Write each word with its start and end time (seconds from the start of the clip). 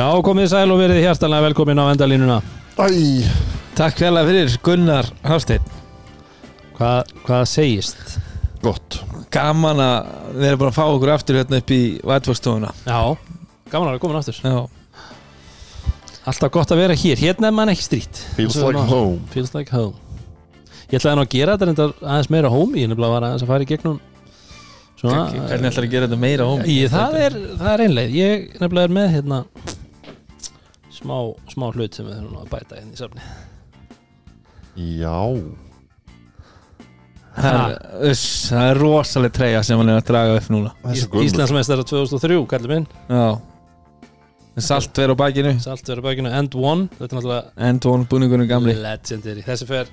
Já, 0.00 0.06
komið 0.24 0.46
sæl 0.48 0.70
og 0.72 0.78
verið 0.80 1.02
hjartalega 1.02 1.44
velkomin 1.44 1.76
á 1.76 1.92
endalínuna. 1.92 2.38
Æ, 2.80 2.86
Takk 3.76 3.98
fjallega 4.00 4.28
fyrir 4.30 4.54
Gunnar 4.64 5.08
Hafsteinn. 5.28 5.66
Hvað, 6.78 7.10
hvað 7.26 7.42
segist? 7.50 8.14
gott. 8.64 8.96
Gaman 9.32 9.80
að 9.84 10.08
vera 10.40 10.56
bara 10.62 10.72
að 10.72 10.78
fá 10.78 10.82
okkur 10.86 11.12
aftur 11.12 11.36
hérna 11.40 11.60
upp 11.60 11.70
í 11.72 11.78
Vætfólkstofuna 12.04 12.72
Já, 12.86 12.96
gaman 13.70 13.88
að 13.88 13.92
vera 13.92 14.02
komin 14.02 14.18
aftur. 14.18 14.40
Já, 14.40 14.62
Alltaf 16.28 16.52
gott 16.56 16.72
að 16.72 16.80
vera 16.82 16.96
hér, 16.96 17.20
hérna 17.20 17.48
er 17.50 17.56
mann 17.56 17.72
ekki 17.72 17.84
strít 17.86 18.20
Feels 18.36 18.56
like 18.56 18.86
home. 18.90 19.20
Feels 19.32 19.52
like 19.56 19.72
home. 19.72 19.96
Ég 20.90 20.96
ætlaði 20.98 21.20
nú 21.20 21.26
að 21.26 21.32
gera 21.36 21.56
þetta 21.58 21.68
reyndar 21.70 21.92
aðeins 22.00 22.32
meira 22.32 22.52
home. 22.52 22.80
Ég 22.80 22.88
nefnilega 22.88 23.18
var 23.18 23.28
aðeins 23.28 23.44
að 23.44 23.52
fara 23.52 23.68
í 23.68 23.70
gegnum 23.74 24.00
Svona 25.00 25.20
hvernig 25.32 25.70
ætlar 25.70 25.86
að 25.86 25.92
gera 25.94 26.08
þetta 26.08 26.20
meira 26.20 26.48
hóm? 26.48 26.64
Ég, 26.68 26.90
það, 26.92 27.20
er, 27.24 27.36
það 27.60 27.70
er 27.72 27.82
einleið. 27.86 28.16
Ég 28.18 28.48
nefnilega 28.60 28.88
er 28.88 28.96
með 28.96 29.12
hérna 29.14 29.44
smá, 31.00 31.16
smá 31.50 31.66
hlut 31.72 31.96
sem 31.96 32.06
við 32.06 32.20
þurfum 32.20 32.38
að 32.42 32.52
bæta 32.52 32.78
hérna 32.78 32.94
í 32.94 33.00
safni 33.00 33.26
Já. 34.80 35.16
Það 37.40 37.56
er, 37.60 37.76
uss, 38.10 38.24
það 38.50 38.68
er 38.70 38.80
rosaleg 38.80 39.32
treyja 39.34 39.62
sem 39.66 39.80
hann 39.80 39.90
er 39.92 40.00
að 40.00 40.08
draga 40.08 40.36
upp 40.38 40.48
núna. 40.52 40.72
Íslandsmeistara 40.94 41.84
2003, 41.86 42.38
kallið 42.50 42.72
minn. 42.74 42.86
Já. 43.10 43.26
Með 44.56 44.66
Salt 44.66 44.98
verið 44.98 45.14
á 45.14 45.20
bakinu. 45.20 45.52
Salt 45.62 45.86
verður 45.86 46.06
bækinu 46.08 46.32
End 46.36 46.56
One. 46.58 46.88
Þetta 46.98 47.06
er 47.06 47.18
náttúrulega 47.18 47.68
Endvon 47.68 48.06
búningunum 48.10 48.48
gamli. 48.50 48.74
Legendary. 48.82 49.44
Þessi 49.46 49.68
fer 49.68 49.90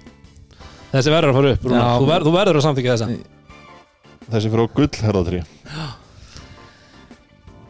Þessi 0.92 1.14
verður 1.14 1.34
að 1.34 1.38
fara 1.38 1.52
upp. 1.54 1.68
Já. 1.68 1.84
þú, 1.86 2.08
ver, 2.10 2.26
þú 2.26 2.34
verður 2.38 2.60
að 2.60 2.66
samþykja 2.66 2.96
þessa. 2.96 3.08
Þessi 4.28 4.52
fyrir 4.54 4.66
á 4.66 4.68
gull 4.76 4.90
herðatrí 5.08 5.44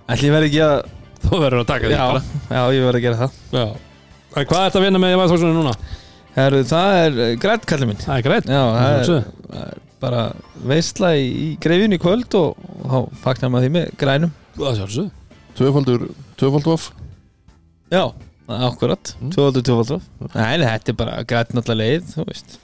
Ætli 0.07 0.29
verði 0.31 0.47
ekki 0.47 0.61
að 0.63 0.77
Þú 1.27 1.39
verður 1.43 1.61
að 1.63 1.67
taka 1.69 1.87
því 1.89 1.95
Já, 1.97 2.03
bara. 2.07 2.21
já 2.49 2.61
ég 2.77 2.85
verði 2.87 2.99
að 2.99 3.05
gera 3.07 3.19
það. 3.21 3.37
Já. 3.57 3.65
En 4.37 4.45
Hvað 4.51 4.65
ert 4.67 4.77
að 4.79 4.85
vinna 4.87 4.99
með 5.01 5.13
í 5.15 5.19
Væðsóksunni 5.21 5.55
núna? 5.57 5.73
Herru, 6.37 6.59
það 6.69 6.95
er 7.01 7.15
uh, 7.17 7.29
grænt 7.41 7.65
kallið 7.69 7.89
minn. 7.89 8.01
Það 8.03 8.17
er 8.19 8.25
greitt 8.27 8.49
Já, 8.51 8.61
það 8.77 8.97
er, 8.97 9.29
er 9.63 9.83
bara 10.03 10.21
veistla 10.69 11.09
í, 11.17 11.25
í 11.25 11.47
greifinu 11.63 11.97
í 11.97 12.01
kvöld 12.03 12.35
og, 12.37 12.59
þá 12.85 12.97
fagnar 13.23 13.49
maður 13.53 13.65
því 13.65 13.71
með 13.77 13.87
grænum. 14.03 14.33
Það 14.57 14.77
sjálfsög 14.81 15.07
Tvöfaldur, 15.57 16.03
tvöfaldur 16.37 16.75
of 16.75 16.83
Já, 17.89 18.03
akkurat, 18.67 19.15
Mm. 19.17 19.31
tvöfaldur, 19.33 19.63
tvöfaldur 19.65 20.01
Nei, 20.35 20.57
nei, 20.61 20.67
þetta 20.67 20.93
er 20.93 20.97
bara 20.99 21.15
grænt 21.27 21.55
náttúrulega 21.57 21.81
leið, 21.97 22.11
þú 22.13 22.25
veist. 22.29 22.57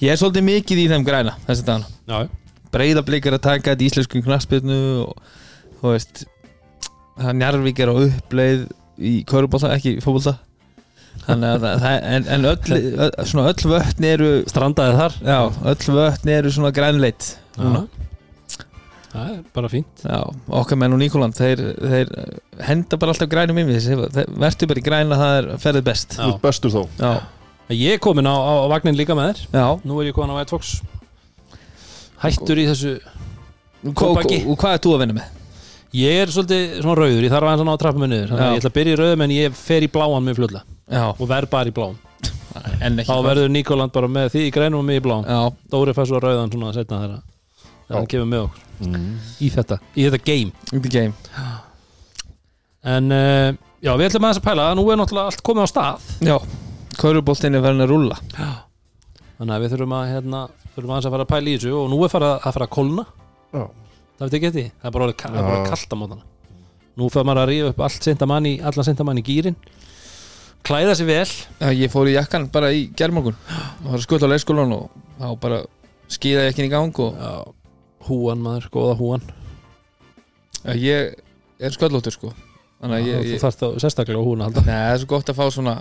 Ég 0.00 0.14
er 0.14 0.20
svolítið 0.20 0.46
mikið 0.48 0.80
í 0.80 0.86
þeim 0.94 1.04
græna 1.06 1.34
þessi 1.46 1.66
dagana. 1.68 1.90
Já. 2.08 2.24
Breiðablík 2.74 3.28
er 3.28 3.36
að 3.36 3.44
taka 3.44 3.74
þetta 3.74 3.84
í 3.84 3.90
íslensku 3.90 4.22
knaspirnu 4.24 4.78
og 5.04 5.20
þú 5.82 5.92
veist 5.92 6.24
það 7.20 7.38
Njarvík 7.40 7.82
er 7.84 7.92
á 7.92 7.94
uppleið 7.94 8.64
í 8.98 9.14
körubólta, 9.28 9.72
ekki 9.76 9.96
í 9.98 10.02
fótbolta. 10.04 10.36
Þannig 11.24 11.50
að 11.54 11.64
það, 11.64 11.82
það 11.84 12.06
en, 12.14 12.24
en 12.34 12.48
öll, 12.50 12.78
öll, 13.06 13.10
svona 13.30 13.50
öll 13.52 13.68
vötn 13.70 14.06
eru 14.08 14.30
Strandaði 14.50 14.96
þar. 14.98 15.18
Já, 15.24 15.38
öll 15.72 15.98
vötn 15.98 16.32
eru 16.34 16.52
svona 16.54 16.72
grænleit 16.74 17.28
núna. 17.58 17.84
Það 19.14 19.28
er 19.30 19.36
bara 19.54 19.70
fínt. 19.70 20.02
Já, 20.02 20.18
okkar 20.58 20.80
menn 20.80 20.96
og 20.96 20.98
Nikoland 20.98 21.36
þeir, 21.38 21.62
þeir 21.78 22.10
henda 22.66 22.98
bara 22.98 23.14
alltaf 23.14 23.30
grænum 23.30 23.60
inn 23.62 23.70
við 23.70 23.78
þessi 23.78 23.98
verður 24.00 24.72
bara 24.72 24.82
í 24.82 24.86
græna, 24.88 25.20
það 25.20 25.36
er 25.38 25.48
ferðið 25.62 25.86
best. 25.86 26.16
Já. 26.18 26.24
Þú 26.24 26.32
ert 26.32 26.44
bestur 26.48 26.74
þá 26.74 26.82
Já, 26.98 27.12
Ég 27.72 27.94
er 27.96 28.02
komin 28.02 28.26
á, 28.28 28.34
á, 28.34 28.52
á 28.66 28.66
vagnin 28.74 28.98
líka 28.98 29.14
með 29.16 29.30
þér. 29.30 29.44
Já. 29.54 29.68
Nú 29.86 30.00
er 30.02 30.10
ég 30.10 30.18
komin 30.18 30.34
á 30.34 30.36
White 30.36 30.52
Fox 30.52 30.74
Hættur 32.24 32.60
í 32.60 32.66
þessu 32.68 32.98
og 33.84 34.58
hvað 34.58 34.74
er 34.74 34.82
þú 34.82 34.92
að 34.96 35.02
vinna 35.04 35.16
með? 35.18 35.43
Ég 35.94 36.22
er 36.24 36.32
svolítið 36.34 36.78
svona 36.80 36.96
rauður 36.98 37.26
Ég 37.26 37.30
þarf 37.34 37.46
aðeins 37.48 37.62
að 37.62 37.68
ná 37.68 37.72
að 37.74 37.82
trappa 37.84 38.02
mig 38.02 38.10
niður. 38.10 38.30
Þannig 38.32 38.44
að 38.44 38.54
ég 38.54 38.62
ætla 38.62 38.70
að 38.72 38.78
byrja 38.78 38.94
í 38.94 38.98
rauðum 39.00 39.24
En 39.24 39.34
ég 39.34 39.58
fer 39.58 39.84
í 39.86 39.90
bláan 39.94 40.24
með 40.26 40.40
fljóðlega 40.40 40.64
Já, 40.90 41.04
Og 41.14 41.28
verð 41.30 41.50
bara 41.54 41.70
í 41.70 41.76
bláan 41.76 42.00
en 42.84 42.98
ekki 43.02 43.10
Þá 43.10 43.16
verður 43.26 43.48
Nikoland 43.50 43.92
bara 43.94 44.08
með 44.10 44.28
því 44.34 44.42
í 44.46 44.50
grænum 44.54 44.80
og 44.82 44.84
mig 44.86 45.00
í 45.00 45.04
bláan 45.04 45.24
Já, 45.26 45.38
Dóri 45.72 45.94
fær 45.96 46.06
svo 46.10 46.20
rauðan 46.22 46.52
svona 46.52 46.74
setna 46.76 47.00
þeirra 47.02 47.20
Þegar 47.84 47.98
hann 47.98 48.08
kemur 48.08 48.28
með 48.30 48.44
okkur. 48.46 48.60
Mm. 48.84 49.08
í 49.44 49.48
þetta 49.52 49.76
Í 49.94 50.06
þetta 50.06 50.20
game. 50.24 50.52
Þetta 50.70 50.88
er 50.88 50.94
game. 50.94 51.42
En 52.94 53.12
uh, 53.12 53.50
já, 53.84 53.90
við 53.92 54.06
ætlum 54.08 54.26
aðeins 54.28 54.40
að 54.40 54.46
pæla. 54.46 54.68
Að 54.70 54.78
Nú 54.78 54.84
er 54.88 54.98
náttúrulega 55.00 55.32
allt 55.32 55.42
komið 55.44 55.64
á 55.64 55.68
stað. 55.68 56.08
Já, 56.24 56.34
kauruboltin 57.00 57.58
er 57.58 57.64
verðin 57.64 57.84
að 57.84 57.92
rúlla. 57.92 58.18
Þannig 59.36 59.54
að 59.56 59.64
við 59.66 59.74
þurfum 59.74 59.94
að 59.98 60.10
hérna, 60.14 60.42
þurfum 60.74 60.94
aðeins 60.94 61.08
að 61.10 61.16
fara 61.16 61.26
að 61.28 61.32
pæla 61.34 61.52
í 61.52 61.56
þessu 61.58 61.74
Og 61.76 61.88
nú 61.92 62.00
er 62.06 62.12
fara 62.12 62.32
að 62.40 62.56
fara 62.56 62.68
að 62.70 62.74
kolna 62.78 63.06
Já 63.54 63.64
Það 64.18 64.24
veit 64.28 64.36
ekki 64.38 64.48
eftir 64.50 64.68
það 64.82 64.88
er 64.90 64.94
bara, 64.98 65.12
ka- 65.12 65.28
það 65.32 65.38
er 65.40 65.48
bara 65.48 65.62
Já. 65.64 65.68
kallt 65.72 65.94
á 65.94 65.96
mótana. 66.00 66.22
Nú 66.94 67.08
fyrir 67.10 67.26
maður 67.26 67.42
að 67.42 67.48
rífa 67.50 67.70
upp 67.74 67.80
allt 67.88 68.06
seintamann 68.06 68.46
í, 68.46 68.52
allan 68.62 68.86
seintamann 68.86 69.18
í 69.18 69.24
gýrin 69.26 69.56
Klæða 70.64 70.94
sér 70.96 71.08
vel. 71.10 71.32
Já, 71.60 71.68
ég 71.76 71.90
fór 71.92 72.08
í 72.08 72.14
jakkan 72.14 72.46
bara 72.54 72.70
í 72.72 72.86
gerðmorgun 72.96 73.34
og 73.36 73.90
var 73.90 73.98
að 73.98 74.04
skulla 74.06 74.30
á 74.30 74.32
leikskólan 74.32 74.72
og 74.72 74.86
þá 75.20 75.26
bara 75.42 75.58
skýða 76.08 76.46
ég 76.46 76.54
ekki 76.54 76.64
í 76.64 76.70
gang 76.72 77.00
og 77.04 77.18
já, 77.20 77.32
Húan 78.08 78.40
maður, 78.44 78.70
góða 78.72 78.94
húan. 78.96 79.22
Já, 80.64 80.72
ég 80.76 81.14
er 81.60 81.74
sköllóttur 81.76 82.12
sko. 82.16 82.32
Þannig 82.80 82.96
að 82.96 83.08
ég, 83.10 83.28
Þú 83.34 83.40
þarft 83.44 83.60
þá 83.60 83.68
sérstaklega 83.84 84.20
á 84.20 84.24
að 84.24 84.42
halda. 84.46 84.64
Nei, 84.64 84.72
það 84.74 84.94
er 84.94 84.98
svo 85.02 85.10
gott 85.12 85.30
að 85.32 85.38
fá 85.38 85.44
svona 85.52 85.74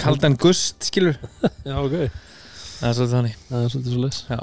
kaldan 0.00 0.36
gust, 0.40 0.88
skilur 0.88 1.16
Já, 1.68 1.76
ok. 1.80 1.94
Það 2.80 2.88
er 2.88 2.96
svolítið 2.98 3.14
þannig. 3.18 3.36
Það 3.50 3.60
er 3.66 3.72
svolítið 3.74 3.94
svo 3.94 4.02
les 4.04 4.18
Já, 4.28 4.40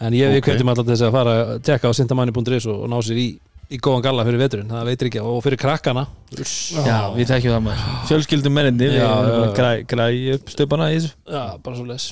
En 0.00 0.12
ég, 0.12 0.28
við 0.28 0.38
Ok. 0.42 0.44
kveitjum 0.50 0.68
alltaf 0.72 0.86
þess 0.90 1.02
að 1.06 1.12
fara 1.16 1.34
að 1.40 1.60
tekka 1.64 1.88
á 1.88 1.92
seintamanni.is 1.96 2.66
og, 2.68 2.82
og 2.84 2.88
ná 2.92 2.96
sér 3.06 3.16
í, 3.22 3.26
í 3.72 3.78
góðan 3.80 4.02
galla 4.04 4.24
fyrir 4.28 4.42
veturinn. 4.42 4.68
Það 4.68 4.88
veitir 4.90 5.08
ekki 5.08 5.22
og 5.24 5.38
fyrir 5.46 5.58
krakkana. 5.62 6.02
Já 6.36 6.98
við 7.16 7.30
tekjum 7.30 7.54
það 7.56 7.62
maður. 7.64 7.86
Fjölskyldum 8.10 8.52
menninni, 8.58 8.90
við 8.90 8.98
Já, 9.00 9.06
erum 9.06 9.16
já, 9.16 9.32
bara 9.32 9.36
já. 9.36 9.46
að 9.46 9.56
græ- 9.56 9.86
græja 9.94 10.34
upp 10.36 10.52
stöpana 10.52 10.90
í 10.92 10.98
þessu. 11.00 11.12
Já, 11.32 11.44
bara 11.62 11.76
svo 11.80 11.86
les 11.88 12.08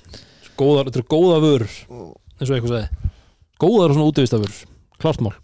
Góðar, 0.56 0.86
þetta 0.88 1.00
eru 1.02 1.08
góða 1.10 1.38
vörur 1.42 1.68
eins 1.68 2.48
og 2.50 2.56
eitthvað 2.56 2.74
sagði. 2.74 3.12
Góðar 3.60 3.90
og 3.90 3.96
svona 3.98 4.08
útivistaförur, 4.12 4.58
klart 5.02 5.20
mál. 5.20 5.34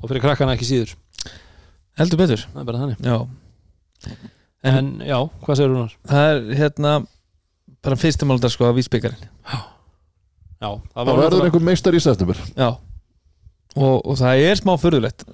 Og 0.00 0.08
fyrir 0.08 0.22
krakkana 0.24 0.54
ekki 0.56 0.68
síður. 0.68 0.94
Heldur 1.98 2.20
betur. 2.22 2.44
Það 2.54 2.60
er 2.62 2.68
bara 2.70 2.78
þannig. 2.84 3.00
Já, 3.04 3.18
En, 4.62 4.76
En- 4.76 5.00
já, 5.08 5.16
hvað 5.44 5.56
segir 5.56 5.70
Rúnar? 5.72 5.92
það 6.08 6.30
er 6.30 6.56
hérna 6.58 6.90
bara 7.82 7.96
fyrsta 7.96 8.26
málundar 8.28 8.50
sko 8.52 8.64
að 8.68 8.76
vísbyggarinn 8.76 9.22
Já, 9.48 9.58
það, 10.60 10.80
Það 10.94 11.06
var 11.10 11.20
verður 11.24 11.44
einhver 11.48 11.64
meistar 11.70 11.96
í 11.96 12.00
september. 12.04 12.40
Já. 12.56 12.68
Og, 13.76 13.96
og 14.06 14.16
það 14.18 14.42
er 14.50 14.58
smá 14.60 14.72
förðulegt 14.82 15.24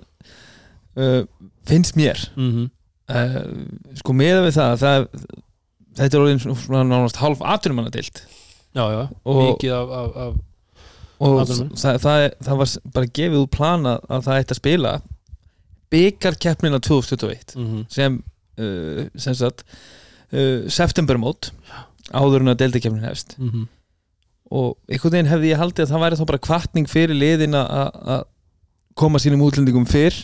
uh, 0.96 1.22
finnst 1.66 1.96
mér. 1.98 2.20
Mhm. 2.36 2.66
uh, 3.10 3.38
sko 4.00 4.12
meða 4.16 4.42
við 4.46 4.56
það, 4.58 4.76
það 4.82 5.06
þetta 5.96 6.16
er 6.18 6.22
orðin 6.26 6.42
svona 6.44 6.82
nánast 6.84 7.16
hálf 7.22 7.40
atvinnumannadeild 7.40 8.22
Já, 8.76 8.84
já, 8.92 9.02
Og- 9.24 9.38
mikið 9.56 9.72
af, 9.72 9.92
af, 9.96 10.16
af 10.26 10.34
og 11.18 11.38
það, 11.48 11.96
það, 12.02 12.18
er- 12.26 12.34
það 12.44 12.56
var 12.60 12.72
bara 12.92 13.06
gefið 13.16 13.38
út 13.40 13.50
plana 13.54 13.92
að 14.12 14.26
það 14.26 14.40
ætti 14.42 14.52
að 14.52 14.58
spila 14.60 14.90
byggarkeppnina 15.94 16.80
2021 16.84 17.54
mm 17.56 17.84
sem 17.88 18.18
uh, 18.60 19.06
sem 19.16 19.34
sagt 19.38 19.64
uh, 20.34 20.66
septembermót 20.68 21.50
áður 22.12 22.44
en 22.44 22.52
að 22.52 22.58
deildakeppnin 22.62 23.06
hefst. 23.08 23.36
-hmm. 23.38 23.64
Og 24.50 24.76
einhvern 24.86 25.16
veginn 25.16 25.30
hefði 25.30 25.52
ég 25.52 25.60
haldið 25.60 25.86
að 25.86 25.92
það 25.92 26.04
væri 26.04 26.18
þá 26.20 26.26
bara 26.30 26.44
kvartning 26.46 26.90
fyrir 26.90 27.18
liðin 27.18 27.58
að 27.58 28.22
koma 28.96 29.20
sínum 29.22 29.42
útlendingum 29.46 29.88
fyrr 29.90 30.14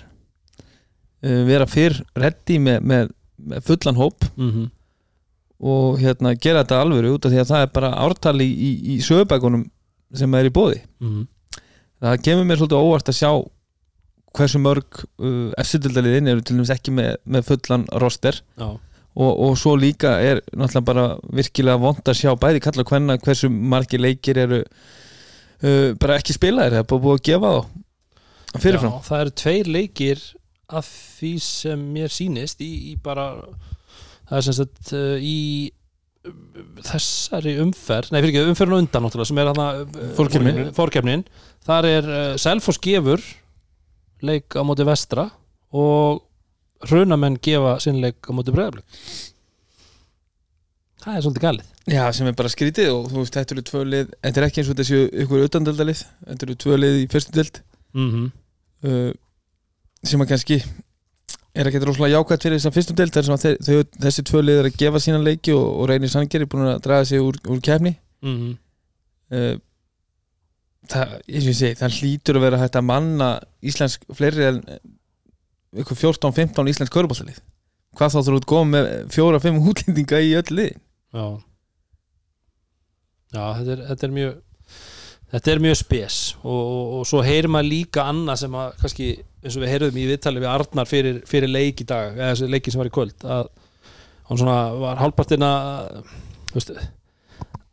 uh, 1.26 1.42
vera 1.48 1.66
fyrr 1.66 1.98
reddi 2.18 2.60
með, 2.62 2.78
með, 2.86 3.12
með 3.38 3.66
fullan 3.70 4.00
hóp 4.00 4.30
Mm 4.36 4.70
og 5.62 6.00
hérna 6.02 6.32
gera 6.34 6.64
þetta 6.64 6.80
alvöru 6.82 7.12
út 7.14 7.26
af 7.26 7.30
því 7.30 7.38
að 7.38 7.50
það 7.52 7.60
er 7.64 7.68
bara 7.70 7.90
ártali 8.02 8.48
í, 8.50 8.54
í, 8.66 8.70
í 8.92 9.02
sögubækunum 9.06 9.60
sem 10.18 10.32
er 10.34 10.48
í 10.48 10.50
bóði 10.50 10.80
-hmm. 10.98 11.26
það 12.02 12.16
kemur 12.26 12.48
mér 12.48 12.58
svolítið 12.58 12.82
óvart 12.82 13.10
að 13.12 13.18
sjá 13.20 13.30
hversu 14.36 14.60
mörg 14.62 15.02
uh, 15.20 15.52
F-sildaliðin 15.60 16.30
eru 16.32 16.42
til 16.42 16.56
dæmis 16.56 16.72
ekki 16.72 16.94
með, 16.94 17.14
með 17.24 17.46
fullan 17.50 17.84
roster. 18.02 18.38
Já, 18.56 18.68
og, 19.12 19.32
og 19.44 19.56
svo 19.60 19.74
líka 19.76 20.16
er 20.24 20.40
náttúrulega 20.56 20.86
bara 20.88 21.06
virkilega 21.36 21.80
vond 21.80 22.08
að 22.08 22.18
sjá 22.22 22.32
bæði 22.40 22.62
kalla 22.64 22.84
hvenna 22.88 23.18
hversu 23.20 23.50
margir 23.52 24.00
leikir 24.00 24.40
eru 24.46 24.62
uh, 24.62 25.92
bara 26.00 26.16
ekki 26.20 26.36
spilaðir 26.36 26.78
það 26.78 26.84
er 26.84 26.88
bara 26.92 27.04
búið 27.04 27.18
að 27.18 27.26
gefa 27.28 27.52
þá 27.52 28.62
fyrirfram 28.62 28.96
Já, 28.96 29.04
það 29.10 29.24
eru 29.24 29.34
tveir 29.42 29.70
leikir 29.76 30.24
af 30.72 30.88
því 31.18 31.34
sem 31.44 31.84
mér 31.92 32.12
sýnist 32.12 32.64
í, 32.64 32.72
í 32.92 32.96
bara 33.04 33.28
það 34.30 34.38
er 34.38 34.48
sem 34.48 34.58
sagt 34.62 34.94
uh, 34.96 35.14
í 35.20 35.38
uh, 35.68 36.34
þessari 36.88 37.58
umferð 37.66 38.14
nei 38.14 38.20
fyrir 38.22 38.32
ekki, 38.32 38.48
umferðin 38.54 38.80
á 38.80 38.82
undan 38.86 39.08
náttúrulega 39.08 39.32
sem 39.32 39.44
er 39.44 39.52
hana 39.52 39.68
Fórkeppnin. 40.16 40.64
fórkefnin 40.76 41.28
þar 41.68 41.92
er 41.92 42.12
uh, 42.12 42.26
Selfoss 42.40 42.80
gefur 42.80 43.20
leik 44.24 44.56
á 44.56 44.62
móti 44.64 44.86
vestra 44.88 45.28
og 45.72 46.22
hrunamenn 46.88 47.38
gefa 47.42 47.76
sinn 47.82 48.00
leik 48.02 48.18
á 48.28 48.32
móti 48.34 48.54
bregðarblik 48.54 49.02
það 51.02 51.16
er 51.16 51.24
svolítið 51.24 51.46
galið 51.46 51.68
Já, 51.90 52.04
sem 52.14 52.28
er 52.30 52.36
bara 52.38 52.50
skrítið 52.52 52.92
og 52.92 53.08
þú 53.10 53.18
veist, 53.24 53.34
þetta 53.34 53.54
eru 53.56 53.64
tvö 53.66 53.82
lið 53.88 54.14
þetta 54.22 54.40
er 54.40 54.46
ekki 54.46 54.62
eins 54.62 54.68
og 54.68 54.76
þetta 54.76 54.88
séu 54.88 55.08
ykkur 55.24 55.44
utandöldalið 55.48 56.04
þetta 56.28 56.46
eru 56.46 56.56
tvö 56.64 56.78
lið 56.78 56.98
í 57.00 57.08
fyrstu 57.10 57.34
döld 57.34 57.60
mm 57.92 58.08
-hmm. 58.12 58.28
uh, 58.86 59.10
sem 60.02 60.22
að 60.22 60.30
kannski 60.30 60.60
er 61.52 61.68
ekki 61.68 61.82
rosalega 61.82 62.16
jákvæmt 62.16 62.46
fyrir 62.46 62.58
þess 62.58 62.70
að 62.70 62.76
fyrstum 62.76 62.96
deild 62.96 63.12
þar 63.16 63.26
sem 63.26 63.34
að 63.34 63.58
þau, 63.66 63.82
þessi 64.06 64.24
tvö 64.30 64.42
liður 64.42 64.70
að 64.70 64.78
gefa 64.78 65.02
sína 65.02 65.18
leiki 65.18 65.52
og, 65.52 65.66
og 65.80 65.90
reynir 65.90 66.12
sangeri 66.12 66.46
búin 66.46 66.70
að 66.70 66.80
draga 66.86 67.04
sig 67.04 67.20
úr, 67.20 67.36
úr 67.50 67.60
kefni 67.60 67.96
mm 68.22 68.36
-hmm. 68.38 68.56
uh, 69.36 69.56
það, 70.88 71.18
eins 71.28 71.44
og 71.44 71.52
ég 71.52 71.58
segi, 71.58 71.78
það 71.82 71.98
hlýtur 71.98 72.38
að 72.38 72.46
vera 72.46 72.62
hægt 72.62 72.78
að 72.78 72.88
manna 72.88 73.28
íslensk 73.60 74.06
fleiri 74.14 74.48
en 74.48 74.62
ykkur 75.72 75.98
14-15 75.98 76.72
íslensk 76.72 76.94
körbáltalið 76.94 77.40
hvað 77.96 78.14
þá 78.14 78.20
þú 78.26 78.36
ert 78.38 78.48
góð 78.52 78.64
með 78.72 78.90
fjóra-fimm 79.12 79.62
útlendinga 79.70 80.22
í 80.24 80.34
öll 80.40 80.48
lið 80.52 80.72
Já. 81.12 81.26
Já, 83.32 83.44
þetta 83.58 83.72
er, 83.74 83.84
þetta 83.90 84.06
er 84.06 84.14
mjög 84.16 84.40
þetta 85.32 85.52
er 85.52 85.62
mjög 85.64 85.78
spes. 85.80 86.18
Og, 86.42 86.60
og, 86.60 86.94
og 86.98 87.08
svo 87.08 87.22
heyrir 87.24 87.50
maður 87.52 87.70
líka 87.70 88.04
annað 88.10 88.42
sem 88.44 88.56
að 88.58 88.74
kannski, 88.82 89.08
eins 89.42 89.56
og 89.56 89.64
við 89.64 89.72
heyrðum 89.72 90.00
í 90.00 90.06
viðtali 90.10 90.42
við 90.42 90.52
Arnar 90.52 90.88
fyrir, 90.88 91.20
fyrir 91.28 91.52
leik 91.52 91.82
í 91.84 91.88
dag 91.88 92.16
eða 92.16 92.30
þessi 92.34 92.50
leiki 92.52 92.72
sem 92.72 92.82
var 92.82 92.90
í 92.90 92.94
kvöld 92.96 93.26
að 93.36 93.50
hann 94.28 94.40
svona 94.40 94.58
var 94.80 95.00
hálfpartin 95.00 95.46
að 95.46 96.04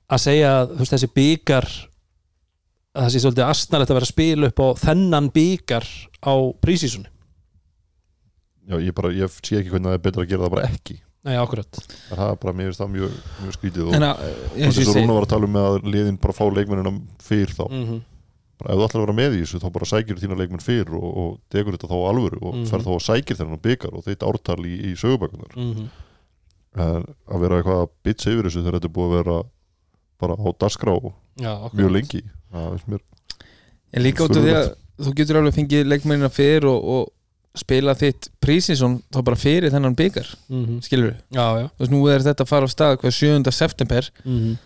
að 0.09 0.23
segja 0.23 0.51
að 0.63 0.75
þessi 0.81 1.11
byggar 1.13 1.67
að 2.89 3.03
það 3.03 3.11
sé 3.13 3.21
svolítið 3.23 3.45
astnalegt 3.45 3.91
að 3.91 3.99
vera 3.99 4.07
að 4.07 4.13
spila 4.13 4.49
upp 4.49 4.63
á 4.63 4.67
þennan 4.81 5.31
byggar 5.35 5.87
á 6.25 6.33
prísísunni 6.63 7.11
Já, 8.69 8.75
ég 8.85 8.93
bara, 8.93 9.09
ég 9.17 9.31
sé 9.41 9.57
ekki 9.59 9.71
hvernig 9.73 9.89
það 9.89 9.97
er 9.97 10.03
betra 10.05 10.23
að 10.25 10.29
gera 10.29 10.43
það 10.45 10.53
bara 10.55 10.67
ekki. 10.69 10.99
Nei, 11.25 11.35
akkurat. 11.35 11.79
Það 12.09 12.29
er 12.29 12.37
bara, 12.43 12.53
mér 12.55 12.69
finnst 12.69 12.79
það 12.83 12.91
mjög, 12.93 13.15
mjög 13.43 13.55
skrítið 13.57 13.87
og 13.89 13.95
en 13.97 14.05
að, 14.07 14.21
og 14.21 14.59
eins 14.59 14.69
og 14.69 14.77
þess 14.77 14.79
ég 14.79 14.87
að 14.87 14.93
Rúna 14.93 15.01
segi 15.01 15.15
var 15.17 15.25
að 15.25 15.31
tala 15.33 15.47
um 15.49 15.53
með 15.57 15.65
að 15.69 15.89
liðin 15.95 16.19
bara 16.23 16.35
fá 16.37 16.43
leikmennina 16.53 16.93
fyrr 17.19 17.51
þá. 17.57 17.65
-hmm. 17.69 17.99
bara, 18.59 18.69
ef 18.73 18.79
þú 18.79 18.85
ætlar 18.85 18.99
að 19.01 19.05
vera 19.05 19.17
með 19.19 19.35
í 19.35 19.41
þessu 19.43 19.59
þá 19.63 19.69
bara 19.75 19.89
sækir 19.89 20.19
þína 20.21 20.37
leikmenn 20.39 20.63
fyrr 20.63 20.93
og, 20.95 21.09
og 21.23 21.29
tekur 21.49 21.75
þetta 21.75 21.89
þá 21.91 21.97
á 21.99 22.09
alvöru 22.11 22.39
og 22.41 22.53
Mhm. 22.55 22.65
fer 22.71 22.79
þá 22.85 22.89
og 22.95 23.01
sækir 23.01 23.35
þennan 23.39 23.61
byggar 23.63 23.93
og 23.95 24.03
þetta 24.07 24.27
ártal 24.29 24.59
í, 24.65 24.73
í 24.91 24.95
sögubækunar 24.95 25.53
Mm 25.57 25.89
en 26.79 27.03
að 27.27 27.39
vera 27.41 27.57
eitthvað 27.59 27.79
að 27.83 27.89
bitsa 28.05 28.29
yfir 28.29 28.45
þessu 28.45 28.61
þegar 28.61 28.75
þetta 28.77 28.89
er 28.89 28.93
búið 28.95 29.07
að 29.09 29.15
vera 29.17 29.37
bara 30.21 30.33
á 30.37 30.47
dasgrá 30.61 30.93
Já, 31.39 31.51
akkurat. 31.65 31.73
mjög 31.79 31.91
lengi. 31.95 32.21
Það 32.53 32.67
finnst 32.69 32.87
mér 32.87 33.01
en 33.93 34.03
líka 34.05 34.23
út 34.23 34.37
af 34.37 34.43
því 34.43 34.53
að 34.53 34.67
þú 34.99 35.13
getur 35.17 35.39
alveg 35.39 35.55
fengið 35.57 35.87
leikmennina 35.89 36.29
fyrir 36.29 36.65
og, 36.69 36.83
og 36.83 37.07
spila 37.57 37.95
þitt 37.97 38.29
prísinsson 38.43 38.99
þá 39.09 39.19
bara 39.25 39.39
fyrir 39.39 39.73
þennan 39.73 39.95
byggar 39.97 40.27
mm 40.49 40.65
-hmm. 40.65 40.81
skilur 40.85 41.11
við, 41.11 41.21
þú 41.33 41.83
veist 41.83 41.93
nú 41.93 42.01
er 42.07 42.25
þetta 42.25 42.45
að 42.45 42.51
fara 42.51 42.69
á 42.69 42.69
stað 42.69 42.97
hvað 43.01 43.15
7. 43.17 43.51
september 43.51 44.09
mm 44.23 44.37
-hmm. 44.37 44.57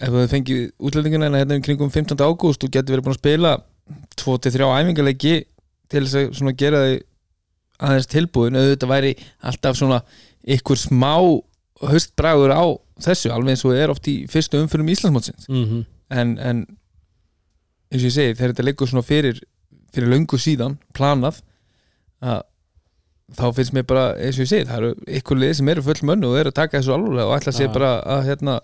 ef 0.00 0.08
þú 0.08 0.26
fengið 0.28 0.70
útlendingina 0.78 1.30
hérna 1.38 1.58
í 1.58 1.62
kringum 1.62 1.90
15. 1.90 2.18
ágúst 2.18 2.62
þú 2.62 2.70
getur 2.70 2.94
verið 2.94 3.04
búin 3.04 3.14
að 3.14 3.22
spila 3.22 3.52
2-3 4.16 4.66
æfingarleiki 4.80 5.44
til 5.88 6.04
þess 6.04 6.42
að 6.42 6.56
gera 6.56 6.84
þig 6.86 7.02
aðeins 7.78 8.06
tilbúin 8.06 8.56
auðvitað 8.56 8.88
væri 8.88 9.16
alltaf 9.40 9.76
svona 9.76 10.02
ykkur 10.42 10.76
smá 10.76 11.14
höstbragur 11.80 12.50
á 12.50 12.66
þessu 12.98 13.30
alveg 13.30 13.54
eins 13.54 13.64
og 13.64 13.74
er 13.74 13.90
oft 13.90 14.08
í 14.08 14.26
fyrstu 14.26 14.58
umfyrum 14.58 14.88
Íslandsmótsins 14.88 15.48
Mm 15.48 15.64
-hmm. 15.64 15.84
en, 16.10 16.38
en 16.38 16.66
eins 17.92 18.02
og 18.02 18.10
ég 18.10 18.12
segi 18.12 18.34
þegar 18.34 18.52
þetta 18.52 18.64
liggur 18.64 18.88
svona 18.88 19.02
fyrir 19.02 19.40
fyrir 19.94 20.10
löngu 20.12 20.38
síðan, 20.40 20.76
planað 20.92 21.40
að 22.22 22.42
þá 23.38 23.44
finnst 23.58 23.74
mér 23.76 23.84
bara, 23.88 24.04
eins 24.16 24.38
og 24.38 24.44
ég 24.46 24.48
segi, 24.48 24.64
það 24.68 24.78
eru 24.78 24.92
ykkur 25.20 25.36
lið 25.42 25.52
sem 25.58 25.68
eru 25.68 25.82
full 25.84 26.00
mönnu 26.08 26.30
og 26.30 26.38
eru 26.40 26.48
að 26.52 26.54
taka 26.62 26.78
þessu 26.80 26.94
alveg 26.94 27.24
og 27.26 27.34
ætla 27.36 27.52
sér 27.52 27.68
Já. 27.68 27.72
bara 27.74 27.90
að 28.16 28.22
hérna 28.30 28.54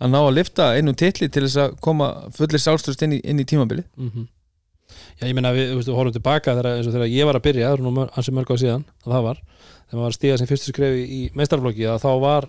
að 0.00 0.10
ná 0.12 0.18
að 0.20 0.34
lifta 0.36 0.66
einum 0.76 0.94
titli 0.96 1.28
til 1.32 1.42
þess 1.46 1.56
að 1.60 1.78
koma 1.84 2.10
fullir 2.36 2.60
sálstöðst 2.60 3.02
inn, 3.06 3.12
í- 3.18 3.22
inn 3.24 3.40
í 3.40 3.44
tímabili 3.48 3.84
Mhm. 3.96 4.28
Já, 5.20 5.26
ég 5.28 5.34
meina 5.34 5.52
við, 5.54 5.70
þú 5.70 5.76
veist, 5.78 5.88
við 5.88 5.94
horfum 5.96 6.12
tilbaka 6.16 6.54
þegar, 6.56 6.66
eins 6.76 6.86
og 6.88 6.92
þegar 6.96 7.10
ég 7.14 7.24
var 7.28 7.36
að 7.38 7.42
byrja, 7.46 7.68
það 7.68 7.76
er 7.78 7.82
nú 7.84 7.90
mör- 7.94 8.10
ansi 8.16 8.32
mörg 8.34 8.50
á 8.50 8.56
síðan 8.58 8.84
að 9.06 9.12
það 9.14 9.22
var, 9.22 9.36
þegar 9.40 9.96
maður 9.96 10.02
var 10.02 10.10
að 10.10 10.16
stíga 10.18 10.38
sem 10.40 10.46
fyrstu 10.50 10.72
skrefi 10.74 11.02
í 11.06 11.20
meistarflokki, 11.38 11.84
að 11.86 12.00
þá 12.02 12.10
var 12.20 12.48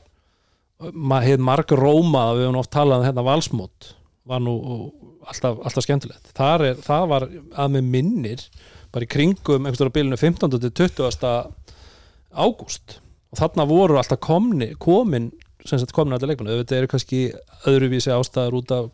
hefði 0.82 1.38
marg 1.46 1.68
rómað 1.78 2.32
við 2.40 2.46
höfum 2.48 2.60
oft 2.64 2.72
talað 2.74 3.00
um 3.04 3.06
hérna 3.06 3.24
valsmót 3.28 3.92
var 4.26 4.40
nú 4.42 4.56
alltaf, 5.30 5.60
alltaf 5.62 5.86
skemmtilegt 5.86 6.32
Þar 6.38 6.64
er, 6.72 6.76
það 6.82 7.08
var 7.12 7.28
að 7.30 7.72
með 7.76 7.84
minnir 7.94 8.46
bara 8.92 9.08
í 9.08 9.12
kringum 9.12 9.68
einhverjum 9.68 9.96
bilinu 9.96 10.20
15. 10.20 10.60
til 10.60 10.74
20. 10.84 11.32
ágúst 12.32 13.00
og 13.32 13.40
þarna 13.40 13.68
voru 13.68 14.00
alltaf 14.00 14.20
komni, 14.24 14.74
komin 14.80 15.32
sem 15.66 15.80
sagt 15.80 15.94
komin 15.96 16.16
alltaf 16.16 16.32
leikunum, 16.32 16.58
þetta 16.64 16.80
eru 16.80 16.90
kannski 16.92 17.22
öðruvísi 17.70 18.12
ástæður 18.16 18.62
út 18.62 18.74
af 18.76 18.90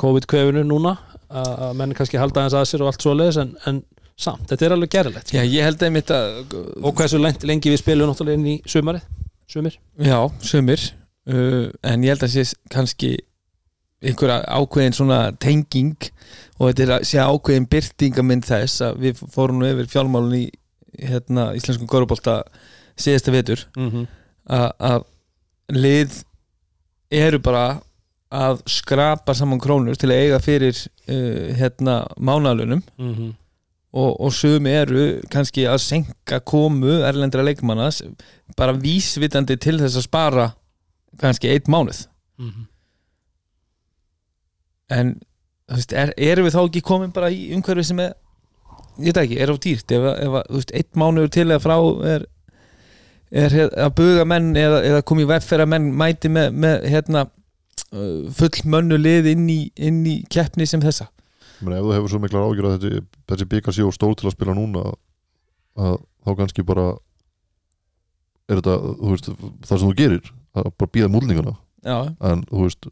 COVID-kvefinu 0.00 0.62
núna 0.64 0.96
að 1.32 1.50
að 1.66 1.74
menn 1.80 1.96
kannski 1.96 2.20
halda 2.20 2.42
aðeins 2.42 2.56
að 2.56 2.68
sér 2.70 2.84
og 2.84 2.90
allt 2.90 3.04
svoleiðis 3.04 3.38
en, 3.42 3.52
en 3.68 3.82
samt, 4.20 4.46
þetta 4.50 4.66
er 4.66 4.74
alveg 4.76 4.92
gerðilegt 4.92 5.32
Já, 5.34 5.42
ég 5.42 5.66
held 5.66 5.84
að 5.84 5.94
mitt 5.94 6.12
að 6.12 6.56
og 6.82 6.96
hversu 6.98 7.20
lengi, 7.20 7.48
lengi 7.48 7.72
við 7.72 7.82
spilum 7.82 8.10
náttúrulega 8.10 8.40
inn 8.40 8.50
í 8.54 8.56
sumarið 8.68 9.06
sumir 9.52 9.78
Já, 10.00 10.18
sömur 10.44 10.84
uh, 11.28 11.68
en 11.88 12.06
ég 12.06 12.14
held 12.14 12.26
að 12.26 12.34
sé 12.36 12.46
kannski 12.72 13.14
einhverja 14.02 14.40
ákveðin 14.48 14.92
svona 14.96 15.20
tenging 15.38 15.96
og 16.58 16.68
þetta 16.70 16.82
er 16.82 16.92
að 16.98 17.04
sé 17.10 17.18
ákveðin 17.22 17.68
byrtingamind 17.70 18.44
þess 18.48 18.80
að 18.88 18.98
við 19.06 19.22
fórum 19.34 19.58
nú 19.62 19.66
yfir 19.70 19.86
fjálmálun 19.92 20.34
í 20.38 20.44
hérna, 21.02 21.52
íslenskum 21.56 21.86
korfbólta 21.88 22.42
síðasta 22.98 23.32
vetur 23.32 23.62
mm 23.76 23.90
-hmm. 23.90 24.06
að- 24.80 25.04
lið 25.72 26.24
eru 27.10 27.38
bara 27.38 27.80
að 28.32 28.62
skrapa 28.66 29.34
saman 29.34 29.60
krónur 29.60 29.96
til 29.96 30.08
að 30.10 30.20
eiga 30.24 30.38
fyrir 30.40 30.76
uh, 31.08 31.54
hérna 31.56 32.06
mánalunum 32.18 32.82
Mm 32.98 33.14
-hmm. 33.14 33.32
og, 33.92 34.20
og 34.20 34.32
sumi 34.32 34.70
eru 34.70 35.20
kannski 35.30 35.64
að 35.66 35.78
senka 35.78 36.40
komu 36.40 37.00
erlendra 37.02 37.42
leikmanna 37.42 37.86
s- 37.90 38.02
bara 38.56 38.72
vísvitandi 38.72 39.56
til 39.56 39.78
þess 39.78 39.96
að 39.96 40.02
spara 40.02 40.50
kannski 41.18 41.48
eitt 41.48 41.68
mánuð 41.68 42.06
Mhm. 42.38 42.66
En 44.92 45.14
er, 45.72 46.12
erum 46.16 46.48
við 46.48 46.56
þá 46.56 46.62
ekki 46.64 46.84
komin 46.84 47.14
bara 47.14 47.30
í 47.32 47.48
umhverfi 47.56 47.86
sem 47.88 48.02
er 48.04 48.16
ég 49.00 49.12
veit 49.12 49.22
ekki, 49.24 49.38
er 49.40 49.52
á 49.52 49.56
dýrt? 49.56 49.94
Ef, 49.94 50.08
ef 50.12 50.38
veist, 50.52 50.72
eitt 50.76 50.98
mánuður 50.98 51.32
til 51.32 51.46
eða 51.48 51.62
frá 51.62 51.76
er, 52.12 52.26
er 53.44 53.56
að 53.70 53.94
buga 54.00 54.26
menn 54.28 54.52
eða, 54.58 54.82
eða 54.90 55.04
komi 55.08 55.24
í 55.24 55.30
veffera 55.30 55.68
menn 55.68 55.92
mæti 55.98 56.30
með, 56.32 56.52
með 56.64 56.88
hérna 56.92 57.24
uh, 57.26 58.28
full 58.36 58.66
mönnu 58.74 59.00
lið 59.00 59.32
inn 59.32 59.48
í, 59.50 59.60
inn 59.76 60.02
í 60.08 60.18
keppni 60.32 60.68
sem 60.68 60.82
þessa. 60.84 61.08
Men 61.62 61.78
ef 61.78 61.86
þú 61.86 61.96
hefur 61.96 62.12
svo 62.12 62.22
miklar 62.22 62.48
ágjör 62.48 62.68
að 62.68 62.76
þessi, 62.76 63.02
þessi 63.30 63.48
byggar 63.54 63.76
sé 63.76 63.86
og 63.86 63.96
stór 63.96 64.14
til 64.18 64.28
að 64.28 64.36
spila 64.36 64.56
núna 64.58 64.84
að 65.78 65.98
þá 66.22 66.32
kannski 66.38 66.64
bara 66.66 66.90
er 68.50 68.58
þetta, 68.58 68.78
veist, 69.00 69.30
það 69.64 69.76
sem 69.76 69.86
þú 69.86 69.94
gerir 69.98 70.32
að 70.58 70.72
bara 70.76 70.92
býða 70.92 71.12
múlningana 71.12 71.54
já, 71.86 71.96
en 72.28 72.42
þú 72.50 72.66
veist, 72.66 72.88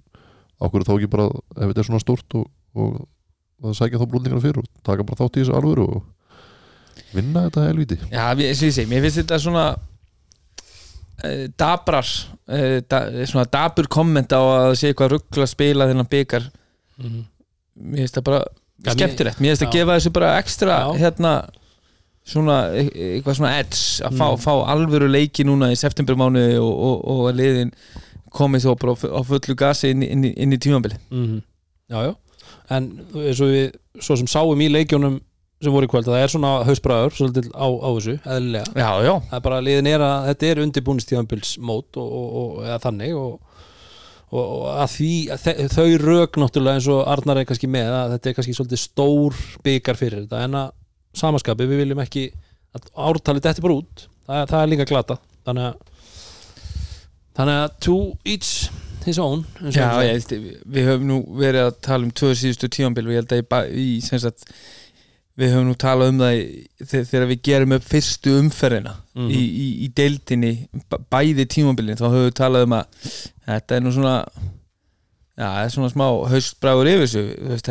ákveður 0.60 0.86
þá 0.88 0.94
ekki 0.98 1.10
bara 1.12 1.26
ef 1.56 1.66
þetta 1.70 1.80
er 1.84 1.88
svona 1.90 2.02
stórt 2.04 2.36
og, 2.40 2.46
og, 2.76 2.96
það 3.64 3.76
sækja 3.80 4.00
þá 4.00 4.06
múlningana 4.14 4.42
fyrir 4.44 4.62
og 4.62 4.68
taka 4.86 5.04
bara 5.08 5.20
þátt 5.22 5.36
í 5.38 5.42
þessu 5.44 5.56
alvöru 5.58 5.86
og 5.96 6.02
vinna 7.14 7.46
þetta 7.48 7.66
helviti 7.68 7.98
já 8.10 8.26
ég 8.38 8.60
finnst 8.60 9.20
þetta 9.22 9.38
svona 9.42 9.64
uh, 11.24 11.44
dabrar 11.60 12.06
uh, 12.06 12.78
da, 12.88 13.02
svona 13.28 13.46
dabur 13.52 13.88
komment 13.92 14.32
á 14.32 14.40
að 14.40 14.64
það 14.68 14.78
sé 14.80 14.90
eitthvað 14.92 15.12
ruggla 15.16 15.46
að 15.48 15.54
spila 15.56 15.90
þennan 15.90 16.10
byggar 16.16 16.50
Mhm. 17.00 17.20
mér 17.80 18.02
finnst 18.04 18.16
það 18.18 18.24
bara 18.28 18.40
skemmtilegt, 18.92 19.38
mér 19.40 19.54
finnst 19.54 19.62
að 19.64 19.70
Já. 19.70 19.72
gefa 19.78 19.94
þessu 19.96 20.10
bara 20.12 20.30
ekstra 20.40 20.74
Já. 20.84 20.88
hérna 21.00 21.30
svona, 22.30 22.56
e- 22.76 22.90
eitthvað 23.16 23.36
svona 23.38 23.52
edge 23.58 24.04
að 24.04 24.18
fá, 24.20 24.26
Mm. 24.28 24.40
fá 24.44 24.52
alvöru 24.74 25.08
leiki 25.08 25.44
núna 25.48 25.70
í 25.72 25.78
septembermánuði 25.80 26.58
og, 26.60 26.74
og, 26.88 26.96
og 27.08 27.22
að 27.30 27.38
liðin 27.40 27.72
komið 28.32 28.66
þó 28.66 28.72
bara 28.80 28.92
á 28.94 28.96
fu- 29.00 29.12
á 29.14 29.20
fullu 29.26 29.56
gasi 29.58 29.90
inn, 29.94 30.02
inn, 30.06 30.24
inn 30.30 30.52
í 30.52 30.58
tímabili 30.58 30.96
Mhm. 31.10 31.42
Já, 31.90 31.98
já. 32.06 32.14
En 32.70 32.84
eins 33.14 33.40
og 33.42 33.48
við 33.50 33.72
svo 34.00 34.16
sem 34.16 34.26
sáum 34.30 34.60
í 34.62 34.68
leikjónum 34.70 35.20
sem 35.60 35.72
voru 35.74 35.84
í 35.86 35.90
kvöld 35.90 36.06
að 36.08 36.14
það 36.14 36.22
er 36.24 36.30
svona 36.32 36.50
hausbræður 36.64 37.12
svolítið 37.18 37.48
á, 37.52 37.66
á 37.68 37.88
þessu, 37.96 38.14
eðlilega. 38.24 38.70
Já, 38.78 38.90
já, 39.04 39.14
það 39.28 39.36
er 39.36 39.40
bara 39.44 39.58
liðin 39.60 39.86
er 39.90 40.00
að 40.06 40.28
þetta 40.30 40.46
er 40.50 40.60
undirbúnistíðanbilsmót 40.64 41.98
og, 42.00 42.12
og, 42.20 42.28
og 42.40 42.64
eða 42.64 42.78
þannig 42.86 43.16
og, 43.18 43.40
og, 44.30 44.68
að 44.80 44.94
því 44.94 45.10
að 45.34 45.74
þau 45.74 45.88
rök 46.04 46.38
náttúrulega 46.40 46.78
eins 46.78 46.88
og 46.94 47.02
Arnar 47.12 47.40
er 47.42 47.48
kannski 47.50 47.68
með 47.70 47.90
að 47.98 48.14
þetta 48.14 48.30
er 48.30 48.36
kannski 48.38 48.56
svolítið 48.56 48.82
stór 48.84 49.40
byggar 49.66 49.98
fyrir 50.00 50.22
þetta. 50.24 50.44
En 50.46 50.54
að 50.62 50.70
samaskapi 51.20 51.66
við 51.66 51.82
viljum 51.84 52.02
ekki 52.06 52.28
að 52.78 52.86
ártalið 53.10 53.42
detti 53.48 53.64
bara 53.66 53.78
út. 53.82 54.06
Það, 54.30 54.44
það 54.52 54.60
er 54.62 54.70
líka 54.70 54.86
glata 54.86 55.18
þannig 55.44 55.66
að 55.66 55.74
þannig 57.38 57.58
að 57.64 57.74
to 57.86 57.96
each 58.24 58.70
his 59.06 59.18
own 59.22 59.44
já, 59.72 59.86
ég, 60.04 60.26
við, 60.66 60.84
höfum 60.90 61.06
nú 61.08 61.18
verið 61.40 61.68
að 61.70 61.78
tala 61.86 62.04
um 62.04 62.12
tvö 62.20 62.34
síðustu 62.36 62.68
tímabil 62.68 63.06
og 63.06 63.14
ég 63.14 63.22
held 63.22 63.32
að 63.38 63.46
ba- 63.48 63.66
í 63.70 63.86
sagt, 64.04 64.44
við 65.40 65.54
höfum 65.54 65.70
nú 65.70 65.76
talað 65.80 66.10
um 66.12 66.18
það 66.20 66.40
þegar 66.90 67.28
við 67.30 67.42
gerum 67.48 67.72
upp 67.78 67.86
fyrstu 67.88 68.34
umferðina 68.42 68.96
Mhm. 69.16 69.30
í, 69.34 69.40
í, 69.40 69.66
í 69.84 69.88
deildinni 69.96 70.50
bæði 71.12 71.46
tímabilin, 71.50 71.96
þá 71.98 72.06
höfum 72.12 72.26
við 72.28 72.36
talað 72.38 72.66
um 72.68 72.74
að 72.76 73.06
þetta 73.48 73.76
er 73.76 73.80
nú 73.86 73.92
svona 73.96 74.14
já, 75.40 75.46
það 75.48 75.62
er 75.64 75.72
svona 75.74 75.90
smá 75.94 76.04
haustbræður 76.34 76.90
yfir 76.92 77.06
þessu 77.06 77.22
veist, 77.54 77.70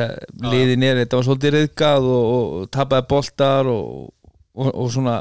liðin 0.50 0.84
er, 0.89 1.00
þetta 1.04 1.20
var 1.20 1.28
svolítið 1.30 1.54
reyðgað 1.56 2.10
og, 2.10 2.25
og, 2.34 2.66
tapaði 2.74 3.08
boltar 3.13 3.70
og, 3.70 4.10
og, 4.58 4.72
og 4.74 4.89
svona 4.96 5.20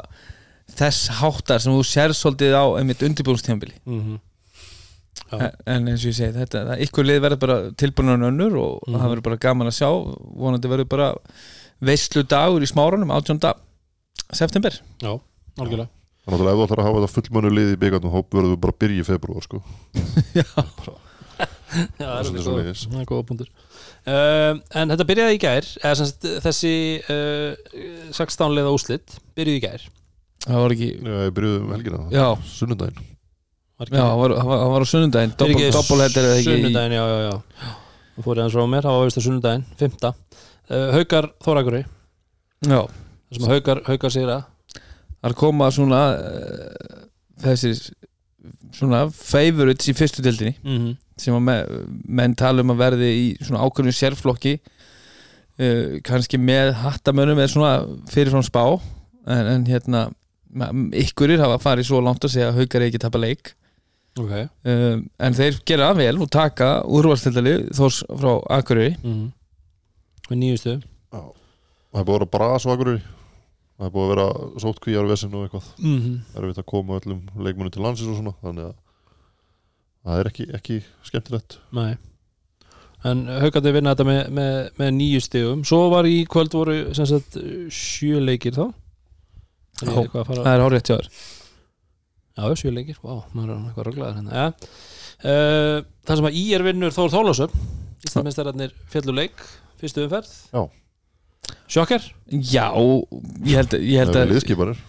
þess 0.79 1.07
háttar 1.21 1.61
sem 1.63 1.73
þú 1.73 1.85
sér 1.85 2.13
svolítið 2.17 2.57
á 2.57 2.65
einmitt 2.81 3.05
undirbúinstjámbili 3.05 3.77
mm 3.85 4.01
Já. 4.01 4.19
En, 5.31 5.43
en 5.65 5.87
eins 5.91 6.03
og 6.05 6.09
ég 6.11 6.17
segi 6.17 6.33
þetta, 6.39 6.63
það, 6.71 6.83
ykkur 6.87 7.05
lið 7.09 7.19
verður 7.25 7.41
bara 7.43 7.57
tilbúinur 7.77 8.27
önnur 8.31 8.55
og 8.59 8.79
Mhm. 8.87 8.95
það 8.99 9.09
verður 9.13 9.25
bara 9.29 9.41
gaman 9.45 9.67
að 9.71 9.77
sjá. 9.79 9.89
Vonandi 10.39 10.71
verður 10.71 10.89
bara 10.89 11.09
veislu 11.81 12.23
dagur 12.27 12.61
í 12.65 12.69
smárunum 12.69 13.11
18. 13.13 13.53
september. 14.33 14.71
Já, 15.01 15.13
algjörlega. 15.59 15.89
Þannig 16.29 16.41
að 16.45 16.49
ef 16.51 16.57
þú 16.59 16.65
ætlar 16.67 16.79
að 16.83 16.87
hafa 16.89 16.99
þetta 17.05 17.15
fullmönu 17.17 17.49
lið 17.55 17.69
í 17.73 17.77
byggarnum 17.81 18.11
þá 18.13 18.19
verður 18.35 18.51
þú 18.53 18.57
bara 18.61 18.73
að 18.75 18.81
byrja 18.83 18.99
í 19.01 19.07
februar 19.07 19.45
sko. 19.45 19.61
Já, 20.39 20.43
það 21.99 22.19
er 22.19 22.27
svoleiðis. 22.43 22.81
það 22.89 22.99
er 23.03 23.07
góða 23.09 23.25
punktur. 23.29 23.49
Uh, 24.09 24.57
En 24.75 24.89
þetta 24.91 25.05
byrjaði 25.09 25.37
í 25.37 25.41
gær 25.43 25.67
eða 25.83 25.95
sem 25.99 26.09
sagt, 26.09 26.27
þessi 26.43 26.73
uh, 27.09 28.11
16 28.17 28.55
liða 28.57 28.73
úslit 28.75 29.15
byrjuði 29.37 29.61
í 29.61 29.63
gær. 29.63 29.85
Það 30.45 30.61
var 30.63 30.75
ekki 30.75 30.89
Já, 30.97 31.15
ég 31.27 31.33
byrjuði 31.37 31.61
um 31.63 31.71
helgina. 31.75 32.01
Já, 32.13 32.25
Sunnudaginn. 32.49 32.99
Var 32.99 33.07
já, 33.79 34.01
það 34.03 34.17
var, 34.19 34.35
það 34.35 34.49
var, 34.49 34.63
það 34.63 34.73
á 34.83 35.39
Fyrirgefðu, 35.39 35.75
doppelheader 35.77 36.27
eða 36.29 36.39
ekki 36.39 36.55
Sunnudaginn, 36.55 36.95
já, 36.97 37.03
já, 37.09 37.19
já. 37.29 37.75
Þú 38.15 38.25
fór 38.25 38.39
ég 38.39 38.43
hans 38.43 38.57
frá 38.57 38.65
mér, 38.67 38.87
það 38.87 38.97
var 38.99 39.09
á 39.09 39.23
sunnudaginn, 39.25 39.65
5. 39.79 40.09
Uh, 40.69 40.89
Haukar 40.97 41.29
Þórakuri 41.45 41.83
já, 42.67 42.81
þessum 43.29 43.47
að 43.47 43.53
Haukar, 43.55 43.81
Haukar 43.87 44.13
sér 44.13 44.33
að 44.33 44.43
það 45.19 45.29
er 45.31 45.37
koma 45.39 45.69
svona 45.71 46.01
uh, 46.19 46.99
þessi 47.45 47.71
svona 48.75 49.05
favorites 49.13 49.89
í 49.89 49.95
fyrstu 49.97 50.23
dildinni 50.23 50.55
mm 50.59 50.77
-hmm. 50.77 50.97
sem 51.17 51.35
að 51.35 51.45
me, 51.47 51.57
menn 52.19 52.35
tala 52.37 52.63
um 52.63 52.73
að 52.75 52.83
verði 52.83 53.09
í 53.15 53.25
svona 53.41 53.63
ákveðnum 53.65 53.95
sérflokki 53.95 54.59
uh, 54.59 55.99
kannski 56.05 56.37
með 56.37 56.73
hattamönnum 56.83 57.39
eða 57.39 57.53
svona 57.53 57.73
fyrirfram 58.11 58.45
spá. 58.45 58.63
En, 59.29 59.47
en 59.47 59.65
hérna 59.67 60.09
ykkurir 60.97 61.41
hafa 61.41 61.59
farið 61.61 61.89
svo 61.89 61.99
langt 62.01 62.23
að 62.25 62.33
segja 62.33 62.49
að 62.49 62.61
haukar 62.61 62.85
ekki 62.87 63.01
tapa 63.01 63.21
leik 64.19 64.29
Ok. 64.29 64.49
Um, 64.67 65.03
en 65.19 65.37
þeir 65.37 65.59
gera 65.65 65.89
það 65.89 66.01
vel 66.03 66.23
og 66.23 66.31
taka 66.33 66.69
úrvalstildali 66.85 67.53
þós 67.75 68.01
frá 68.09 68.31
Akureyri. 68.57 68.97
Mm 69.03 69.13
-hmm. 69.13 69.31
Með 70.29 70.37
nýjustu? 70.43 70.81
Það 71.09 72.01
er 72.01 72.05
búið 72.05 72.15
að 72.15 72.19
vera 72.19 72.33
bras 72.37 72.65
og 72.65 72.73
akkurir 72.75 73.01
Það 73.79 73.87
er 73.87 73.91
búið 73.95 74.03
að 74.03 74.09
vera 74.11 74.59
sótt 74.59 74.79
kvíjar 74.83 75.05
vesinn 75.07 75.35
og 75.39 75.43
eitthvað. 75.45 75.67
Mm 75.79 75.99
-hmm. 75.99 76.15
erfitt 76.35 76.57
að 76.59 76.65
koma 76.65 76.99
öllum 76.99 77.21
leikmunum 77.39 77.71
til 77.71 77.81
landsins 77.81 78.09
og 78.09 78.15
svona 78.17 78.33
þannig 78.41 78.65
að 78.65 78.75
það 80.03 80.19
er 80.19 80.27
ekki, 80.27 80.47
ekki 80.53 80.83
skemmtilegt. 81.03 81.59
Nei. 81.71 81.97
En 83.05 83.25
Haukandi 83.27 83.71
vinna 83.71 83.95
þetta 83.95 84.03
með, 84.03 84.29
með, 84.29 84.69
með 84.77 84.91
nýju 84.97 85.21
stigum. 85.21 85.63
Svo 85.63 85.89
var 85.89 86.03
í 86.03 86.25
kvöld 86.27 86.51
voru 86.51 86.93
sem 86.93 87.05
sagt 87.05 87.37
sjö 87.71 88.19
leikir 88.19 88.51
þá. 88.51 88.73
Er 89.79 89.87
ég 89.87 89.95
Já. 89.95 90.01
eitthvað 90.03 90.21
að 90.21 90.27
fara 90.27 90.43
það 90.43 90.53
er 90.53 90.63
hárið 90.65 90.83
hjá 90.83 90.95
þér 90.97 91.09
Já, 92.39 92.55
sjö 92.61 92.73
leikir, 92.73 92.99
vá, 93.03 93.23
maður 93.35 93.53
er 93.53 93.63
eitthvað 93.67 93.87
röglaður 93.89 94.19
hérna 94.19 94.35
ja. 94.35 94.45
uh, 95.23 95.79
Það 96.07 96.19
sem 96.21 96.27
að 96.29 96.37
í 96.39 96.43
er 96.55 96.65
vinnur 96.65 96.95
Þór 96.95 97.13
Þólasöp 97.15 97.55
Íslandmestararnir 98.07 98.75
fjallu 98.93 99.15
leik, 99.17 99.41
fyrstu 99.81 100.05
umferð 100.05 100.31
Já. 100.53 100.61
Sjokker 101.69 102.05
já, 102.29 102.67
ég 103.47 103.59
held, 103.59 103.75
ég 103.79 103.99
held 103.99 104.13
Það 104.13 104.21
er 104.21 104.27
að 104.27 104.33
liðskiparir 104.33 104.79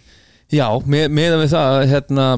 já, 0.50 0.66
með, 0.85 1.09
meðan 1.16 1.42
við 1.42 1.52
það 1.54 1.80
hérna 1.95 2.28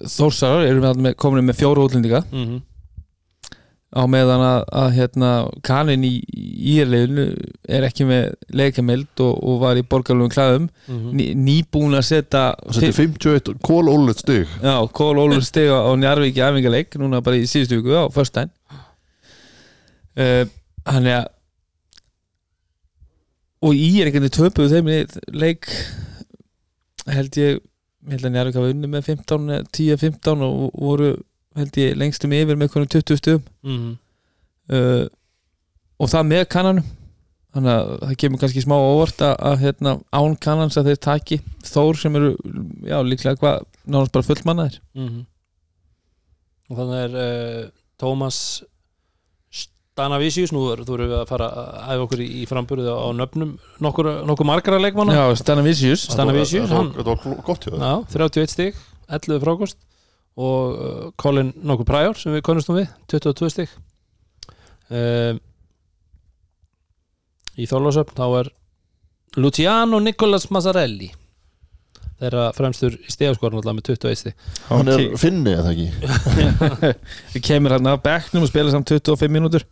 Þórsarar 0.00 0.66
eru 0.66 0.82
með, 0.82 1.00
með, 1.06 1.14
komin 1.20 1.46
með 1.46 1.60
fjóru 1.62 1.86
útlendinga 1.86 2.24
mm 2.26 2.42
-hmm. 2.42 2.60
Á 3.90 4.02
meðan 4.06 4.42
að, 4.46 4.60
að 4.80 4.92
hérna, 4.94 5.30
kanin 5.66 6.04
í 6.06 6.12
írliðinu 6.76 7.24
er 7.66 7.86
ekki 7.88 8.06
með 8.06 8.28
leikamild 8.54 9.22
og, 9.24 9.32
og 9.42 9.56
var 9.64 9.80
í 9.80 9.82
borgarlugum 9.82 10.30
klæðum. 10.30 10.68
Mhm. 10.86 11.08
ný, 11.18 11.26
nýbúin 11.34 11.98
að 11.98 12.06
setja 12.12 12.44
Það 12.60 12.78
setti 12.78 12.92
51 13.00 13.58
kól 13.66 13.90
ólut 13.90 14.22
stig. 14.22 14.46
Já, 14.62 14.76
Kól 14.94 15.18
Ólur 15.18 15.42
stiga 15.46 15.82
á 15.82 15.90
Njarvíki 15.98 16.44
æfingaleik 16.44 16.94
núna 17.02 17.22
bara 17.24 17.40
í 17.40 17.48
síðustu 17.50 17.80
viku 17.80 17.98
á 17.98 18.06
föstudaginn. 18.14 18.54
Uh, 20.20 20.44
hann 20.86 21.06
er 21.06 21.22
að 21.22 21.28
og 23.60 23.76
í 23.76 23.90
er 24.00 24.08
einhvern 24.08 24.24
veginn 24.24 24.38
töpuðu 24.38 24.70
þeim 24.72 24.88
í 24.88 25.00
leik 25.36 25.68
held 27.10 27.36
ég 27.40 27.58
ég 27.60 28.14
held 28.14 28.24
að 28.24 28.32
Njarvík 28.34 28.56
hafa 28.56 28.72
unni 28.72 28.88
með 28.90 29.10
15 29.10 29.50
eða 29.56 29.66
10-15 29.76 30.44
og 30.46 30.70
voru 30.72 31.10
held 31.58 31.76
ég 31.82 31.96
lengstum 31.98 32.32
yfir 32.36 32.56
með 32.56 32.68
einhvern 32.68 32.90
20 32.94 33.20
stugum 33.20 33.42
Mm 33.66 33.96
uh, 34.70 35.06
og 36.00 36.08
það 36.08 36.28
með 36.30 36.44
kannanum. 36.48 36.84
Þannig 37.50 37.72
að 37.74 37.88
það 38.04 38.12
kemur 38.22 38.40
kannski 38.40 38.62
smá 38.62 38.76
óvart 38.78 39.22
að, 39.26 39.32
að 39.50 39.56
hérna, 39.64 39.92
án 40.14 40.36
kannans 40.40 40.78
að 40.78 40.86
þeir 40.92 41.00
taki 41.02 41.38
þór 41.66 41.98
sem 41.98 42.14
eru 42.16 42.30
já, 42.86 42.96
líklega 43.02 43.40
hvað, 43.42 43.64
nánast 43.90 44.14
bara 44.14 44.28
fullmannaðir. 44.28 44.78
-hmm. 44.94 45.24
Og 46.70 46.78
þannig 46.78 47.02
er 47.02 47.18
uh, 47.18 47.64
Tómas 47.98 48.38
Stanavísius 49.50 50.54
Nú 50.54 50.62
er, 50.72 50.84
þú 50.86 50.96
við 51.02 51.16
að 51.18 51.26
fara 51.28 51.50
að 51.50 51.90
æfa 51.90 52.04
okkur 52.06 52.22
í, 52.24 52.28
í 52.40 52.46
framburði 52.48 52.94
á 52.94 53.08
nöfnum 53.18 53.52
nokkur, 53.82 54.08
nokkur 54.30 54.46
margara 54.48 54.78
leikmanna. 54.80 55.18
Já, 55.18 55.36
Stanavicius 55.42 56.06
Stanavísius, 56.14 56.70
hann- 56.70 56.94
var- 56.96 57.42
gott 57.44 57.66
hjá 57.66 57.74
það 57.74 57.82
Já, 57.82 57.94
31 58.14 58.54
stig, 58.54 58.78
11 59.10 59.42
frákost 59.42 59.76
og 60.38 60.74
uh, 60.74 61.06
Colin 61.20 61.52
nokkuð 61.56 61.88
Pryor 61.88 62.18
sem 62.20 62.34
við 62.36 62.44
konustum 62.46 62.78
við, 62.78 62.90
22 63.12 63.50
stig. 63.52 63.72
Um, 64.90 65.40
í 67.60 67.66
Þorlásöfn 67.70 68.16
þá 68.18 68.26
er 68.40 68.52
Luciano 69.38 70.00
Nicolas 70.02 70.48
Mazzarelli 70.50 71.12
þeirra 72.20 72.50
fremstur 72.56 72.96
í 73.00 73.12
stegaskoran 73.12 73.60
alltaf 73.60 73.76
með 73.76 73.92
21 73.94 74.20
stig. 74.20 74.34
Hann 74.68 74.92
er 74.92 75.04
finni 75.20 75.54
eða 75.56 75.72
ekki? 75.72 75.88
Við 77.34 77.44
kemur 77.46 77.76
hann 77.76 77.88
af 77.88 78.02
bekknum 78.04 78.44
og 78.44 78.50
spila 78.50 78.72
samt 78.74 78.92
25 78.92 79.32
mínútur. 79.32 79.64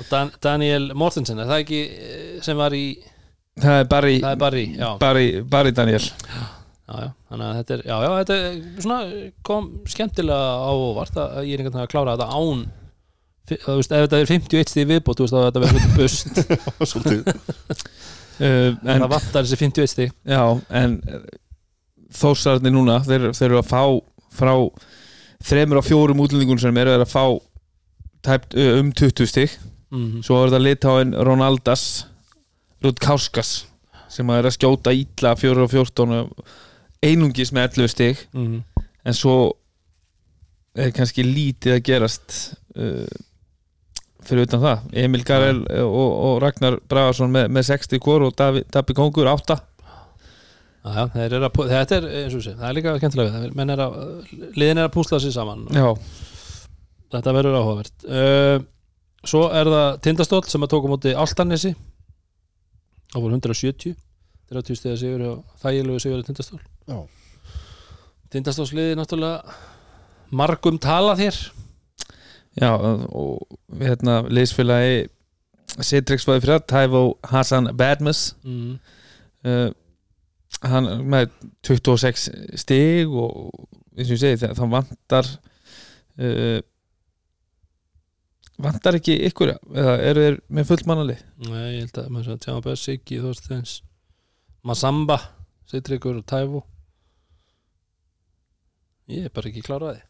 Og 0.00 0.08
Dan 0.08 0.32
Daniel 0.42 0.90
Mortensen, 0.96 1.42
er 1.42 1.50
það 1.50 1.64
ekki 1.66 1.82
eh, 1.84 2.38
sem 2.44 2.56
var 2.58 2.74
í, 2.76 2.86
Það 3.60 3.82
er 3.82 3.88
bara 3.90 4.08
í 4.08 4.18
það 4.22 4.38
Barry 4.40 5.26
í, 5.28 5.42
bara 5.52 5.68
í 5.68 5.76
Daniel. 5.76 6.00
já, 6.00 6.44
já, 7.00 7.08
þannig 7.30 7.46
að 7.46 7.58
þetta 7.58 7.74
er 7.74 7.82
já, 7.86 7.96
já, 8.02 8.10
þetta 8.18 8.36
er 8.36 8.84
svona 8.84 9.00
kom 9.46 9.66
skemmtilega 9.88 10.54
á 10.62 10.72
óvart 10.72 11.18
að 11.22 11.42
ég 11.46 11.54
er 11.54 11.62
einhvern 11.62 11.76
veginn 11.76 11.86
að 11.86 11.92
klára 11.92 12.16
þetta 12.16 12.38
án 12.38 12.64
þú 13.50 13.76
veist, 13.78 13.92
ef 13.92 14.06
þetta 14.06 14.20
er 14.20 14.30
51 14.30 14.72
stig 14.72 14.88
viðbót, 14.90 15.18
þú 15.18 15.26
veist 15.26 15.36
að 15.36 15.46
þetta 15.48 15.62
verður 15.64 15.94
bust. 15.98 16.42
Svolítið. 16.92 17.22
Uh, 18.38 18.70
en, 18.92 19.02
það 19.02 19.08
vantar 19.10 19.46
þessi 19.46 19.60
51 19.60 19.92
stig. 19.92 20.14
Já, 20.28 20.42
en 20.82 20.98
þósararnir 22.12 22.74
núna, 22.74 23.00
þeir, 23.06 23.30
þeir 23.36 23.48
eru 23.48 23.60
að 23.60 23.72
fá 23.72 23.82
frá 24.32 24.54
þremur 25.42 25.82
á 25.82 25.84
fjórum 25.84 26.22
útlendingun 26.22 26.60
sem 26.62 26.78
eru 26.80 26.94
að 26.96 27.06
fá 27.10 27.24
tæpt 28.22 28.56
um 28.56 28.92
20 28.94 29.30
stig. 29.30 29.58
Mm 29.92 30.22
svo 30.24 30.38
er 30.40 30.48
þetta 30.48 30.62
litáin 30.64 31.10
Ronaldas 31.12 32.06
Rudkauskas 32.80 33.66
sem 34.08 34.30
að 34.30 34.38
er 34.38 34.46
að 34.48 34.54
skjóta 34.56 34.94
ítla 34.96 35.34
4 35.36 35.66
og 35.66 35.70
14 35.70 36.14
og 36.16 36.30
einungis 37.02 37.52
með 37.52 37.78
11 37.82 37.92
stig. 37.92 38.24
-hmm. 38.32 38.62
en 39.04 39.14
svo 39.14 39.36
er 40.74 40.92
kannski 40.94 41.24
lítið 41.26 41.76
að 41.76 41.84
gerast 41.84 42.54
uh, 42.76 43.06
fyrir 44.22 44.46
utan 44.46 44.62
það. 44.62 44.86
Emil 44.92 45.24
Garel 45.24 45.60
og, 45.82 46.12
og 46.28 46.40
Ragnar 46.42 46.78
Bragarsson 46.88 47.32
með, 47.32 47.50
með 47.50 47.68
60 47.72 47.98
kor 48.00 48.22
og 48.22 48.36
Davi, 48.38 48.64
Dabi 48.70 48.94
Kongur 48.94 49.28
8 49.28 49.58
Já, 50.82 51.04
þeir 51.12 51.36
eru 51.36 51.46
að, 51.46 51.58
þetta 51.70 51.96
er 51.96 52.06
eins 52.24 52.34
og 52.34 52.42
sé, 52.42 52.52
það 52.58 52.68
er 52.68 52.74
líka 52.74 52.92
skemmtilega 52.98 53.28
við 53.28 53.34
það, 53.36 53.52
menn 53.54 53.70
er 53.70 53.82
að, 53.84 53.98
liðin 54.58 54.80
er 54.82 54.88
að 54.88 54.94
púsla 54.96 55.20
sér 55.22 55.34
saman. 55.36 55.68
Þetta 57.12 57.34
verður 57.36 57.58
áhugavert. 57.60 58.06
Uh, 58.08 58.64
svo 59.22 59.44
er 59.54 59.70
það 59.70 60.00
Tindastóll 60.02 60.42
sem 60.50 60.66
að 60.66 60.72
tóka 60.72 60.90
á 60.90 60.92
móti 60.92 61.12
Altanesi 61.14 61.70
á 63.14 63.16
voru 63.20 63.36
170 63.36 63.94
30 64.52 64.78
stiga 64.78 65.00
sigur 65.00 65.26
og 65.30 65.58
þægilegu 65.62 66.02
sigur 66.02 66.22
í 66.22 66.28
Tindastól 66.28 66.60
Já. 66.88 66.98
Tindastólsliði 68.32 68.96
náttúrulega 68.98 69.56
margum 70.32 70.78
tala 70.80 71.16
þér 71.18 71.38
já 72.60 72.70
og 72.72 73.58
við 73.72 73.92
hérna 73.92 74.22
liðsfélagi 74.28 75.06
Citrix 75.80 76.26
var 76.28 76.42
fyrir 76.42 76.64
Tævo 76.68 77.04
Hassan 77.24 77.70
Badmus 77.76 78.34
mm. 78.44 78.74
uh, 79.48 79.70
hann 80.68 80.90
með 81.08 81.30
26 81.64 82.26
stig 82.60 83.08
og 83.08 83.54
eins 83.96 84.10
og 84.10 84.16
ég 84.16 84.20
segi 84.20 84.42
það, 84.42 84.66
vantar 84.74 85.30
uh, 86.20 86.60
vantar 88.62 88.98
ekki 89.00 89.16
ykkur 89.30 89.54
eða 89.56 89.96
eru 90.10 90.26
þeir 90.26 90.38
með 90.52 90.68
fullmannali 90.72 91.16
Nei, 91.48 91.64
ég 91.78 91.86
held 91.86 92.02
að 92.04 92.12
maður 92.12 92.28
sé 92.28 92.36
að 92.36 92.44
tjáma 92.44 92.66
bara 92.68 92.82
Siggi 92.82 93.22
Þorsteins 93.22 93.78
Masamba 94.66 95.18
Sittrikur 95.70 96.20
og 96.20 96.26
Tævo 96.28 96.62
ég 99.12 99.26
er 99.26 99.34
bara 99.34 99.50
ekki 99.50 99.64
kláraði 99.66 100.00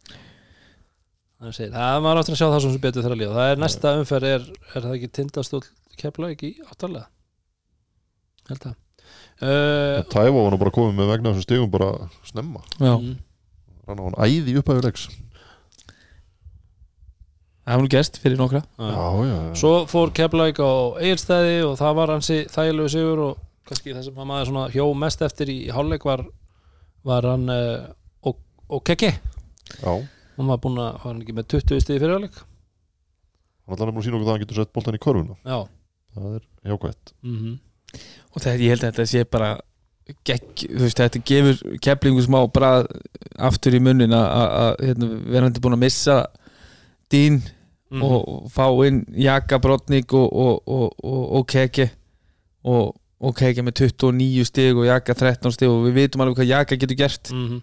þannig 1.38 1.48
að 1.48 1.56
segja, 1.56 1.72
það 1.74 2.02
maður 2.04 2.20
áttur 2.22 2.36
að 2.36 2.40
sjá 2.42 2.48
það 2.52 2.62
sem 2.66 2.78
betur 2.84 3.06
þeirra 3.06 3.18
lífa, 3.22 3.38
það 3.38 3.52
er 3.54 3.62
næsta 3.62 3.94
umferð 3.98 4.28
er, 4.28 4.46
er 4.74 4.84
það 4.86 4.96
ekki 4.98 5.10
tindastól 5.18 5.62
kepla 5.98 6.32
ekki 6.34 6.52
áttalega 6.68 7.08
held 8.50 8.68
að 8.68 8.76
uh, 9.42 9.98
Tæfa 10.12 10.36
var 10.36 10.54
nú 10.54 10.60
bara 10.60 10.74
komið 10.74 10.98
með 11.00 11.12
vegna 11.14 11.32
þessum 11.32 11.46
stigum 11.46 11.72
bara 11.72 11.90
snemma. 12.28 12.62
Já, 12.78 12.94
mm, 12.94 13.16
Rann 13.88 14.02
á 14.02 14.04
hann 14.06 14.18
æði 14.22 14.56
upp 14.60 14.70
að 14.72 14.82
leiks. 14.86 15.06
Það 17.62 17.76
var 17.78 17.84
nú 17.84 17.90
gest 17.94 18.18
fyrir 18.18 18.38
nokkra. 18.40 18.62
Já. 18.78 18.90
Já, 18.90 19.06
já, 19.22 19.34
já. 19.34 19.54
Svo 19.60 19.72
fór 19.90 20.12
Keflæk 20.14 20.58
á 20.58 20.70
Egilstæði 20.98 21.58
og 21.68 21.76
það 21.78 21.98
var 22.00 22.12
hansi 22.16 22.38
þægilegu 22.50 22.90
sigur 22.90 23.22
og 23.28 23.42
kannski 23.68 23.94
það 23.94 24.04
sem 24.08 24.18
að 24.22 24.28
maður 24.30 24.48
svona 24.50 24.64
hjó 24.74 24.86
mest 24.98 25.22
eftir 25.26 25.50
í 25.52 25.58
hálfleik 25.72 26.04
var, 26.08 26.24
var 27.06 27.28
hann 27.32 27.48
uh, 27.52 27.90
og, 28.26 28.38
og 28.68 28.84
hann 30.36 30.48
var 30.50 30.58
búin 30.64 30.78
að, 30.80 30.92
var 30.92 31.06
hann 31.12 31.20
ekki 31.22 31.36
með 31.36 31.48
20 31.56 31.84
stíði 31.84 32.00
fyrir 32.02 32.16
hálfleik? 32.16 32.40
Hann 33.62 33.76
ætlaði 33.76 33.92
nefnilega 33.92 34.02
að 34.02 34.06
sína 34.08 34.16
okkur 34.16 34.26
það 34.26 34.32
að 34.32 34.38
hann 34.38 34.44
getur 34.46 34.60
sett 34.62 34.72
boltan 34.74 34.96
í 34.98 35.02
körfuna. 35.02 35.36
Já. 35.46 35.58
Það 36.16 36.32
er 36.38 36.46
jákvætt. 36.72 37.12
Mm 37.22 37.58
og 38.32 38.40
þetta, 38.40 38.52
ég 38.64 38.70
held 38.72 38.84
að 38.86 38.88
þetta 38.88 39.04
sé 39.10 39.20
bara 39.28 39.48
gegg, 40.24 40.62
þú 40.64 40.78
veist, 40.80 40.96
þetta 41.02 41.20
gefur 41.28 41.58
keplingu 41.84 42.22
smá 42.24 42.38
bara 42.48 42.70
aftur 43.36 43.74
í 43.76 43.80
munnin 43.84 44.14
að- 44.16 44.30
að 44.32 44.52
að, 44.62 44.70
hérna, 44.86 45.08
verðandi 45.34 45.60
búin 45.60 45.76
að 45.76 45.82
missa 45.82 46.16
dín 47.12 47.42
Mhm. 47.92 48.02
og, 48.02 48.28
og 48.28 48.46
fá 48.50 48.64
inn 48.86 49.02
Jaka 49.12 49.58
Brotnik 49.60 50.14
og, 50.16 50.32
og, 50.32 50.62
og, 50.66 50.94
og, 51.04 51.32
og 51.36 51.46
Keke 51.46 51.90
og, 52.64 52.94
og 53.22 53.36
Keke 53.38 53.62
með 53.62 53.84
29 53.86 54.48
stig 54.48 54.74
og 54.74 54.88
Jaka 54.88 55.14
13 55.14 55.54
stig 55.54 55.70
og 55.70 55.84
við 55.86 56.00
vitum 56.00 56.24
alveg 56.24 56.40
hvað 56.40 56.50
Jaka 56.50 56.78
getur 56.80 56.98
gert. 56.98 57.30
Mm 57.30 57.60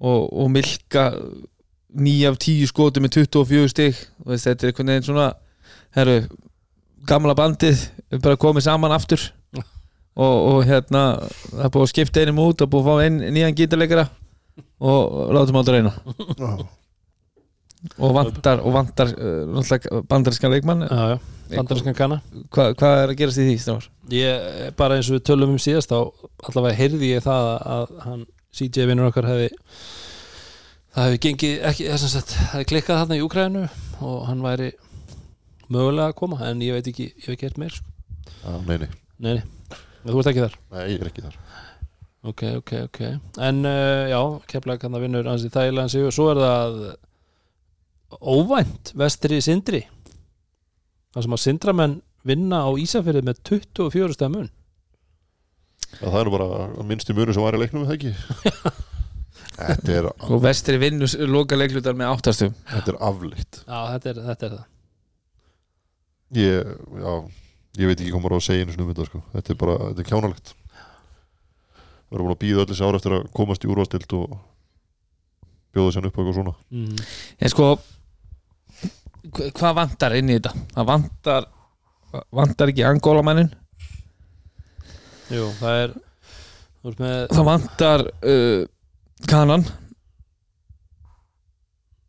og, 0.00 0.32
og 0.38 0.50
Milka 0.50 1.10
9 1.88 2.24
af 2.28 2.38
10 2.38 2.66
skoti 2.66 3.00
með 3.00 3.20
24 3.26 3.68
stig. 3.72 4.02
Og 4.24 4.32
veist, 4.32 4.48
þetta 4.48 4.66
er 4.66 4.72
einhvern 4.72 4.92
veginn 4.92 5.08
svona 5.08 5.26
herru, 5.96 6.16
gamla 7.08 7.36
bandið 7.38 7.86
er 8.12 8.22
bara 8.22 8.40
komið 8.40 8.68
saman 8.68 8.96
aftur. 8.96 9.30
Og, 10.16 10.36
og 10.48 10.62
hérna 10.64 11.00
það 11.20 11.64
er 11.66 11.72
búið 11.74 11.82
að 11.84 11.90
skipta 11.90 12.22
einum 12.24 12.38
út 12.40 12.62
og 12.64 12.70
búið 12.72 12.86
að 12.86 12.86
fá 12.86 13.02
einn 13.04 13.18
nýjan 13.36 13.56
gítarleikara. 13.58 14.06
Og 14.80 15.34
látum 15.36 15.58
aldrei 15.60 15.82
reyna 15.82 15.92
og 17.96 18.14
vantar, 18.16 18.62
og 18.62 18.74
vantar 18.74 19.12
uh, 19.16 20.00
bandarískan 20.10 20.52
leikmann. 20.52 20.86
Já, 20.86 21.14
já, 21.14 21.18
bandarískan 21.56 21.98
kanna. 21.98 22.20
Hvað 22.54 22.72
hva 22.80 22.92
er 23.02 23.12
að 23.12 23.18
gerast 23.20 23.42
í 23.42 23.46
því 23.48 23.58
stráðar? 23.62 23.90
Ég, 24.14 24.48
bara 24.78 24.98
eins 24.98 25.10
og 25.10 25.18
við 25.18 25.26
tölum 25.30 25.54
um 25.56 25.62
síðast 25.62 25.92
þá 25.92 25.98
allavega 26.48 26.80
heyrði 26.80 27.12
ég 27.14 27.24
það 27.26 27.52
að 27.76 27.94
hann 28.06 28.26
CJ 28.56 28.88
vinnur 28.90 29.10
okkar 29.10 29.28
hefði 29.28 29.50
það 30.96 31.08
hefði 31.08 31.22
gengið 31.26 31.66
ekki, 31.70 31.88
þess 31.92 32.06
að 32.06 32.14
sagt, 32.14 32.36
hefði 32.52 32.68
klikkað 32.72 33.02
þarna 33.02 33.18
í 33.18 33.24
Úkræðinu 33.26 33.64
og 34.06 34.20
hann 34.30 34.44
væri 34.44 34.70
mögulega 35.72 36.12
að 36.12 36.18
koma 36.20 36.40
en 36.46 36.62
ég 36.64 36.76
veit 36.76 36.88
ekki, 36.92 37.10
ég 37.12 37.26
hef 37.26 37.36
ekki 37.36 37.50
hert 37.50 37.60
meir 37.60 37.76
sko. 37.76 37.92
já, 38.42 38.52
nei, 38.68 38.78
nei. 38.80 38.88
Nei, 39.16 39.32
nei, 39.34 40.12
þú 40.12 40.20
ert 40.22 40.30
ekki 40.32 40.44
þar? 40.44 40.56
Nei, 40.72 40.82
ég 40.92 41.02
er 41.02 41.10
ekki 41.10 41.24
þar. 41.26 41.36
Ok, 42.26 42.42
ok, 42.58 42.72
ok. 42.88 43.00
En 43.46 43.60
uh, 43.68 44.08
já, 44.10 44.20
keflag 44.50 44.82
hann 44.82 44.96
að 44.98 45.04
vinnur 45.06 45.28
hans 45.30 45.44
í 45.46 45.50
Þægilegan 45.52 45.92
sigur, 45.92 46.14
svo 46.14 46.30
er 46.32 46.40
það 46.42 46.78
óvænt 48.20 48.92
vestri 48.98 49.40
sindri. 49.44 49.84
Það 51.14 51.26
sem 51.26 51.36
að 51.36 51.42
sindramenn 51.44 51.96
vinna 52.26 52.62
á 52.66 52.70
Ísafirði 52.78 53.22
með 53.26 53.40
24 53.48 54.16
stæða 54.16 54.32
mun. 54.34 54.50
Já, 55.96 56.06
það 56.10 56.20
er 56.20 56.28
nú 56.28 56.34
bara 56.34 56.86
minnst 56.86 57.10
í 57.10 57.16
munu 57.16 57.34
sem 57.34 57.44
var 57.44 57.56
í 57.56 57.62
leiknum, 57.62 57.86
er 57.86 57.92
það 57.92 57.96
ekki? 57.96 58.14
Þetta 59.56 59.92
er, 59.94 60.06
og 60.28 60.40
vestri 60.44 60.76
vinnus 60.80 61.14
loka 61.30 61.56
leiklutar 61.56 61.94
með 61.96 62.10
áttastum 62.12 62.50
þetta 62.68 62.92
er 62.92 62.96
afleitt. 63.06 63.60
Já, 63.62 63.78
þetta 63.94 64.10
er, 64.10 64.18
þetta 64.26 64.46
er 64.46 64.52
það. 64.52 64.66
Ég, 66.36 66.74
já, 67.00 67.12
ég 67.80 67.88
veit 67.88 68.02
ekki 68.02 68.10
hvað 68.12 68.24
maður 68.24 68.36
á 68.36 68.38
að 68.38 68.44
segja 68.44 68.66
einu 68.66 68.74
sinni 68.74 68.84
um 68.84 68.90
þetta, 68.90 69.06
sko. 69.08 69.20
Þetta 69.32 69.54
er 69.54 69.58
bara, 69.62 69.76
þetta 69.86 70.04
er 70.04 70.08
kjánalegt. 70.10 70.52
Við 72.06 72.18
erum 72.18 72.28
búin 72.28 72.34
að 72.34 72.42
býða 72.42 72.64
öll 72.64 72.68
þessi 72.72 72.84
ára 72.84 73.00
eftir 73.00 73.16
að 73.16 73.24
komast 73.38 73.64
í 73.64 73.70
úrvastild 73.72 74.16
og 74.18 74.36
bjóða 75.76 75.94
sér 75.96 76.08
upp 76.08 76.16
á 76.16 76.20
eitthvað 76.22 76.38
svona. 76.40 76.54
Mm. 76.72 77.04
en 77.40 77.52
sko 77.52 77.68
hva- 79.36 79.52
hvað 79.60 79.76
vantar 79.82 80.16
inn 80.18 80.32
í 80.32 80.38
þetta? 80.40 80.52
það 80.74 80.90
vantar 80.92 81.48
vantar 82.40 82.72
ekki 82.72 82.84
angólamænin 82.88 83.52
Jú, 85.26 85.48
það 85.58 85.80
er 85.84 85.94
með, 86.86 87.16
það 87.34 87.46
vantar 87.48 88.02
uh, 88.22 88.60
kanan. 89.26 89.64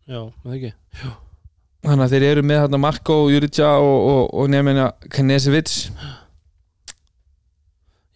Já, 0.08 0.19
með 0.45 0.53
ekki. 0.60 0.69
Þannig 1.88 2.03
að 2.06 2.13
þeir 2.13 2.25
eru 2.27 2.43
með 2.45 2.60
hérna 2.62 2.80
Marko, 2.84 3.15
Jurica 3.32 3.71
og, 3.82 3.97
og, 4.12 4.21
og 4.38 4.51
nefnina 4.53 4.86
Knesevits 5.15 5.80
Já, 5.89 6.16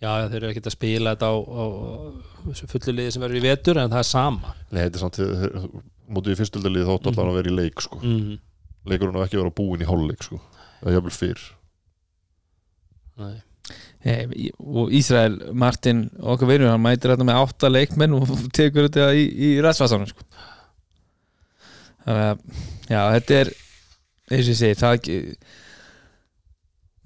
já, 0.01 0.09
þeir 0.31 0.37
eru 0.39 0.49
ekkert 0.51 0.69
að 0.71 0.75
spila 0.75 1.13
þetta 1.15 1.29
á, 1.29 1.35
á, 1.37 1.63
á 1.69 2.43
þessu 2.49 2.69
fullu 2.71 2.95
liði 2.97 3.13
sem 3.15 3.23
verður 3.25 3.39
í 3.41 3.43
vetur 3.45 3.79
en 3.81 3.91
það 3.93 4.01
er 4.03 4.09
sama 4.09 4.53
Nei, 4.71 4.81
þetta 4.87 4.97
er 4.97 5.03
samt, 5.05 5.79
mótið 6.11 6.33
í 6.33 6.39
fyrstöldalið 6.41 6.89
þótt 6.89 7.09
allan 7.11 7.31
að 7.31 7.39
vera 7.39 7.51
í 7.53 7.57
leik, 7.59 7.85
sko 7.85 8.01
mm. 8.01 8.31
Leikurinn 8.89 9.19
á 9.21 9.23
ekki 9.23 9.37
að 9.37 9.43
vera 9.43 9.55
búinn 9.61 9.85
í 9.85 9.89
hálfleik, 9.89 10.25
sko 10.25 10.41
Það 10.81 10.89
er 10.89 10.97
jafnvel 10.97 11.15
fyrr 11.19 11.43
Nei. 13.21 13.35
eh, 14.09 14.23
og 14.65 14.93
Ísrael 14.97 15.35
Martin 15.53 16.07
okkar 16.17 16.49
vinur, 16.49 16.71
hann 16.73 16.81
mætir 16.81 17.13
þetta 17.13 17.27
með 17.27 17.41
átta 17.43 17.69
leikmenn 17.69 18.15
og 18.17 18.31
tekur 18.57 18.87
þetta 18.87 19.11
í, 19.13 19.27
í 19.29 19.51
ræðsvarsanum 19.61 20.09
sko. 20.09 20.25
þannig 22.07 22.23
að 22.31 22.39
já, 22.89 23.01
þetta 23.19 23.37
er 23.43 23.51
eins 24.31 24.47
og 24.47 24.53
ég 24.55 24.57
segi, 24.63 24.79
það 24.79 24.97
ekki 24.97 25.19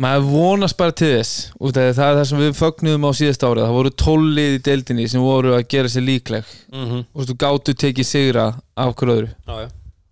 maður 0.02 0.28
vonast 0.28 0.78
bara 0.78 0.92
til 0.92 1.12
þess 1.14 1.52
út 1.60 1.78
af 1.80 1.96
það 1.96 2.10
er 2.10 2.20
það 2.20 2.28
sem 2.30 2.44
við 2.44 2.58
fögnuðum 2.60 3.08
á 3.08 3.12
síðast 3.16 3.46
árið 3.48 3.64
það 3.64 3.78
voru 3.78 3.92
tólið 4.04 4.56
í 4.58 4.62
deildinni 4.68 5.08
sem 5.12 5.24
voru 5.24 5.56
að 5.56 5.68
gera 5.72 5.92
sér 5.92 6.08
líkleg 6.10 6.54
Mm 6.76 6.86
-hmm. 6.86 7.06
og 7.14 7.28
þú 7.30 7.36
gáttu 7.40 7.74
tekið 7.74 8.06
sigra 8.06 8.46
af 8.76 8.96
hverju 8.96 9.16
öðru 9.16 9.30
Já, 9.48 9.56
já, 9.64 9.68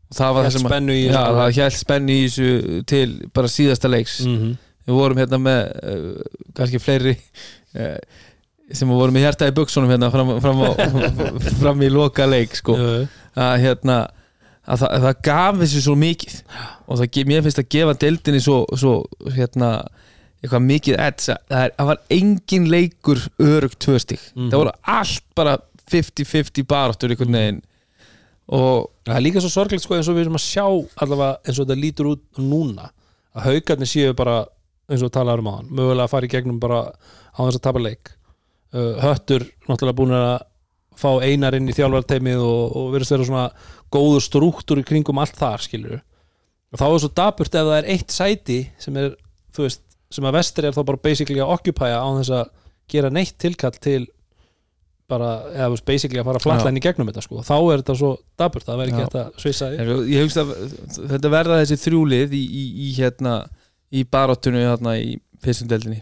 og 0.10 0.16
það 0.16 0.34
var 0.34 0.44
það 0.44 0.52
sem 0.52 0.66
að 0.66 0.70
spennu 0.72 0.94
í 0.94 1.06
já, 1.06 1.24
það 1.40 1.56
held 1.58 1.74
spenni 1.74 2.14
í 2.14 2.28
þessu 2.28 2.84
til 2.86 3.10
bara 3.34 3.48
síðasta 3.48 3.88
leiks 3.92 4.20
mm 4.26 4.56
við 4.88 5.00
vorum 5.00 5.20
hérna 5.22 5.40
með 5.40 5.62
uh, 5.84 6.24
kannski 6.58 6.82
fleiri 6.82 7.16
uh, 7.80 7.98
sem 8.74 8.90
vorum 8.90 9.16
með 9.16 9.28
hjarta 9.28 9.48
í 9.48 9.56
buksunum 9.56 9.92
hérna 9.92 10.10
fram, 10.14 10.34
fram, 10.44 10.64
á, 10.64 10.72
fram 11.62 11.84
í 11.86 11.92
loka 11.94 12.28
leik 12.28 12.56
sko. 12.58 12.76
-hmm. 12.76 13.08
að 13.36 13.56
hérna 13.64 13.98
að 14.64 14.80
það, 14.84 14.90
að 14.98 15.06
það 15.08 15.18
gaf 15.28 15.60
þessu 15.64 15.82
svo 15.86 15.96
mikið. 16.00 16.38
Og 16.88 17.00
það, 17.02 17.20
mér 17.32 17.44
finnst 17.46 17.60
að 17.64 17.70
gefa 17.76 17.94
deildinni 18.04 18.42
svo, 18.44 18.58
svo 18.80 18.94
hérna 19.36 19.72
eitthvað 20.44 20.66
mikið 20.68 20.98
edds 21.00 21.30
að 21.32 21.38
það, 21.52 21.62
er, 21.66 21.74
það 21.78 21.90
var 21.92 22.02
engin 22.18 22.66
leikur 22.72 23.22
örugt 23.40 23.80
tvö 23.84 24.00
stík 24.04 24.24
Mhm. 24.36 24.50
það 24.52 24.60
voru 24.64 24.74
allt 24.98 25.24
bara 25.36 25.58
50-50 25.92 26.66
baráttur 26.68 27.10
einhvern 27.14 27.38
veginn. 27.38 27.62
Og 28.54 28.90
Það 29.04 29.16
er 29.18 29.24
líka 29.26 29.42
svo 29.44 29.50
sorglegt 29.52 29.84
sko 29.84 29.96
eins 29.98 30.08
og 30.08 30.16
við 30.16 30.22
erum 30.26 30.38
að 30.40 30.44
sjá 30.48 30.64
allavega 31.04 31.38
eins 31.44 31.58
og 31.60 31.66
þetta 31.68 31.76
lítur 31.82 32.08
út 32.14 32.22
núna 32.40 32.86
að 33.36 33.48
haugarnir 33.50 33.90
séu 33.92 34.14
bara 34.16 34.46
eins 34.92 35.04
og 35.04 35.12
talaður 35.12 35.40
um 35.44 35.50
aðan, 35.52 35.68
mögulega 35.76 36.06
að 36.08 36.12
fara 36.14 36.28
í 36.28 36.32
gegnum 36.32 36.60
bara 36.64 36.80
á 37.36 37.40
þess 37.44 37.58
að 37.60 37.64
tapa 37.68 37.82
leik. 37.84 38.12
Uh, 38.74 38.96
Höttur 39.04 39.44
náttúrulega 39.68 39.98
búin 40.00 40.16
að 40.16 40.42
fá 41.00 41.10
einar 41.24 41.58
inn 41.58 41.70
í 41.70 41.76
þjálfarteimið 41.76 42.42
og, 42.44 42.64
og 42.80 42.90
verðist 42.94 43.16
vera 43.16 43.28
svona 43.28 43.46
góður 43.94 44.26
strúktur 44.26 44.82
í 44.82 44.88
kringum 44.88 45.22
allt 45.22 45.38
þar 45.40 45.64
skilur 45.66 46.02
og 46.74 46.82
þá 46.82 46.86
er 46.88 47.00
svo 47.04 47.12
daburt 47.14 47.54
ef 47.54 47.70
það 47.70 47.78
er 47.78 47.90
eitt 47.94 48.14
sæti 48.14 48.60
sem 48.82 48.98
er, 49.00 49.14
þú 49.54 49.68
veist, 49.68 49.84
sem 50.14 50.28
að 50.30 50.38
vestri 50.40 50.70
er 50.70 50.76
þá 50.76 50.84
bara 50.90 51.04
basically 51.06 51.42
að 51.42 51.54
occupya 51.58 52.02
á 52.02 52.10
þess 52.20 52.36
að 52.40 52.52
gera 52.94 53.12
neitt 53.14 53.38
tilkall 53.42 53.76
til 53.78 54.02
bara, 55.10 55.34
eða 55.52 55.68
þú 55.68 55.76
veist, 55.76 55.86
basically 55.90 56.22
að 56.22 56.30
fara 56.32 56.42
flatlæn 56.42 56.80
í 56.80 56.84
gegnum 56.84 57.10
þetta 57.12 57.26
sko, 57.26 57.44
þá 57.46 57.56
er 57.58 57.84
þetta 57.84 57.98
svo 58.00 58.14
daburt, 58.40 58.66
það 58.66 58.80
verður 58.82 58.94
ekki 58.94 59.04
hægt 59.04 59.20
að 59.20 59.44
svissa 59.44 59.70
ég 60.10 60.24
hugst 60.24 60.42
að 60.42 60.54
þetta 61.12 61.34
verða 61.34 61.60
þessi 61.62 61.80
þrjúlið 61.84 62.36
í, 62.40 62.42
í, 62.42 62.64
í 62.88 62.90
hérna 62.98 63.36
í 63.94 64.06
baráttunni 64.10 64.64
hérna 64.64 64.96
í 65.02 65.18
fyrstundeldinni 65.44 66.02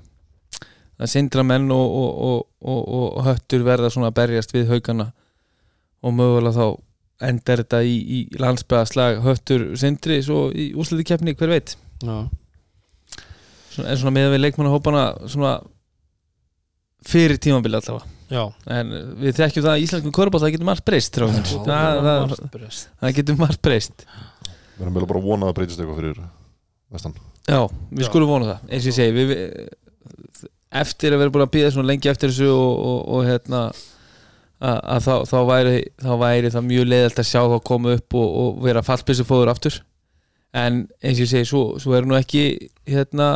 það 1.02 1.12
sindra 1.16 1.46
menn 1.48 1.72
og, 1.74 1.98
og, 1.98 2.12
og, 2.28 2.46
og, 2.62 3.04
og 3.18 3.26
höttur 3.26 3.66
verða 3.66 3.90
svona 3.94 4.12
að 4.12 4.18
berjast 4.22 4.54
við 4.54 4.70
haugana. 4.70 5.10
Og 6.02 6.14
mögulega 6.18 6.58
þá 6.58 7.28
endar 7.32 7.62
þetta 7.62 7.82
í, 7.86 7.98
í 8.02 8.20
landsbæðaslag 8.42 9.22
höttur 9.26 9.68
sindri 9.78 10.22
svo 10.26 10.48
í 10.54 10.72
úsliti 10.78 11.06
keppni 11.12 11.36
hver 11.38 11.54
veit? 11.54 11.76
Já, 12.02 12.16
svona, 13.76 13.92
en 13.92 14.00
svona 14.02 14.16
með 14.16 14.34
við 14.36 14.44
leikmannahópana 14.46 15.04
svona 15.30 15.60
fyrir 17.06 17.40
tímabili 17.42 17.78
allavega. 17.78 18.18
Já. 18.32 18.44
En 18.72 18.94
við 19.20 19.36
þekkjum 19.42 19.66
það 19.66 19.74
að 19.74 19.86
íslenskum 19.86 20.16
körbátt 20.16 20.46
það 20.46 20.54
getur 20.56 20.70
margt 20.70 20.86
breyst. 20.88 21.18
Já, 21.18 21.28
það, 21.68 22.02
það, 22.08 22.80
það 23.02 23.18
getur 23.18 23.40
margt 23.42 23.62
breyst. 23.66 24.06
Við 24.78 24.86
erum 24.86 24.98
vel 24.98 25.10
bara 25.10 25.22
að 25.22 25.28
vona 25.28 25.46
að 25.46 25.52
það 25.52 25.58
breytist 25.60 25.84
eitthvað 25.84 26.02
fyrir 26.02 26.22
vestan. 26.96 27.18
Já, 27.50 27.62
við 27.92 28.08
skulum 28.08 28.32
vona 28.32 28.52
það. 28.54 28.70
Eins 28.70 28.86
og 28.86 28.92
ég 28.92 28.98
segi 28.98 29.16
við, 29.18 29.34
við, 29.34 30.50
eftir 30.72 31.14
að 31.14 31.24
vera 31.24 31.34
búin 31.34 31.46
að 31.46 31.54
býða 31.56 31.72
svona 31.76 31.92
lengi 31.92 32.12
eftir 32.12 32.32
þessu 32.32 32.50
og, 32.54 32.74
og, 32.90 33.00
og 33.16 33.24
hérna 33.28 33.62
að, 34.62 34.78
að 34.80 35.06
þá, 35.06 35.14
þá, 35.30 35.38
væri, 35.50 35.78
þá 36.02 36.12
væri 36.22 36.52
það 36.54 36.68
mjög 36.68 36.92
leiðalt 36.92 37.24
að 37.24 37.30
sjá 37.32 37.40
þá 37.42 37.56
koma 37.72 37.96
upp 37.98 38.18
og, 38.20 38.36
og 38.44 38.62
vera 38.66 38.86
fallbissu 38.86 39.26
fóður 39.28 39.54
aftur. 39.54 39.80
En 40.58 40.84
eins 41.02 41.18
og 41.18 41.26
ég 41.26 41.32
segi, 41.32 41.48
svo, 41.48 41.64
svo 41.82 41.96
er 41.96 42.08
nú 42.08 42.18
ekki 42.20 42.46
hérna 42.90 43.32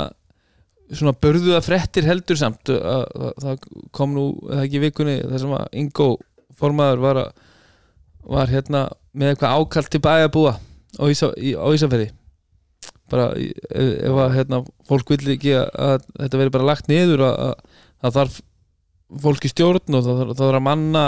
svona 0.91 1.15
börðuða 1.17 1.63
frettir 1.65 2.07
heldur 2.07 2.39
samt. 2.39 2.69
Að, 2.69 3.05
að, 3.17 3.31
það 3.43 3.65
kom 3.95 4.15
nú 4.15 4.27
eða 4.49 4.67
ekki 4.67 4.83
vikunni 4.85 5.17
þar 5.23 5.43
sem 5.43 5.55
að 5.57 5.79
Ingo 5.81 6.09
formaður 6.55 7.03
var, 7.03 7.21
að, 7.23 7.49
var 8.35 8.51
hérna 8.53 8.85
með 9.15 9.33
eitthvað 9.33 9.59
ákall 9.59 9.89
til 9.91 10.03
á, 10.95 11.03
Ísa, 11.11 11.31
í, 11.35 11.51
á 11.59 11.67
Ísafirði 11.75 12.11
bara 13.11 13.29
ef, 13.37 13.93
ef 14.09 14.19
að 14.25 14.35
hérna, 14.39 14.61
fólk 14.89 15.13
vill 15.13 15.33
ekki 15.35 15.55
að, 15.59 15.69
að 15.87 16.05
þetta 16.23 16.41
veri 16.41 16.53
bara 16.57 16.69
lagt 16.71 16.91
niður 16.91 17.25
að, 17.27 17.39
að, 17.47 17.81
að 18.01 18.19
þarf 18.19 18.37
fólk 19.25 19.45
í 19.45 19.51
stjórn 19.51 19.97
og 19.97 20.05
það 20.05 20.21
þarf, 20.21 20.33
það 20.33 20.45
þarf 20.45 20.59
að 20.59 20.65
manna 20.65 21.05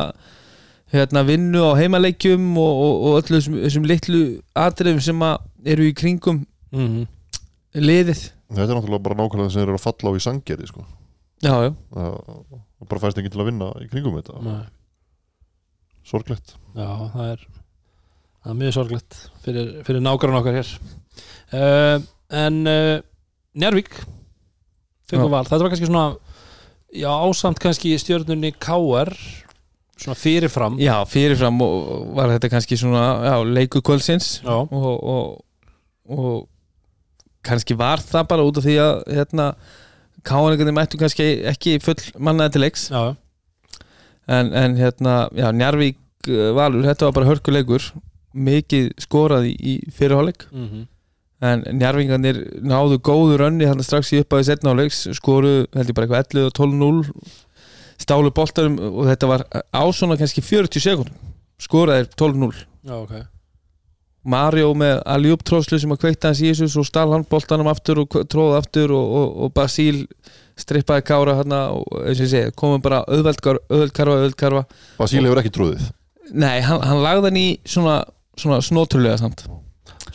hérna, 0.94 1.24
vinnu 1.28 1.66
á 1.68 1.72
heimaleikjum 1.80 2.48
og, 2.62 2.82
og, 2.86 2.96
og 3.10 3.20
öllu 3.22 3.40
þessum, 3.40 3.60
þessum 3.66 3.88
litlu 3.90 4.24
atriðum 4.58 5.04
sem 5.04 5.28
að 5.28 5.72
eru 5.74 5.90
í 5.90 5.96
kringum 5.98 6.44
mm 6.72 7.06
liðið. 7.78 8.22
Þetta 8.48 8.64
er 8.64 8.78
náttúrulega 8.78 9.04
bara 9.06 9.18
nákvæmlega 9.20 9.54
sem 9.54 9.62
eru 9.62 9.76
að 9.76 9.84
falla 9.84 10.14
á 10.14 10.18
í 10.18 10.24
sangerði 10.24 10.70
sko. 10.70 10.86
já, 11.44 11.54
já, 11.68 11.72
það 11.94 12.16
það 12.48 12.90
bara 12.90 13.02
fæst 13.04 13.20
ekki 13.22 13.32
til 13.34 13.42
að 13.44 13.50
vinna 13.52 13.68
í 13.84 13.90
kringum 13.92 14.16
þetta. 14.18 14.42
Nei. 14.46 14.66
sorglegt. 16.08 16.56
Já, 16.78 16.88
það 17.14 17.32
er 17.34 17.44
það 18.48 18.54
er 18.54 18.60
mjög 18.62 18.76
sorglegt 18.78 19.18
fyrir, 19.44 19.72
fyrir 19.84 20.04
nágrann 20.04 20.40
okkar 20.40 20.56
hér. 20.56 20.70
Uh, 21.52 21.98
en 22.32 22.62
uh, 22.68 23.00
Njárvík 23.58 23.92
Já. 25.12 25.24
val, 25.24 25.44
þetta 25.48 25.64
var 25.64 25.72
kannski 25.72 25.88
svona 25.88 26.06
já, 26.92 27.10
ásamt 27.12 27.60
kannski 27.64 27.94
í 27.96 28.00
stjörnunni 28.00 28.54
KR 28.60 29.12
svona 29.98 30.18
fyrirfram. 30.20 30.78
Já, 30.84 30.96
fyrirfram 31.10 31.60
og 31.64 32.14
var 32.16 32.32
þetta 32.36 32.52
kannski 32.52 32.78
svona 32.80 33.04
já, 33.24 33.36
leiku 33.48 33.82
kvöldsins. 33.84 34.42
Já, 34.44 34.58
og, 34.64 34.88
og, 35.04 35.46
og 36.12 36.34
kannski 37.48 37.78
var 37.80 38.04
það 38.04 38.28
bara 38.32 38.48
út 38.48 38.60
af 38.60 38.68
því 38.68 38.76
að 38.84 39.00
hérna, 39.16 39.48
káanleikarnir 40.28 40.76
mættu 40.76 41.00
kannski 41.00 41.30
ekki 41.52 41.78
full 41.84 42.00
mannaði 42.20 42.58
til 42.58 42.66
leiks. 42.68 42.90
En, 44.28 44.52
en 44.52 44.76
hérna, 44.80 45.18
já, 45.36 45.50
Njarvík 45.56 46.00
uh, 46.28 46.52
Valur, 46.56 46.84
þetta 46.88 47.08
var 47.08 47.16
bara 47.16 47.32
hörkuleikur 47.32 47.92
mikið 48.38 48.92
skorað 49.02 49.50
í, 49.50 49.56
í 49.58 49.74
fyrirháleik 49.94 50.48
mm 50.52 50.68
-hmm. 50.68 50.86
en 51.50 51.66
Njarvíkarnir 51.80 52.42
náðu 52.62 53.00
góður 53.00 53.48
önni 53.50 53.70
hann 53.70 53.84
strax 53.84 54.14
í 54.14 54.22
uppæði 54.24 54.52
setnáleiks 54.52 55.08
skoruðu 55.18 55.68
held 55.74 55.90
ég 55.90 55.96
bara 55.96 56.08
eitthvað 56.08 56.24
11 56.34 56.46
og 56.46 56.54
12-0 56.60 57.32
stálu 57.98 58.32
boltarum 58.32 58.78
og 58.80 59.08
þetta 59.10 59.28
var 59.28 59.48
á 59.74 59.84
svona 59.92 60.18
kannski 60.18 60.42
40 60.42 60.80
sekundum 60.80 61.16
skoraðir 61.58 62.10
12-0 62.14 62.54
já, 62.86 62.96
ok. 62.96 63.14
Mario 64.28 64.74
með 64.76 65.02
Aljúb 65.06 65.44
tróðslu 65.48 65.80
sem 65.80 65.92
að 65.92 66.02
kveikta 66.02 66.28
hans 66.28 66.42
í 66.44 66.52
þessu 66.52 66.68
svo 66.70 66.84
stál 66.84 67.14
hann 67.14 67.26
boltanum 67.30 67.70
aftur 67.72 68.04
og 68.04 68.18
tróð 68.28 68.58
aftur 68.58 68.92
og, 68.92 69.06
og, 69.20 69.38
og 69.46 69.54
Basíl 69.56 70.06
strippaði 70.58 71.06
kára 71.08 71.38
hérna 71.38 71.70
og 71.72 71.86
eins 72.04 72.20
og 72.20 72.26
ég 72.26 72.32
segi 72.34 72.52
komum 72.58 72.82
bara 72.82 73.04
auðveldkarfa, 73.08 73.62
auðveldkarfa. 73.70 74.66
Basíl 74.98 75.24
hefur 75.24 75.40
ekki 75.40 75.54
trúðið 75.54 75.88
nei, 76.34 76.60
hann, 76.66 76.82
hann 76.84 77.04
lagði 77.04 77.30
hann 77.30 77.40
í 77.40 77.48
svona, 77.68 77.98
svona 78.38 78.62
snótrúlega 78.66 79.18
samt. 79.22 79.44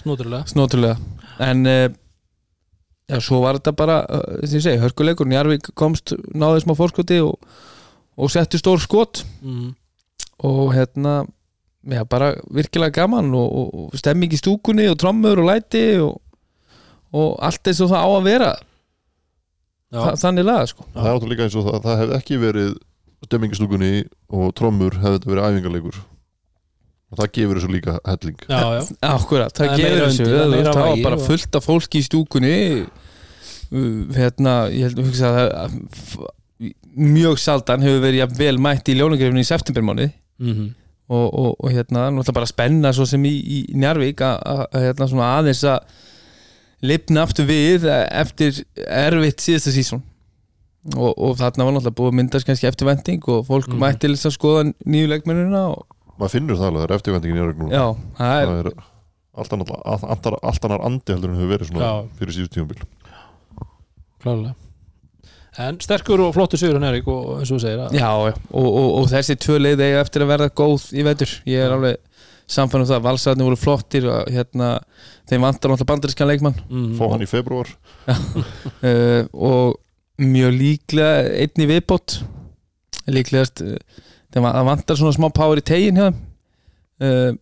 Snúturlega 0.02 0.46
snótrúlega 0.50 0.96
en 1.42 1.66
uh, 1.66 1.86
já, 3.10 3.18
svo 3.20 3.42
var 3.44 3.58
þetta 3.58 3.74
bara 3.76 4.00
uh, 4.06 4.24
og 4.40 4.48
ég 4.48 4.64
segi, 4.64 4.80
hörkuleikur. 4.82 5.28
Njarvík 5.28 5.72
komst, 5.78 6.14
náði 6.34 6.64
smá 6.64 6.74
fórskoti 6.78 7.20
og, 7.24 7.38
og 8.16 8.32
setti 8.32 8.60
stór 8.60 8.82
skot. 8.82 9.24
Mm. 9.42 9.72
og 10.42 10.74
hérna 10.74 11.24
já, 11.86 12.04
bara 12.04 12.34
virkilega 12.50 13.02
gaman 13.02 13.34
og, 13.34 13.48
og, 13.52 13.74
og 13.74 13.98
stemming 13.98 14.32
í 14.32 14.40
stúkunni 14.40 14.88
og 14.90 14.98
trommur 14.98 15.38
og 15.38 15.48
læti 15.48 15.84
og, 16.02 16.16
og 17.14 17.36
allt 17.42 17.68
eins 17.68 17.82
og 17.84 17.92
það 17.92 18.06
á 18.06 18.10
að 18.10 18.26
vera. 18.26 18.52
Þa, 19.92 20.14
þannig 20.22 20.48
laga 20.48 20.70
sko. 20.70 20.86
Það 20.94 21.06
er 21.06 21.14
náttúrulega 21.14 21.34
líka 21.34 21.46
eins 21.46 21.58
og 21.60 21.68
það, 21.68 21.78
það 21.84 22.00
hefði 22.00 22.18
ekki 22.18 22.40
verið 22.42 22.72
stemmingistúkunni 23.26 23.92
og 24.32 24.54
trommur 24.58 24.98
hefði 24.98 25.18
þetta 25.18 25.30
verið 25.30 25.48
æfingarleikur 25.48 25.98
og 27.12 27.18
það 27.20 27.30
gefur 27.36 27.58
þessu 27.60 27.70
líka 27.72 27.94
helling. 28.08 28.36
Já, 28.48 28.60
já, 28.72 28.82
Akkurat, 29.12 29.52
það 29.56 29.68
Það 29.72 29.80
gefur 29.82 30.04
þessu 30.06 30.28
það 30.28 30.36
er 30.42 30.66
það, 30.66 30.76
það 30.78 30.86
var 30.90 31.02
bara 31.06 31.18
fullt 31.28 31.58
af 31.60 31.66
fólki 31.68 32.00
í 32.00 32.06
stúkunni. 32.08 32.54
Uh, 33.72 34.12
hérna, 34.16 34.54
ég 34.72 34.88
held 34.88 35.00
að 35.00 35.10
hugsa 35.10 35.32
að 35.64 35.76
mjög 36.92 37.38
saldan 37.40 37.82
hefur 37.84 38.02
verið 38.04 38.20
jafn 38.22 38.38
vel 38.38 38.56
mætt 38.62 38.88
í 38.92 38.96
ljónungrifinu 38.98 39.42
í 39.42 39.48
septembermáni 39.48 40.10
mm 40.42 40.70
og, 41.12 41.26
og, 41.34 41.56
og 41.60 41.72
hérna, 41.74 42.06
náttúrulega 42.14 42.32
bara 42.38 42.48
spenna 42.48 42.92
svo 42.96 43.04
sem 43.04 43.24
í, 43.28 43.32
í 43.36 43.56
Njarvík 43.76 44.22
að 44.24 44.62
hérna, 44.80 45.08
svona 45.10 45.26
aðeins 45.40 45.60
að 45.68 45.90
lifna 46.88 47.24
aftur 47.26 47.48
við 47.50 47.84
eftir 47.90 48.62
erfitt 48.86 49.42
síðasta 49.44 49.74
sísón 49.74 50.00
og, 50.96 51.10
og 51.12 51.34
þarna 51.42 51.66
var 51.66 51.74
náttúrulega 51.76 51.98
búið 51.98 52.16
myndast 52.16 52.48
kannski 52.48 52.70
eftirvending 52.70 53.28
og 53.28 53.44
fólk 53.50 53.68
Mhm. 53.68 53.82
mætti 53.82 54.06
til 54.06 54.14
þess 54.14 54.30
að 54.30 54.36
skoða 54.38 54.64
nýju 54.94 55.10
leikmennina 55.12 55.62
og 55.74 55.84
maður 56.22 56.34
finnur 56.38 56.58
það 56.62 56.68
alveg, 56.70 56.82
það 56.82 56.88
er 56.88 56.96
eftirvendingin 57.00 57.38
í 57.42 57.44
örg 57.48 57.60
núna 57.62 57.76
já, 57.76 57.84
það 58.22 58.40
er 58.40 58.50
það 58.52 58.62
er 58.62 58.72
allt 59.32 59.54
annar, 59.56 59.70
allt, 59.88 60.02
annar, 60.12 60.34
allt 60.52 60.66
annar 60.68 60.82
andi 60.88 61.14
heldur 61.16 61.30
en 61.32 61.38
hefur 61.40 61.52
verið 61.56 61.70
svona 61.72 61.86
Já. 61.88 61.94
fyrir 62.18 62.36
síðust 62.36 62.52
tíumbil 62.56 62.82
klálega 64.22 64.52
en 65.62 65.78
sterkur 65.84 66.20
og 66.24 66.30
flottur 66.36 66.60
sigur 66.60 66.78
hann 66.78 66.86
Erik 66.88 67.08
og 67.12 67.34
eins 67.40 67.50
og 67.52 67.58
þú 67.58 67.62
segir 67.64 67.80
að 67.84 67.96
Já, 67.98 68.08
já, 68.08 68.32
og, 68.56 68.68
og, 68.68 68.86
og 69.02 69.08
þessi 69.10 69.36
tvö 69.42 69.58
leið 69.60 69.82
eiga 69.84 70.00
eftir 70.00 70.24
að 70.24 70.30
verða 70.30 70.46
góð 70.56 70.86
í 70.96 71.02
vetur. 71.04 71.34
Ég 71.50 71.64
er 71.66 71.74
alveg 71.74 71.98
samfann 72.52 72.84
um 72.84 72.88
það. 72.88 73.02
Valsarðinni 73.04 73.48
voru 73.50 73.58
flottir 73.60 74.06
og 74.08 74.30
hérna, 74.32 74.70
þeim 75.28 75.44
vantar 75.44 75.74
náttúrulega 75.74 75.90
bandarískan 75.90 76.30
leikmann. 76.30 76.56
Mm, 76.72 76.94
fá 76.96 77.04
hann 77.12 77.26
í 77.26 77.28
februar 77.28 77.68
uh, 78.08 79.28
og 79.50 79.76
mjög 80.24 80.56
líklega 80.56 81.28
einn 81.44 81.66
í 81.66 81.68
viðbót. 81.74 82.16
Líklegast 83.12 83.60
að- 83.66 83.76
það 84.32 84.64
vantar 84.70 84.96
svona 84.96 85.12
smá 85.16 85.28
power 85.34 85.60
í 85.60 85.64
tegin 85.64 85.96
hjá 86.00 86.06
þeim. 86.10 86.20
Uh, 87.02 87.32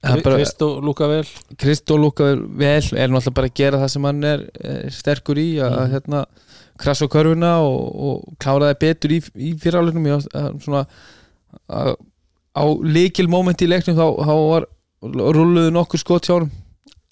það 0.00 0.16
er 0.16 0.22
bara- 0.24 0.36
Krist 0.38 0.62
og 0.62 0.82
lúka 0.86 1.08
vel. 1.10 1.24
Kristó 1.60 1.96
lúka 2.00 2.24
vel 2.56 2.82
er 2.96 3.08
náttúrulega 3.12 3.34
bara 3.34 3.48
að 3.50 3.54
gera 3.54 3.78
það 3.82 3.90
sem 3.90 4.04
hann 4.08 4.24
er, 4.24 4.50
er 4.64 4.90
sterkur 4.90 5.36
í 5.36 5.48
að 5.60 5.76
Mhm. 5.76 5.90
hérna 5.92 6.26
krasa 6.78 7.04
á 7.04 7.12
körfuna 7.12 7.50
og, 7.60 7.80
og 8.00 8.36
klára 8.38 8.70
það 8.72 8.78
betur 8.80 9.10
í, 9.10 9.20
í 9.36 9.50
fyrirálegnum. 9.60 10.22
Svona 10.62 10.86
að, 11.68 11.96
á 12.56 12.64
líkil 12.82 13.28
moment 13.28 13.60
í 13.60 13.68
leiknum 13.68 13.96
þá, 13.96 14.06
þá 14.24 14.34
var 14.48 14.66
rulluðu 15.02 15.70
nokkur 15.72 15.98
skot 15.98 16.26
hjá 16.26 16.34
honum 16.38 16.50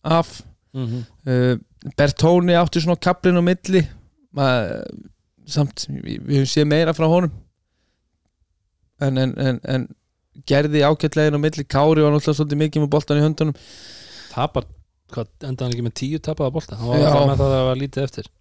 af. 0.04 0.42
Mm 0.74 0.86
-hmm. 0.86 1.02
uh, 1.26 1.56
Bertóni 1.96 2.54
átti 2.56 2.80
svona 2.80 2.96
kaplinn 2.96 3.36
á 3.38 3.42
milli. 3.44 3.86
Maður, 4.34 4.84
samt 5.46 5.86
við 5.88 6.20
höfum 6.26 6.46
séð 6.46 6.66
meira 6.66 6.92
frá 6.92 7.06
honum 7.08 7.30
en, 9.04 9.20
en, 9.24 9.34
en, 9.38 9.60
en 9.64 9.86
gerði 10.48 10.82
ágætlegin 10.86 11.38
á 11.38 11.40
milli. 11.42 11.64
Kári 11.66 12.04
var 12.04 12.14
náttúrulega 12.14 12.40
svolítið 12.40 12.62
mikið 12.64 12.84
með 12.84 12.90
boltan 12.94 13.20
í 13.20 13.24
höndunum. 13.26 13.60
Tapar, 14.32 14.66
hvað 15.14 15.30
endaði 15.42 15.64
hann 15.66 15.76
ekki 15.76 15.86
með 15.86 15.96
tíu 16.02 16.24
tapaða 16.24 16.54
bolta? 16.58 16.80
Hann 16.80 16.92
var 16.92 17.00
Já. 17.00 17.08
alltaf 17.12 17.30
með 17.30 17.40
það 17.40 17.46
að 17.46 17.56
það 17.56 17.70
var 17.70 17.80
lítið 17.84 18.08
eftir. 18.08 18.32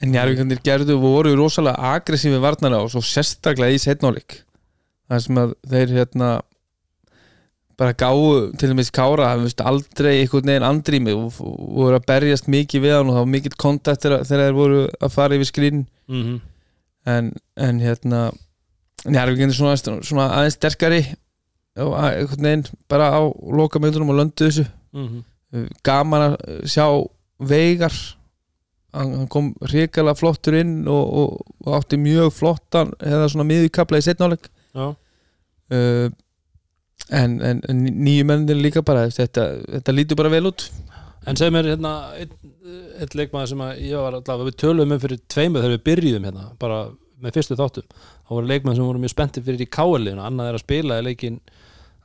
En 0.00 0.14
Njarvíkandir 0.14 0.62
gerðu 0.64 0.94
voru 1.00 1.34
rosalega 1.36 1.96
aggressífi 1.96 2.38
varnara 2.40 2.78
og 2.80 2.88
svo 2.92 3.02
sérstaklega 3.04 3.76
í 3.76 3.82
setnáleik 3.82 4.40
það 5.10 5.24
sem 5.24 5.40
að 5.42 5.52
þeir 5.72 5.92
hérna 5.98 6.30
bara 7.80 7.96
gáu 7.96 8.50
til 8.60 8.70
dæmis 8.70 8.92
Kára 8.92 9.30
hann 9.30 9.46
veist 9.46 9.62
aldrei 9.64 10.20
einhvern 10.20 10.50
veginn 10.52 10.66
andrými 10.68 11.14
og, 11.16 11.38
og 11.40 11.56
voru 11.78 11.96
að 11.96 12.06
berjast 12.10 12.50
mikið 12.52 12.84
við 12.84 12.96
hann 12.98 13.08
og 13.08 13.16
það 13.16 13.24
var 13.24 13.32
mikill 13.34 13.56
kontakt 13.64 14.04
þegar 14.04 14.26
þegar 14.28 14.44
þeir 14.44 14.58
voru 14.58 14.82
að 14.92 15.14
fara 15.14 15.38
yfir 15.38 15.48
skrín. 15.48 15.84
Mm 16.10 16.22
-hmm. 16.22 16.40
En, 17.06 17.32
en 17.56 17.80
hérna 17.80 18.30
Njarvíkandir 19.08 19.56
svona, 19.56 19.76
svona 20.04 20.26
aðeins 20.36 20.58
sterkari 20.58 21.00
veginn 21.72 22.66
bara 22.90 23.06
á 23.16 23.20
lokamöndunum 23.30 24.10
og 24.12 24.18
löndu 24.18 24.44
þessu. 24.44 24.66
Mm 24.92 25.06
-hmm. 25.08 25.68
gaman 25.82 26.22
að 26.22 26.66
sjá 26.68 26.86
Veigar 27.38 27.94
hann 28.92 29.28
kom 29.28 29.54
hrikalega 29.62 30.18
flottur 30.18 30.56
inn 30.58 30.88
og, 30.88 31.12
og, 31.20 31.54
og 31.64 31.76
átti 31.78 31.96
mjög 31.96 32.32
flottan 32.32 32.92
eða 32.98 33.28
svona 33.28 33.46
miðjukabla 33.48 33.98
í 33.98 34.06
setnáleik 34.06 34.50
uh, 34.74 36.10
en, 37.10 37.40
en, 37.42 37.62
en 37.68 37.84
nýju 38.04 38.26
mennir 38.28 38.58
líka 38.58 38.82
bara 38.82 39.08
þetta, 39.14 39.46
þetta 39.76 39.92
lítur 39.94 40.16
bara 40.16 40.32
vel 40.32 40.50
út 40.50 40.66
en 41.26 41.38
segir 41.38 41.54
mér 41.54 41.70
hérna 41.72 41.94
einn 42.16 42.34
ein 43.00 43.16
leikmaður 43.20 43.52
sem 43.52 43.64
að 43.64 43.80
ég 43.84 44.04
var 44.04 44.18
alltaf 44.18 44.44
við 44.46 44.58
töluðum 44.62 44.94
um 44.96 45.02
fyrir 45.02 45.22
tveimu 45.30 45.60
þegar 45.60 45.74
við 45.74 45.82
byrjuðum 45.88 46.28
hérna 46.28 46.46
bara 46.60 46.78
með 47.20 47.36
fyrstu 47.36 47.56
þáttum. 47.60 47.88
Þá 48.24 48.30
voru 48.32 48.48
leikmaður 48.48 48.78
sem 48.78 48.88
voru 48.88 49.02
mjög 49.02 49.12
spenntir 49.14 49.44
fyrir 49.44 49.64
í 49.64 49.68
káaliðuna 49.76 50.28
annað 50.28 50.50
er 50.50 50.58
að 50.58 50.64
spila 50.64 51.00
í 51.00 51.06
leikin 51.10 51.40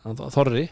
Þorri 0.06 0.66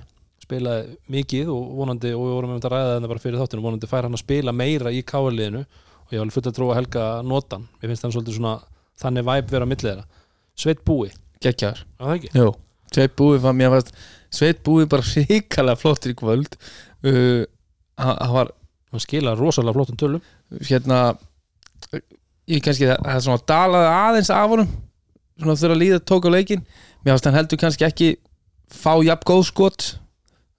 spilaði 0.43 0.97
mikið 1.13 1.49
og 1.53 1.71
vonandi 1.79 2.12
og 2.13 2.25
við 2.27 2.36
vorum 2.36 2.51
um 2.53 2.60
að 2.60 2.73
ræða 2.73 2.91
þetta 2.97 3.10
bara 3.13 3.23
fyrir 3.23 3.41
þáttinu 3.41 3.63
vonandi 3.63 3.89
fær 3.89 4.08
hann 4.08 4.17
að 4.17 4.21
spila 4.25 4.53
meira 4.53 4.91
í 4.91 4.99
káaliðinu 5.08 5.62
og 5.63 6.13
ég 6.13 6.19
var 6.19 6.34
fullt 6.36 6.49
að 6.51 6.58
trúa 6.58 6.75
Helga 6.77 7.06
að 7.13 7.29
nota 7.32 7.58
hann 7.58 7.69
mér 7.79 7.93
finnst 7.93 8.06
hann 8.06 8.13
svolítið 8.13 8.38
svona 8.38 8.58
þannig 9.01 9.27
væp 9.29 9.49
vera 9.53 9.65
á 9.65 9.71
milli 9.71 9.88
þeirra. 9.88 10.06
Sveit 10.60 10.84
Búi, 10.86 11.10
það? 12.03 12.27
Jó. 12.38 12.49
Sveit 12.93 13.15
Búi 13.17 13.39
fann 13.41 13.58
mér 13.58 13.77
að 13.79 13.93
Sveit 14.34 14.62
Búi 14.65 14.86
bara 14.89 15.06
hrikalega 15.08 15.79
flottur 15.79 16.13
í 16.13 16.17
kvöld. 16.17 16.58
Uh, 17.03 17.43
hann 17.97 18.34
var 18.34 18.51
hann 18.93 19.03
skila 19.03 19.36
rosalega 19.38 19.73
flottum 19.73 19.97
tölum. 19.99 20.21
Hérna 20.69 20.99
ég 22.49 22.63
kannski 22.63 22.88
það, 22.89 23.03
það 23.06 23.21
svona 23.25 23.45
dalaði 23.49 23.91
aðeins 23.91 24.32
af 24.34 24.49
honum 24.51 24.71
svona 25.39 25.58
þegar 25.58 25.75
að 25.75 25.82
líða 25.82 25.99
tók 26.06 26.27
á 26.29 26.36
leikin 26.36 26.63
mér 27.03 27.13
fannst 27.13 27.27
hann 27.27 27.38
heldur 27.38 27.62
kannski 27.62 27.88
ekki 27.88 28.10
fá 28.73 28.93
jafn 29.06 29.27
góð 29.27 29.45
skot. 29.49 29.88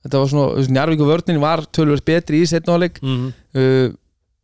Þetta 0.04 0.20
var 0.20 0.30
svona, 0.30 0.48
þessi 0.58 0.74
Njarvík 0.76 1.02
og 1.02 1.10
vörnin 1.10 1.40
var 1.40 1.64
tölvöld 1.72 2.04
betri 2.04 2.42
í 2.44 2.48
setnáleik 2.48 3.00
mm 3.02 3.14
-hmm. 3.14 3.30
uh, 3.56 3.94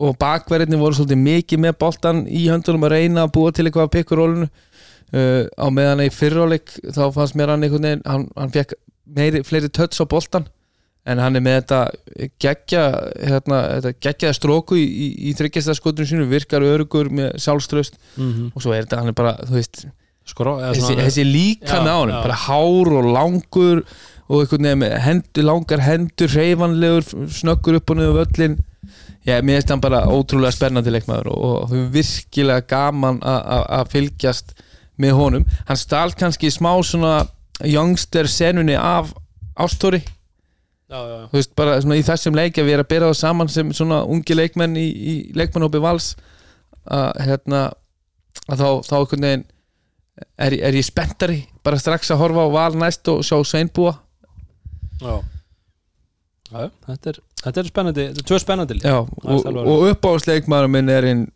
og 0.00 0.16
bakverðinni 0.16 0.79
voru 0.81 0.96
svolítið 0.96 1.20
mikið 1.20 1.59
með 1.61 1.74
boltan 1.83 2.22
í 2.26 2.46
höndunum 2.48 2.87
að 2.88 2.94
reyna 2.94 3.26
að 3.26 3.33
búa 3.35 3.53
til 3.53 3.66
eitthvað 3.66 3.88
að 3.88 3.94
pikka 3.96 4.16
rólinu 4.16 4.48
uh, 4.48 5.44
á 5.44 5.66
meðan 5.68 6.05
í 6.07 6.09
fyrráleik 6.09 6.72
þá 6.88 7.12
fannst 7.12 7.37
mér 7.37 7.53
hann 7.53 7.66
einhvern 7.66 7.88
veginn 7.88 8.07
hann, 8.07 8.24
hann 8.37 8.55
fekk 8.55 8.72
meiri, 9.05 9.42
fleiri 9.44 9.68
tötts 9.68 10.00
á 10.00 10.05
boltan 10.09 10.48
en 11.08 11.22
hann 11.22 11.38
er 11.38 11.44
með 11.44 11.56
þetta 11.60 11.80
geggja 12.42 12.82
hérna, 13.16 13.60
þetta 13.78 13.92
geggjaða 14.04 14.36
stróku 14.36 14.76
í, 14.76 14.84
í, 14.84 15.08
í 15.30 15.34
þryggjastæðskotunum 15.38 16.10
sínum, 16.10 16.30
virkar 16.30 16.66
örugur 16.66 17.08
með 17.14 17.32
sjálfströst 17.40 17.96
og 18.20 18.60
svo 18.60 18.74
er 18.76 18.84
þetta 18.84 19.00
hann 19.00 19.12
er 19.12 19.16
bara, 19.16 19.36
þú 19.48 19.56
veist, 19.56 19.86
Skró, 20.30 20.58
eða 20.60 20.76
þessi, 20.76 20.96
þessi 21.00 21.22
líka 21.26 21.80
já. 21.80 21.94
bara 22.22 22.36
hár 22.44 22.90
og 23.00 23.06
langur 23.16 23.80
og 24.30 24.42
einhvern 24.44 24.68
veginn 24.68 24.82
með 24.84 24.92
hendur, 25.02 25.46
langar 25.48 25.82
hendur, 25.82 26.34
reyfanlegur 26.36 27.08
snöggur 27.34 27.80
upp 27.80 27.90
og 27.90 27.98
niður 27.98 28.20
völlin 28.20 28.58
Já, 29.26 29.34
mér 29.44 29.58
finnst 29.58 29.72
hann 29.72 29.82
bara 29.84 30.04
ótrúlega 30.08 30.54
spennandi 30.54 30.92
leikmaður 30.94 31.32
og, 31.34 31.56
og 31.64 31.72
við 31.74 31.88
virkilega 31.98 32.64
gaman 32.70 33.18
að 33.20 33.90
fylgjast 33.92 34.54
með 35.00 35.16
honum 35.18 35.44
hann 35.68 35.80
stál 35.80 36.14
kannski 36.16 36.48
smá 36.52 36.70
svona 36.86 37.18
youngster 37.60 38.28
senunni 38.30 38.78
af 38.78 39.12
ástóri. 39.60 40.00
Þú 40.90 41.38
veist, 41.38 41.55
bara 41.59 41.79
svona 41.83 41.98
í 42.00 42.05
þessum 42.07 42.37
leik 42.38 42.59
að 42.59 42.66
við 42.68 42.76
erum 42.76 42.87
að 42.87 42.92
bera 42.94 43.11
það 43.11 43.20
saman 43.20 43.53
sem 43.53 43.72
svona 43.76 44.03
ungi 44.11 44.37
leikmenn 44.37 44.76
í, 44.81 44.87
í 44.90 45.14
leikmannhópi 45.38 45.83
vals 45.83 46.12
að 46.90 47.20
hérna 47.29 47.62
að 48.50 48.62
þá, 48.62 48.68
þá 48.88 48.96
veginn 49.12 49.44
er, 50.37 50.57
er 50.57 50.79
ég 50.79 50.87
spenntari 50.87 51.42
bara 51.64 51.79
strax 51.81 52.11
að 52.12 52.22
horfa 52.24 52.46
á 52.46 52.48
val 52.55 52.72
næst 52.79 53.09
og 53.12 53.22
sjá 53.26 53.38
Sveinbúa. 53.46 53.94
Já. 55.00 55.20
Já, 56.50 56.66
þetta 56.88 57.12
er, 57.12 57.18
þetta 57.44 57.62
er 57.62 57.68
spennandi 57.70 58.05
þetta 58.09 58.22
er 58.22 58.29
tvö 58.31 58.38
spennandi. 58.42 58.79
Já, 58.83 58.96
og, 58.98 59.50
og 59.61 59.85
uppáðsleikmaður 59.92 60.72
minn 60.74 60.90
er 60.90 61.07
hinn 61.07 61.26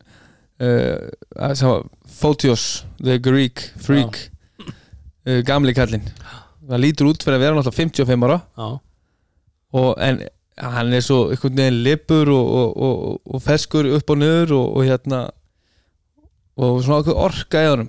uh, 0.59 1.85
Fotios 2.15 2.83
the 2.99 3.21
Greek 3.23 3.63
freak 3.83 4.19
uh, 4.67 5.39
gamli 5.47 5.75
kallinn. 5.77 6.09
Það 6.65 6.83
lítur 6.83 7.13
út 7.13 7.23
fyrir 7.23 7.39
að 7.39 7.47
vera 7.47 7.59
náttúrulega 7.61 8.03
55 8.03 8.27
ára. 8.27 8.41
Já, 8.59 8.69
og, 9.75 9.91
en 9.99 10.23
hann 10.63 10.93
er 10.95 11.03
svo 11.03 11.25
einhvern 11.35 11.59
veginn 11.59 11.81
lipur 11.83 12.31
og, 12.31 12.51
og, 12.61 12.77
og, 12.87 13.21
og 13.35 13.43
feskur 13.43 13.89
upp 13.97 14.13
og 14.15 14.21
niður 14.21 14.55
og, 14.59 14.67
og 14.79 14.87
hérna 14.87 15.21
og 16.55 16.83
svona 16.85 17.01
okkur 17.03 17.19
orka 17.19 17.63
í 17.65 17.71
honum. 17.73 17.89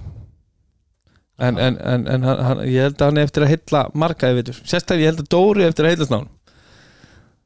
En, 1.36 1.60
en, 1.60 1.76
en, 1.84 2.06
en 2.08 2.24
hann, 2.24 2.40
hann, 2.48 2.62
ég 2.64 2.88
held 2.88 3.02
að 3.04 3.10
hann 3.10 3.20
er 3.20 3.28
eftir 3.28 3.44
að 3.44 3.52
hylla 3.52 3.82
marga 3.94 4.30
sérstaklega 4.56 5.04
ég 5.04 5.10
held 5.12 5.26
að 5.26 5.32
Dóri 5.36 5.66
er 5.66 5.74
eftir 5.74 5.86
að 5.90 5.92
er- 5.92 6.32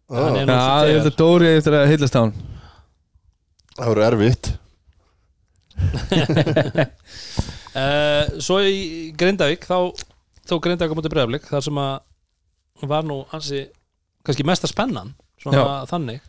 Já, 0.10 0.21
nú 0.30 0.45
svo 0.45 0.86
ég 0.86 0.99
held 0.99 1.10
að 1.10 1.17
Dóri 1.17 1.49
er 1.49 1.58
eftir 1.58 1.78
að 1.78 1.89
hyllast 1.89 2.17
á 2.17 2.21
hann 2.21 2.36
Það 3.80 3.89
verður 3.93 4.06
erfitt. 4.10 4.47
Uh, 7.71 8.25
Svo 8.45 8.58
í 8.67 9.12
Grindavík 9.15 9.63
þá 9.63 9.78
tók 10.49 10.65
Grindavík 10.65 10.91
á 10.91 10.97
móti 10.99 11.12
breyðaflik 11.13 11.45
þar 11.47 11.63
sem 11.63 11.80
að 11.80 12.89
var 12.91 13.08
nú 13.08 13.21
ansi 13.36 13.62
kannski 14.27 14.45
mesta 14.47 14.69
spennan 14.69 15.13
svona 15.39 15.86
þannig, 15.89 16.23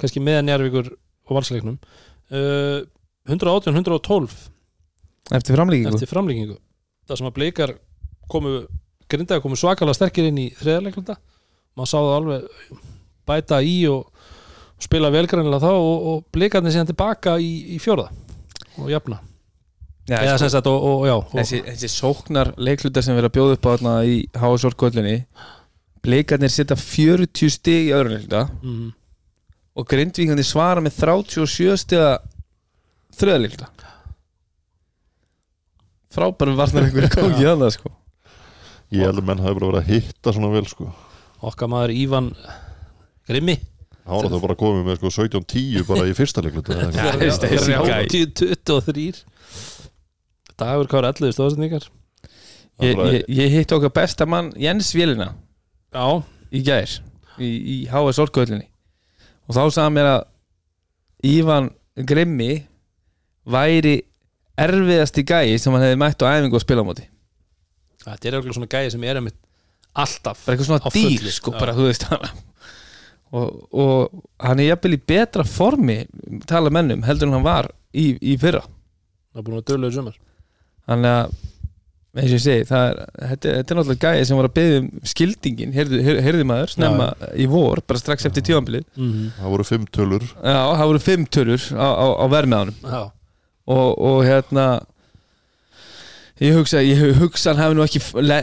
kannski 0.00 0.22
með 0.22 0.42
Njarvíkur 0.46 0.90
og 0.92 1.38
valsleiknum. 1.38 1.78
Uh, 2.26 2.82
118-112 3.26 4.34
eftir 5.34 5.58
framlíkingu 5.58 5.94
eftir 5.94 6.10
framlíkingu 6.10 6.56
það 7.06 7.20
sem 7.20 7.28
að 7.28 7.38
bleikar 7.38 7.72
komu 8.30 8.58
Grindavík 9.06 9.44
komu 9.44 9.58
svakalega 9.58 9.94
sterkir 9.94 10.26
inn 10.26 10.38
í 10.42 10.48
þriðarleiknda 10.58 11.14
maður 11.78 11.90
sá 11.90 11.96
það 11.98 12.14
alveg 12.16 12.80
bæta 13.26 13.60
í 13.62 13.76
og 13.90 14.08
spila 14.82 15.12
velgrænilega 15.14 15.62
þá 15.62 15.72
og, 15.74 16.08
og 16.10 16.24
blikarnir 16.34 16.74
síðan 16.74 16.90
tilbaka 16.90 17.36
í, 17.42 17.52
í 17.74 17.78
fjórða 17.82 18.10
og 18.76 18.90
jafna. 18.92 19.20
Já, 20.06 20.18
eða 20.20 20.34
sko, 20.36 20.40
sem 20.42 20.50
sagt 20.52 20.68
og, 20.70 20.82
og, 20.86 21.04
já 21.08 21.14
þessi, 21.32 21.60
þessi 21.66 21.90
sóknar 21.90 22.52
leiklutar 22.58 23.02
sem 23.02 23.16
við 23.16 23.24
erum 23.24 23.30
að 23.30 23.36
bjóða 23.38 23.56
upp 23.56 23.66
á 23.66 23.72
í 24.06 24.18
HS-orkvöldinni 24.34 25.16
Bleikarnir 26.06 26.52
setja 26.52 26.76
40 26.78 27.50
stig 27.52 27.90
í 27.90 27.94
öðrum 27.96 28.14
leikluta 28.16 28.46
mm, 28.62 28.90
og 29.76 29.88
grindvíkandi 29.90 30.44
svara 30.46 30.84
með 30.84 31.00
37 31.02 31.80
stiga 31.82 32.12
þriða 33.16 33.42
leikluta 33.42 33.72
frábærum 36.16 36.56
varnar 36.58 36.86
einhverju 36.86 37.12
gangi 37.12 37.46
að 37.46 37.62
það 37.64 37.72
sko. 37.76 37.92
Ég 38.94 39.08
held 39.08 39.20
að 39.20 39.26
menn 39.28 39.42
hafi 39.42 39.58
bara 39.58 39.70
verið 39.70 39.80
að 39.82 39.88
hitta 39.90 40.32
svona 40.36 40.52
vel 40.54 40.68
sko. 40.70 40.90
Okkar 41.46 41.70
maður 41.70 41.92
Ívan 41.96 42.30
Grimmi. 43.28 43.56
Hann 44.06 44.22
var 44.22 44.30
það 44.30 44.44
bara 44.44 44.58
komið 44.60 44.84
með 44.86 45.00
sko 45.00 45.10
17-10 45.16 45.86
bara 45.88 46.06
í 46.06 46.14
fyrsta 46.14 46.44
leiklutu 46.44 46.76
veist, 47.18 47.42
þessi 47.42 47.74
gæi. 47.74 48.04
30-23 48.14 49.24
dagur 50.56 50.86
hvað 50.92 51.00
er 51.00 51.08
11 51.10 51.34
stóðsendingar? 51.34 51.88
Ég, 52.84 52.94
ég, 52.94 53.24
ég 53.34 53.56
hitt 53.56 53.74
okkar 53.74 53.90
besta 53.96 54.28
mann 54.30 54.52
Jens 54.60 54.92
Vélina 54.94 55.32
já, 55.96 56.06
í 56.52 56.62
gær 56.66 56.96
í, 57.40 57.48
í 57.48 57.76
HS-orkvöldinni 57.90 58.68
og 59.46 59.56
þá 59.56 59.62
sagði 59.64 59.94
mér 59.96 60.10
að 60.12 60.22
Ívan 61.26 61.70
Grimmi 62.06 62.50
væri 63.48 63.96
erfiðasti 64.60 65.24
gæi 65.26 65.56
sem 65.60 65.74
hann 65.74 65.84
hefði 65.84 66.00
mætt 66.00 66.22
á 66.24 66.28
æfingu 66.36 66.58
og 66.58 66.62
spila 66.64 66.84
á 66.84 66.88
móti. 66.88 67.06
Þetta 68.04 68.28
er 68.28 68.36
eitthvað 68.36 68.56
svona 68.58 68.70
gæði 68.72 68.92
sem 68.94 69.06
er 69.06 69.20
einmitt 69.20 69.38
alltaf 69.96 70.44
bara 70.44 70.54
eitthvað 70.54 70.68
svona 70.68 70.92
dýr 70.92 71.30
sko, 71.32 71.54
bara 71.56 71.74
veist 71.76 72.04
hann 72.10 72.26
og, 73.32 73.48
og 73.72 74.20
hann 74.44 74.60
er 74.60 74.70
jafnvel 74.70 74.96
í 74.96 75.02
betra 75.12 75.44
formi 75.48 75.98
tala 76.48 76.70
mennum 76.72 77.04
heldur 77.06 77.30
en 77.30 77.38
hann 77.38 77.46
var 77.46 77.70
í, 77.96 78.12
í 78.20 78.36
fyrra. 78.40 78.62
Það 79.32 79.40
er 79.40 79.46
búin 79.48 79.58
að 79.60 79.68
döluðu 79.72 79.96
sumar. 79.96 80.18
Þannig 80.86 81.16
að 81.16 81.36
eins 82.16 82.30
og 82.30 82.36
ég 82.38 82.42
segi, 82.44 82.66
það 82.68 82.86
er, 82.88 83.00
þetta, 83.20 83.52
þetta 83.58 83.74
er 83.74 83.78
náttúrulega 83.80 84.10
gæði 84.10 84.26
sem 84.28 84.40
var 84.40 84.48
að 84.48 84.56
byggja 84.56 84.80
um 84.80 84.88
skildingin 85.12 85.76
heyrði, 85.76 86.02
heyrði, 86.24 86.48
maður, 86.48 86.72
snemma 86.72 87.08
í 87.36 87.46
vor 87.52 87.82
bara 87.86 88.00
strax 88.00 88.28
eftir 88.28 88.46
tíðanbilið 88.48 88.86
mm 88.96 89.12
-hmm. 89.12 89.30
Það 89.38 89.54
voru 89.54 89.68
fimm 89.70 89.86
tölur. 89.98 90.26
Já, 90.34 90.60
það 90.80 90.86
voru 90.90 91.04
fimm 91.06 91.26
törur 91.26 91.62
á, 91.76 91.88
á, 91.92 92.06
á 92.16 92.24
vermiðanum 92.32 92.74
já, 92.82 93.02
og, 93.66 93.88
og 93.98 94.24
hérna 94.24 94.66
ég 96.40 96.56
hugsa, 96.56 96.82
ég 96.84 97.16
hugsa 97.16 97.52
hann 97.52 97.62
hafi 97.62 97.76
nú 97.76 97.84
ekki 97.84 98.00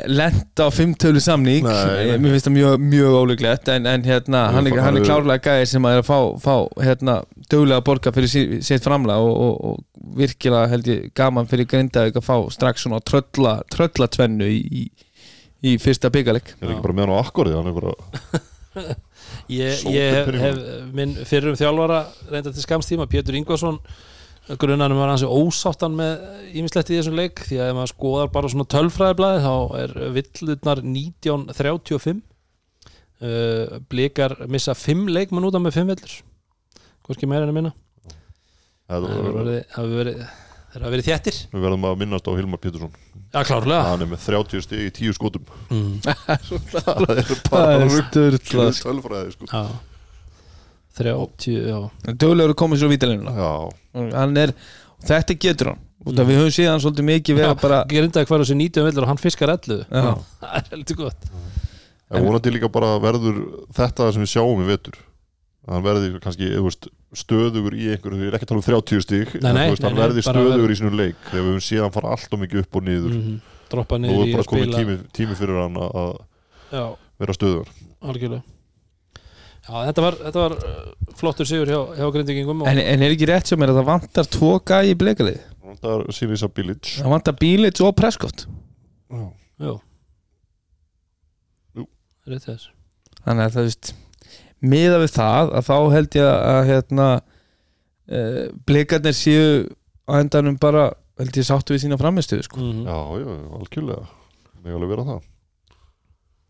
lent 0.09 0.57
á 0.57 0.67
fimmtölu 0.73 1.21
samning. 1.21 1.65
Nei, 1.67 2.07
nei. 2.09 2.17
mér 2.17 2.35
finnst 2.35 2.47
það 2.47 2.55
mjög, 2.55 2.85
mjög 2.93 3.17
ólíklegt 3.19 3.69
en, 3.69 3.85
en 3.89 4.05
hérna, 4.07 4.47
Jú, 4.47 4.55
hann 4.57 4.69
er, 4.69 4.79
hann 4.81 4.97
er 4.97 5.05
klárlega 5.05 5.43
gæði 5.51 5.67
sem 5.69 5.85
að 5.85 5.97
er 5.97 6.01
að 6.01 6.09
fá, 6.09 6.17
fá 6.41 6.55
hérna, 6.81 7.19
dögulega 7.51 7.85
borga 7.85 8.13
fyrir 8.15 8.63
sitt 8.65 8.85
framla 8.85 9.19
og, 9.21 9.33
og, 9.45 9.53
og 9.69 9.92
virkilega 10.03 10.69
held 10.71 10.89
ég 10.91 11.11
gaman 11.15 11.47
fyrir 11.49 11.67
Grindavík 11.69 12.17
að 12.19 12.27
fá 12.27 12.35
strax 12.53 12.85
svona 12.85 12.99
trölla, 13.05 13.59
trölla 13.71 14.09
tvennu 14.11 14.47
í, 14.51 14.59
í, 14.61 14.83
í 15.63 15.75
fyrsta 15.81 16.11
byggaleg 16.13 16.55
Er 16.59 16.73
ekki 16.73 16.83
bara 16.83 16.97
með 16.97 17.07
hann 17.07 17.15
á 17.15 17.23
akkorið 17.23 17.59
Hann 17.59 17.71
er 17.71 17.77
bara 17.77 17.93
ég, 19.61 19.85
ég 19.93 20.33
hef, 20.41 20.63
minn 20.95 21.13
fyrrum 21.29 21.55
þjálfara 21.59 22.01
reynda 22.31 22.51
til 22.51 22.65
skamstíma, 22.65 23.07
Pétur 23.11 23.37
Ingvarsson 23.39 23.79
grunnanum 24.59 24.99
var 24.99 25.13
hansi 25.13 25.27
ósáttan 25.29 25.93
með 25.95 26.23
ímislegt 26.59 26.91
í 26.91 26.97
þessum 26.97 27.15
leik 27.15 27.45
því 27.47 27.61
að 27.61 27.69
ef 27.69 27.77
maður 27.77 27.91
skoðar 27.93 28.31
bara 28.33 28.49
svona 28.51 28.67
tölfræðiblaði 28.73 29.43
þá 29.45 29.53
er 29.79 29.93
villurnar 30.17 30.81
1935 30.83 32.19
uh, 33.23 33.79
blikar 33.91 34.35
missa 34.51 34.75
5 34.75 35.07
leikmann 35.15 35.47
út 35.47 35.55
af 35.55 35.63
með 35.63 35.79
5 35.79 35.93
villur 35.93 36.17
hvorki 37.07 37.29
meira 37.29 37.47
en 37.47 37.53
að 37.53 37.59
minna 37.61 37.73
Það 38.93 39.13
hefur 39.13 39.37
verið, 39.39 39.77
verið, 39.97 40.19
verið 40.83 41.07
þjættir 41.07 41.39
Við 41.53 41.65
verðum 41.65 41.87
að 41.89 41.95
minnast 42.03 42.27
á 42.29 42.31
Hilmar 42.37 42.61
Pétursson. 42.61 42.93
Já 43.33 43.39
klárlega. 43.47 43.87
Hann 43.89 44.05
er 44.05 44.11
með 44.11 44.27
30 44.27 44.65
stig 44.67 44.83
í 44.85 44.91
10 44.93 45.17
skotum. 45.17 45.47
Mm. 45.73 45.95
Það 46.73 47.15
er 47.15 47.33
bara 47.49 47.79
er 47.79 47.95
störtlað 47.97 48.77
tölfræði 48.83 49.33
sko. 49.33 49.49
já. 49.49 49.63
30, 50.99 51.47
já. 51.71 51.79
Dögulegur 52.11 52.53
er 52.53 52.59
komið 52.59 52.83
svo 52.83 52.89
vítalinuna. 52.91 53.33
Já, 53.33 53.53
hann 54.13 54.37
er, 54.37 54.53
þetta 55.07 55.37
getur 55.41 55.71
hann. 55.71 55.81
Út 56.03 56.19
af 56.19 56.27
við 56.27 56.41
höfum 56.41 56.51
síðan 56.51 56.81
svolítið 56.83 57.05
mikið 57.07 57.37
vera 57.39 57.53
Já, 57.53 57.59
bara 57.61 57.79
gerindaði 57.87 58.27
hvar 58.27 58.41
þessi 58.43 58.57
19 58.59 58.87
villur 58.89 59.05
og 59.05 59.09
hann 59.13 59.21
fiskar 59.21 59.53
11 59.53 59.85
Já. 59.87 60.09
það 60.41 60.57
er 60.59 60.69
heldur 60.73 60.99
gott. 60.99 61.29
En 62.13 62.27
vonandi 62.27 62.51
líka 62.53 62.69
bara 62.69 62.91
verður 63.01 63.39
þetta 63.73 64.09
sem 64.13 64.25
við 64.25 64.33
sjáum 64.35 64.61
í 64.61 64.67
vetur 64.67 64.99
hann 65.69 65.83
verði 65.85 66.11
kannski 66.23 66.49
veist, 66.65 66.89
stöðugur 67.15 67.75
í 67.77 67.87
einhverju, 67.93 68.17
því 68.19 68.25
ég 68.27 68.31
er 68.33 68.37
ekki 68.39 68.47
að 68.47 68.51
tala 68.53 68.61
um 68.61 68.67
30 68.67 69.03
stig 69.05 69.33
Nei, 69.37 69.49
en 69.51 69.55
nei, 69.57 69.67
veist, 69.71 69.83
hann 69.85 69.93
nei, 69.93 69.99
nei, 69.99 70.03
verði 70.07 70.25
stöðugur 70.27 70.73
í 70.73 70.77
sínum 70.79 70.97
leik 70.99 71.19
þegar 71.29 71.43
við 71.45 71.51
höfum 71.53 71.65
séð 71.67 71.85
hann 71.85 71.95
fara 71.95 72.15
allt 72.17 72.35
og 72.35 72.41
mikið 72.43 72.63
upp 72.65 72.79
og 72.79 72.87
niður. 72.89 73.17
Mm 73.19 73.41
droppa 73.73 73.97
og 73.97 74.03
niður 74.03 74.17
þú 74.19 74.23
í 74.23 74.29
er 74.29 74.35
bara 74.35 74.43
að 74.43 74.49
komið 74.51 74.73
tími, 74.77 74.95
tími 75.17 75.37
fyrir 75.39 75.61
hann 75.63 75.77
að- 75.81 75.95
að 76.01 76.11
já, 76.73 76.83
vera 77.23 77.35
stöðugur. 77.37 77.71
Algjörlega. 78.03 78.43
Já, 79.63 79.73
þetta 79.87 80.03
var, 80.03 80.17
þetta 80.27 80.41
var 80.43 80.53
uh, 80.59 81.13
flottur 81.15 81.47
sigur 81.47 81.69
hjá, 81.71 81.79
hjá 81.95 82.05
grindingingum 82.11 82.61
og, 82.61 82.67
en, 82.67 82.81
en 82.83 83.05
er 83.05 83.13
ekki 83.15 83.29
rétt 83.29 83.47
sem 83.47 83.61
er 83.63 83.71
að 83.71 83.79
það 83.79 83.87
vantar 83.87 84.27
tvo 84.27 84.51
gæi 84.59 84.91
í 84.91 84.97
bleikalið 84.99 85.39
Það 85.83 85.93
er 85.95 86.13
Sirisa 86.13 86.47
Bilic. 86.53 86.89
Það 86.99 87.13
vantar 87.15 87.35
Bílits 87.39 87.81
og 87.81 87.95
Prescott. 87.97 88.43
Já. 89.09 89.23
Jú 89.63 89.71
Jú. 91.79 91.85
Rétt 92.29 92.45
þess. 92.45 92.67
Þannig 93.23 93.47
að 93.47 93.55
það 93.55 93.67
veist 93.69 93.93
miða 94.63 94.99
við 95.03 95.13
það 95.17 95.53
að 95.59 95.69
þá 95.69 95.77
held 95.93 96.17
ég 96.19 96.27
að 96.33 96.59
hérna 96.69 97.07
uh, 97.19 98.43
blikarnir 98.67 99.17
séu 99.17 99.47
á 100.07 100.13
endanum 100.19 100.57
bara 100.61 100.89
held 101.19 101.39
ég 101.39 101.47
sáttu 101.47 101.75
við 101.75 101.85
sína 101.85 101.99
framistuðu 101.99 102.47
sko. 102.47 102.61
mm 102.61 102.85
Já, 102.87 102.99
já, 103.21 103.33
algjörlega. 103.59 104.07
Mega 104.63 104.79
alveg 104.79 104.93
vera 104.93 105.07
það. 105.09 105.27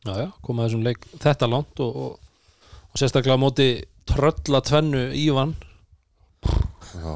Já, 0.03 0.13
já, 0.19 0.29
koma 0.43 0.67
þessum 0.67 0.85
leik 0.85 1.05
þetta 1.23 1.49
langt 1.49 1.81
og, 1.83 1.95
og, 1.95 2.69
og 2.91 2.99
sérstaklega 3.01 3.39
á 3.39 3.43
móti 3.43 3.67
trölla 4.09 4.61
tvennu 4.65 5.07
Ívan. 5.17 5.55
Já, 6.43 7.13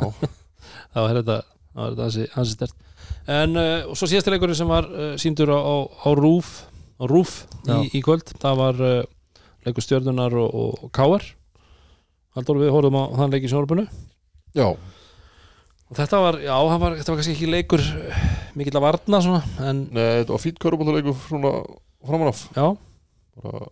það 0.94 1.02
var 1.04 1.18
þetta, 1.22 1.40
það 1.74 1.82
var 1.84 1.96
þetta 1.96 2.36
hansi, 2.38 2.54
stert 2.56 2.84
en 3.28 3.60
uh, 3.60 3.90
og 3.92 3.98
svo 4.00 4.08
síðasti 4.08 4.32
leikurinn 4.32 4.58
sem 4.58 4.70
var 4.72 4.88
uh, 4.88 5.14
síndur 5.20 5.52
á, 5.52 5.60
á, 5.60 5.76
á 5.84 6.10
Rúf 6.16 6.64
á 6.98 7.04
Rúf 7.12 7.42
í, 7.68 8.00
í 8.00 8.02
kvöld 8.04 8.32
það 8.40 8.60
var 8.62 8.80
uh, 8.84 9.02
leikur 9.68 9.86
stjörnunar 9.86 10.36
og, 10.38 10.50
og, 10.52 10.86
og 10.88 10.94
Káar 10.96 11.26
Haldur 12.38 12.62
við 12.62 12.74
horfum 12.74 13.00
á 13.00 13.04
þann 13.18 13.34
leik 13.34 13.48
í 13.48 13.52
sjónarbunu 13.52 13.88
já, 14.58 14.68
og 14.68 15.98
þetta 15.98 16.22
var, 16.24 16.40
já, 16.42 16.56
var, 16.56 16.96
þetta 17.00 17.12
var 17.12 17.20
kannski 17.20 17.36
ekki 17.36 17.52
leikur 17.52 17.84
uh, 17.84 18.24
mikill 18.58 18.80
að 18.80 18.88
varna 18.88 19.22
svona 19.24 19.68
en 19.70 19.86
Nei, 19.92 20.22
þetta 20.22 20.34
var 20.36 20.44
fýtt 20.44 20.62
körubáltaleikur 20.64 21.20
svona 21.28 21.54
framan 22.08 22.28
af. 22.28 22.50
Já. 22.56 22.78
Bara 23.44 23.68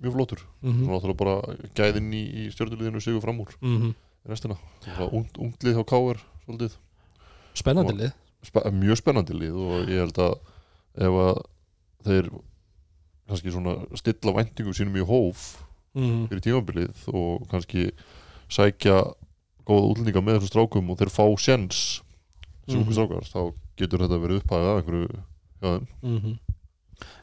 mjög 0.00 0.12
flottur. 0.12 0.46
Mm 0.62 0.78
Svona 0.78 0.96
náttúrulega 0.96 1.18
bara 1.18 1.36
gæðin 1.76 2.12
í, 2.12 2.22
í 2.24 2.46
stjórnuliðinu 2.54 3.00
sigur 3.00 3.20
fram 3.20 3.40
úr. 3.40 3.54
-hmm. 3.60 3.94
restina. 4.24 4.56
Svona 4.84 5.10
ungt, 5.12 5.38
ungt 5.38 5.64
lið 5.64 5.76
hjá 5.76 5.84
Káir 5.84 6.18
svolítið. 6.44 6.76
Spennandi 7.54 7.94
lið. 7.94 8.12
Spe 8.42 8.60
mjög 8.70 8.96
spennandi 8.96 9.34
lið 9.34 9.54
og 9.54 9.88
ég 9.88 10.00
held 10.00 10.18
að 10.18 10.34
ef 10.96 11.12
að 11.24 11.42
þeir 12.04 12.30
kannski 13.30 13.54
svona 13.54 13.76
stilla 13.98 14.34
væntingum 14.36 14.76
sínum 14.76 14.98
í 15.00 15.06
hóf 15.06 15.46
mm 15.94 16.28
fyrir 16.30 16.44
tímabilið 16.44 17.08
og 17.14 17.48
kannski 17.50 17.88
sækja 18.50 19.00
góða 19.66 19.88
útlendinga 19.90 20.22
með 20.22 20.38
þessum 20.40 20.52
strákum 20.52 20.90
og 20.92 20.98
þeir 21.00 21.10
fá 21.14 21.24
sjens 21.38 21.80
sem 22.68 22.78
Mhm. 22.78 22.84
okkur 22.84 22.94
strákar 22.94 23.26
þá 23.26 23.40
getur 23.80 24.02
þetta 24.04 24.20
verið 24.22 24.40
upphæðið 24.42 24.68
að 24.70 24.78
einhverju 24.80 25.08
hjá 25.10 25.68
þeim 25.70 25.86
-hmm. 26.04 26.38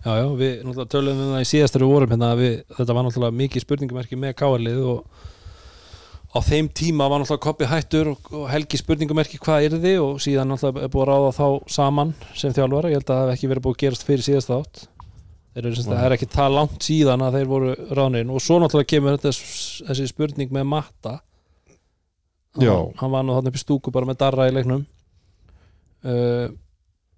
Já, 0.06 0.12
já, 0.18 0.26
við 0.40 0.54
náttúrulega 0.66 0.90
töluðum 0.90 1.20
um 1.22 1.34
það 1.36 1.42
í 1.44 1.50
síðastari 1.52 1.86
vorum 1.86 2.10
hérna 2.10 2.32
að 2.34 2.40
við, 2.42 2.54
þetta 2.78 2.94
var 2.98 3.04
náttúrulega 3.06 3.38
mikið 3.42 3.62
spurningumerki 3.62 4.16
með 4.18 4.34
káarlið 4.40 4.80
og 4.90 5.06
á 6.34 6.40
þeim 6.42 6.70
tíma 6.74 7.08
var 7.10 7.20
náttúrulega 7.22 7.46
koppi 7.46 7.66
hættur 7.70 8.08
og, 8.12 8.18
og 8.34 8.50
helgi 8.50 8.78
spurningumerki 8.82 9.38
hvað 9.38 9.64
er 9.68 9.78
þið 9.78 10.00
og 10.02 10.20
síðan 10.24 10.50
náttúrulega 10.50 10.84
er 10.84 10.90
búið 10.90 11.04
að 11.06 11.12
ráða 11.12 11.32
þá 11.38 11.48
saman 11.70 12.14
sem 12.34 12.54
þjálfara, 12.54 12.90
ég 12.90 12.98
held 12.98 13.10
að 13.10 13.16
það 13.16 13.30
hef 13.30 13.36
ekki 13.38 13.50
verið 13.54 13.64
búið 13.68 13.76
að 13.78 13.82
gerast 13.86 14.08
fyrir 14.08 14.26
síðast 14.28 14.50
átt 14.58 14.88
eru 15.62 15.86
það 15.88 16.04
er 16.06 16.16
ekki 16.18 16.30
það 16.34 16.54
langt 16.58 16.86
síðan 16.86 17.24
að 17.26 17.40
þeir 17.40 17.50
voru 17.52 17.74
ráðin 17.98 18.34
og 18.34 18.44
svo 18.44 18.60
náttúrulega 18.62 18.92
kemur 18.94 19.18
þetta, 19.18 19.34
þessi 19.90 20.08
spurning 20.12 20.54
með 20.54 20.70
matta. 20.76 21.18
Hann, 22.58 22.66
Já. 22.66 22.76
hann 23.02 23.14
var 23.14 23.26
nú 23.26 23.36
þarna 23.36 23.52
upp 23.52 23.60
í 23.60 23.62
stúku 23.62 23.94
bara 23.94 24.10
með 24.10 24.22
darra 24.22 24.48
í 24.50 24.54
leiknum. 24.56 24.86
Uh, 26.06 26.54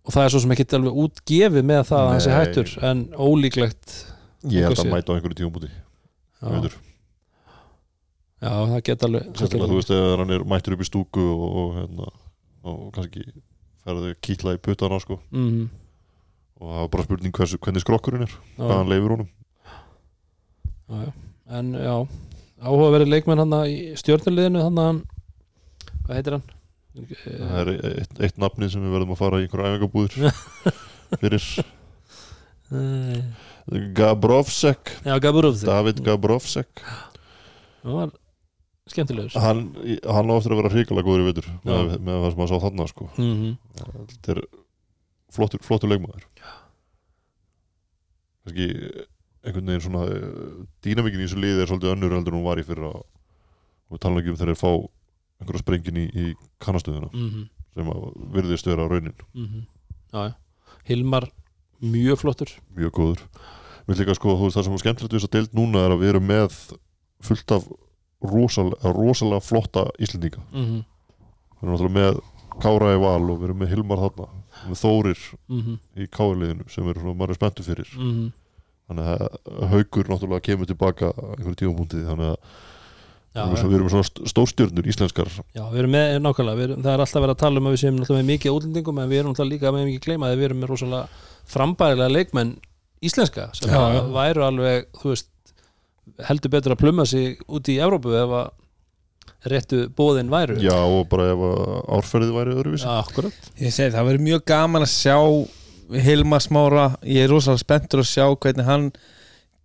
og 0.10 0.16
það 0.16 0.26
er 0.26 0.34
svo 0.34 0.42
sem 0.44 0.54
ekki 0.56 0.66
alveg 0.78 1.00
útgefið 1.04 1.66
með 1.70 1.82
það 1.90 2.00
að 2.04 2.10
hann 2.10 2.24
Nei. 2.24 2.36
hættur 2.38 2.72
en 2.90 3.02
ólíklegt 3.14 3.96
ég 4.50 4.66
held 4.66 4.82
að 4.82 4.94
mæta 4.94 5.12
á 5.12 5.16
einhverju 5.18 5.38
tímabúti 5.38 5.70
já, 5.70 6.72
já 8.40 8.54
það 8.72 8.82
geta 8.88 9.10
alveg 9.10 9.28
geta 9.36 9.62
þú 9.66 9.76
veist 9.76 9.94
ef 9.94 10.08
hann 10.22 10.34
er 10.34 10.46
mættur 10.50 10.78
upp 10.78 10.82
í 10.82 10.88
stúku 10.88 11.26
og, 11.36 11.46
og, 11.62 11.76
hérna, 11.78 12.10
og 12.66 12.82
kannski 12.96 13.28
ferði 13.86 14.16
kýtla 14.26 14.56
í 14.58 14.62
puttana 14.64 15.00
sko. 15.04 15.20
mm, 15.30 15.70
og 16.60 16.68
það 16.68 16.82
var 16.84 16.92
bara 16.96 17.08
spurning 17.08 17.36
hversu, 17.36 17.60
hvernig 17.64 17.84
skrokkurinn 17.84 18.26
er 18.28 18.34
já, 18.34 18.40
hvað 18.60 18.76
hann 18.76 18.92
leifir 18.92 19.16
honum 19.16 19.30
já, 20.90 21.00
já. 21.06 21.12
en 21.60 21.74
já 21.80 21.96
áhugaverið 22.60 23.14
leikmenn 23.14 23.44
hann 23.44 23.58
í 23.72 23.76
stjórnuliðinu 24.00 24.64
hann 24.68 25.04
hvað 26.06 26.16
heitir 26.18 26.38
hann? 26.38 26.48
það 27.00 27.60
er 27.62 27.70
eitt, 27.76 28.16
eitt 28.20 28.40
nafnið 28.42 28.74
sem 28.74 28.84
við 28.84 28.96
verðum 28.98 29.14
að 29.14 29.22
fara 29.22 29.40
í 29.40 29.46
einhverja 29.46 29.76
æfingabúður 29.76 30.14
fyrir. 31.22 31.46
Gabrovsek 34.00 34.96
David 35.06 36.02
Gabrovsek 36.06 36.84
það 37.84 37.96
var 37.96 38.16
skemmtilegur 38.90 39.38
hann, 39.42 39.68
hann 40.04 40.34
á 40.34 40.36
eftir 40.36 40.56
að 40.56 40.62
vera 40.64 40.74
hrikalega 40.74 41.08
góður 41.08 41.24
í 41.24 41.28
veitur 41.30 41.50
með, 41.64 41.96
með 42.02 42.24
það 42.24 42.34
sem 42.34 42.42
hann 42.44 42.52
sá 42.52 42.58
þarna 42.66 42.88
sko. 42.90 43.10
mm 43.16 43.36
-hmm. 43.40 43.54
þetta 44.14 44.36
er 44.36 44.42
flottur, 45.34 45.62
flottur 45.66 45.92
leikmaður. 45.92 46.26
Kannski 48.44 48.68
einhvern 49.46 49.72
veginn 49.72 49.84
svona 49.84 50.06
eh, 50.12 50.66
dýnamíkin 50.84 51.22
í 51.22 51.28
þessu 51.28 51.40
liði 51.40 51.64
er 51.64 51.72
svolítið 51.72 51.94
önnur 51.94 52.16
heldur 52.18 52.36
en 52.36 52.40
hún 52.40 52.48
var 52.48 52.62
í 52.62 52.66
fyrra. 52.68 52.92
Og 53.90 54.02
tala 54.02 54.22
ekki 54.22 54.34
um 54.34 54.40
þegar 54.40 54.54
þeir 54.54 54.62
fá 54.62 54.72
einhverja 55.40 55.64
sprengin 55.64 56.00
í, 56.00 56.06
í 56.12 56.26
kannastöðuna 56.62 57.10
Mm 57.14 57.30
-hmm. 57.30 57.46
sem 57.74 57.90
að 57.90 58.08
virðist 58.36 58.68
vera 58.68 58.88
raunin 58.88 59.16
já, 60.12 60.20
já. 60.28 60.34
Hilmar 60.84 61.30
mjög 61.80 62.20
flottur. 62.20 62.50
Mjög 62.76 62.92
góður. 62.92 63.22
Líka 63.88 64.14
sko, 64.14 64.36
þú 64.36 64.44
veist 64.44 64.58
það 64.58 64.64
sem 64.66 64.74
er 64.74 64.80
skemmtilegt 64.84 65.14
við 65.14 65.20
þess 65.20 65.30
að 65.30 65.36
deild 65.36 65.54
núna 65.54 65.86
er 65.86 65.92
að 65.92 66.00
við 66.00 66.10
erum 66.10 66.28
með 66.28 66.58
fullt 67.22 67.52
af 67.52 67.64
rosalega, 68.22 68.92
rosalega 68.94 69.40
flotta 69.42 69.86
Íslendinga. 70.00 70.42
Mm 70.52 70.66
-hmm. 70.66 70.84
við 70.84 71.64
erum 71.64 71.74
náttúrulega 71.74 72.00
með 72.00 72.22
Kára 72.64 72.94
í 72.96 73.00
val 73.02 73.24
og 73.32 73.38
við 73.40 73.46
erum 73.50 73.60
með 73.64 73.70
Hilmar 73.74 74.02
þarna 74.06 74.28
með 74.70 74.82
Þórir 74.84 75.22
Mm 75.50 75.62
-hmm. 75.62 75.78
í 76.04 76.08
Káarliðinu 76.18 76.70
sem 76.70 76.88
eru 76.90 77.00
svona 77.04 77.18
maður 77.20 77.30
er 77.36 77.40
spenntu 77.40 77.64
fyrir 77.64 77.90
Mm 77.98 78.12
-hmm. 78.12 78.32
þannig 78.90 79.06
að 79.14 79.70
haugur 79.74 80.10
náttúrulega 80.10 80.42
kemur 80.50 80.66
tilbaka 80.68 81.06
á 81.14 81.24
einhverju 81.38 81.56
tímapunkti 81.62 82.04
þannig 82.06 82.30
að 82.34 82.38
já, 83.36 83.44
við, 83.46 83.58
erum, 83.60 83.70
við 83.72 83.76
erum 83.78 83.90
svona 83.90 84.04
st- 84.10 84.28
stórstjörnur 84.32 84.88
íslenskar 84.90 85.28
Já, 85.56 85.64
við 85.72 85.80
erum 85.80 85.92
með, 85.92 86.08
nákvæmlega, 86.26 86.58
við 86.58 86.64
erum, 86.70 86.82
það 86.84 86.94
er 86.94 87.00
alltaf 87.00 87.22
verið 87.22 87.36
að 87.36 87.44
tala 87.44 87.60
um 87.60 87.68
að 87.68 87.72
við 87.76 87.82
séum 87.84 87.96
náttúrulega 88.00 88.24
með 88.24 88.32
mikið 88.34 88.52
útlendingum 88.58 89.00
en 89.00 89.10
við 89.10 89.20
erum 89.20 89.32
náttúrulega 89.32 89.54
líka 89.54 89.72
með 89.72 89.86
mikið 89.90 90.06
gleyma 90.06 90.26
að 90.28 90.38
við 90.38 90.46
erum 90.50 90.60
með 90.60 90.70
rosalega 90.70 91.08
frambærilega 91.46 92.10
leikmenn 92.18 92.56
íslenska 93.02 93.50
sem 93.54 93.70
Já, 93.70 94.02
væru 94.12 94.42
alveg, 94.44 94.86
þú 94.98 95.10
veist 95.14 95.30
heldur 96.28 96.50
betur 96.52 96.72
að 96.74 96.80
pluma 96.82 97.06
sig 97.06 97.38
út 97.48 97.70
í 97.70 97.78
Evrópu 97.80 98.10
ef 98.18 98.30
að 98.30 98.50
réttu 99.48 99.86
bóðin 99.96 100.32
væru. 100.32 100.58
Já 100.60 100.76
og 100.76 101.08
bara 101.12 101.30
ef 101.32 101.44
árferðið 102.00 102.34
væri 102.36 102.56
öðruvísi. 102.58 102.84
Já, 102.84 102.98
akkurat. 103.00 103.52
Ég 103.60 103.74
segi 103.74 103.94
það 103.94 104.10
verður 104.10 104.26
mjög 104.26 104.44
gaman 104.52 104.86
að 104.86 104.92
sjá 104.94 105.18
Hilma 105.90 106.40
Smára, 106.44 106.90
ég 107.08 107.26
er 107.26 107.32
rosalega 107.32 107.64
spenntur 107.64 108.04
að 108.04 108.12
sjá 108.12 108.26
hvernig 108.36 108.68
hann 108.68 108.90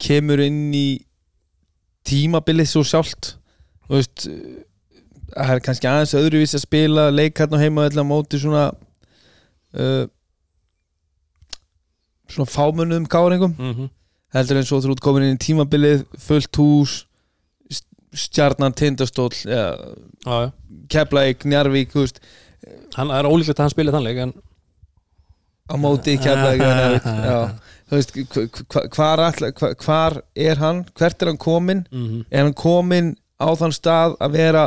kemur 0.00 0.40
inn 0.40 0.70
í 0.74 0.86
tímabilið 2.06 2.70
svo 2.70 2.84
sjálft. 2.86 3.34
Þú 3.84 3.98
veist 3.98 4.26
það 5.34 5.54
er 5.56 5.62
kannski 5.66 5.90
aðeins 5.90 6.16
öðruvís 6.16 6.54
að 6.56 6.64
spila 6.64 7.08
leikarn 7.12 7.56
og 7.56 7.62
heima 7.62 7.88
á 7.90 8.04
móti 8.06 8.40
svona 8.40 8.68
uh, 9.74 10.04
svona 12.30 12.50
fámönnum 12.50 13.08
káringum. 13.10 13.56
Mm 13.58 13.74
-hmm. 13.74 13.88
heldur 14.34 14.56
eins 14.56 14.72
og 14.72 14.82
þú 14.82 14.92
ert 14.92 15.00
komin 15.00 15.22
inn 15.22 15.36
í 15.36 15.44
tímabilið 15.44 16.06
fullt 16.18 16.56
hús 16.56 17.06
stjarnan 18.14 18.74
tindastóll 18.76 19.34
ja, 19.44 19.76
Keflæk, 20.92 21.44
Njarvík 21.44 21.94
það 21.94 23.14
er 23.18 23.28
ólíklegt 23.28 23.58
að 23.58 23.64
hann 23.64 23.74
spili 23.74 23.94
þann 23.94 24.06
leik 24.06 24.20
en 24.24 24.34
á 25.68 25.74
móti 25.80 26.16
Keflæk 26.22 26.64
hvar, 29.04 29.74
hvar 29.84 30.18
er 30.34 30.58
hann? 30.58 30.84
Hvert 30.96 31.22
er 31.22 31.30
hann 31.30 31.38
komin 31.38 31.84
mm 31.90 32.06
-hmm. 32.06 32.24
er 32.30 32.42
hann 32.42 32.54
komin 32.54 33.14
á 33.38 33.48
þann 33.54 33.74
stað 33.74 34.16
að 34.20 34.36
vera 34.38 34.64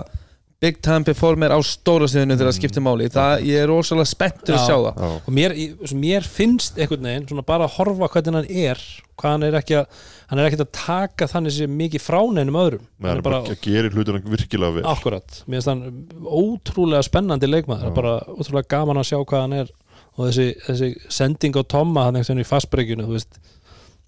big 0.60 0.80
time 0.82 1.04
performer 1.06 1.54
á 1.54 1.60
stóra 1.62 2.08
stöðinu 2.10 2.34
þegar 2.34 2.50
það 2.50 2.56
skiptir 2.58 2.82
máli. 2.82 3.08
Það, 3.14 3.44
ég 3.46 3.60
er 3.62 3.68
rosalega 3.70 4.10
spenntur 4.10 4.56
að 4.56 4.62
Já. 4.64 4.66
sjá 4.66 4.78
það. 4.88 5.02
Já, 5.04 5.10
og 5.28 5.34
mér, 5.38 5.54
í- 5.54 5.88
sem 5.92 6.00
mér 6.02 6.26
finnst 6.26 6.80
einhvern 6.82 7.06
veginn 7.06 7.28
svona 7.30 7.44
bara 7.46 7.68
að 7.68 7.76
horfa 7.78 8.10
hvernig 8.16 8.38
hann 8.40 8.50
er 8.66 8.82
hvað 9.18 9.32
hann 9.36 9.44
er 9.48 9.58
ekki 9.60 9.76
að 9.78 10.00
hann 10.32 10.40
er 10.42 10.48
ekki 10.50 10.60
að 10.64 10.72
taka 10.78 11.28
þannig 11.30 11.54
sér 11.56 11.70
mikið 11.72 12.02
frá 12.04 12.20
neinum 12.34 12.58
öðrum. 12.58 12.88
Með 13.02 13.10
hann 13.14 13.22
bara 13.28 13.42
að 13.46 13.62
gera 13.62 13.90
hlutina 13.94 14.22
virkilega 14.34 14.74
vel. 14.80 14.86
Akkurat, 14.90 15.44
mér 15.48 15.62
finnst 15.62 15.70
hann 15.72 16.08
ótrúlega 16.26 17.04
spennandi 17.06 17.48
leikmaður, 17.50 17.94
bara 17.96 18.16
ótrúlega 18.26 18.68
gaman 18.74 18.98
að 19.02 19.08
sjá 19.12 19.20
hvað 19.22 19.46
hann 19.46 19.54
er. 19.62 19.70
Og 20.18 20.32
þessi, 20.32 20.48
þessi 20.66 20.90
sending 21.14 21.54
á 21.54 21.62
Tomma 21.70 22.08
hann 22.08 22.18
einhvern 22.18 22.34
veginn 22.40 22.46
í 22.46 22.50
fastbreykjunu 22.50 23.06
þú 23.06 23.14
veist, 23.14 23.38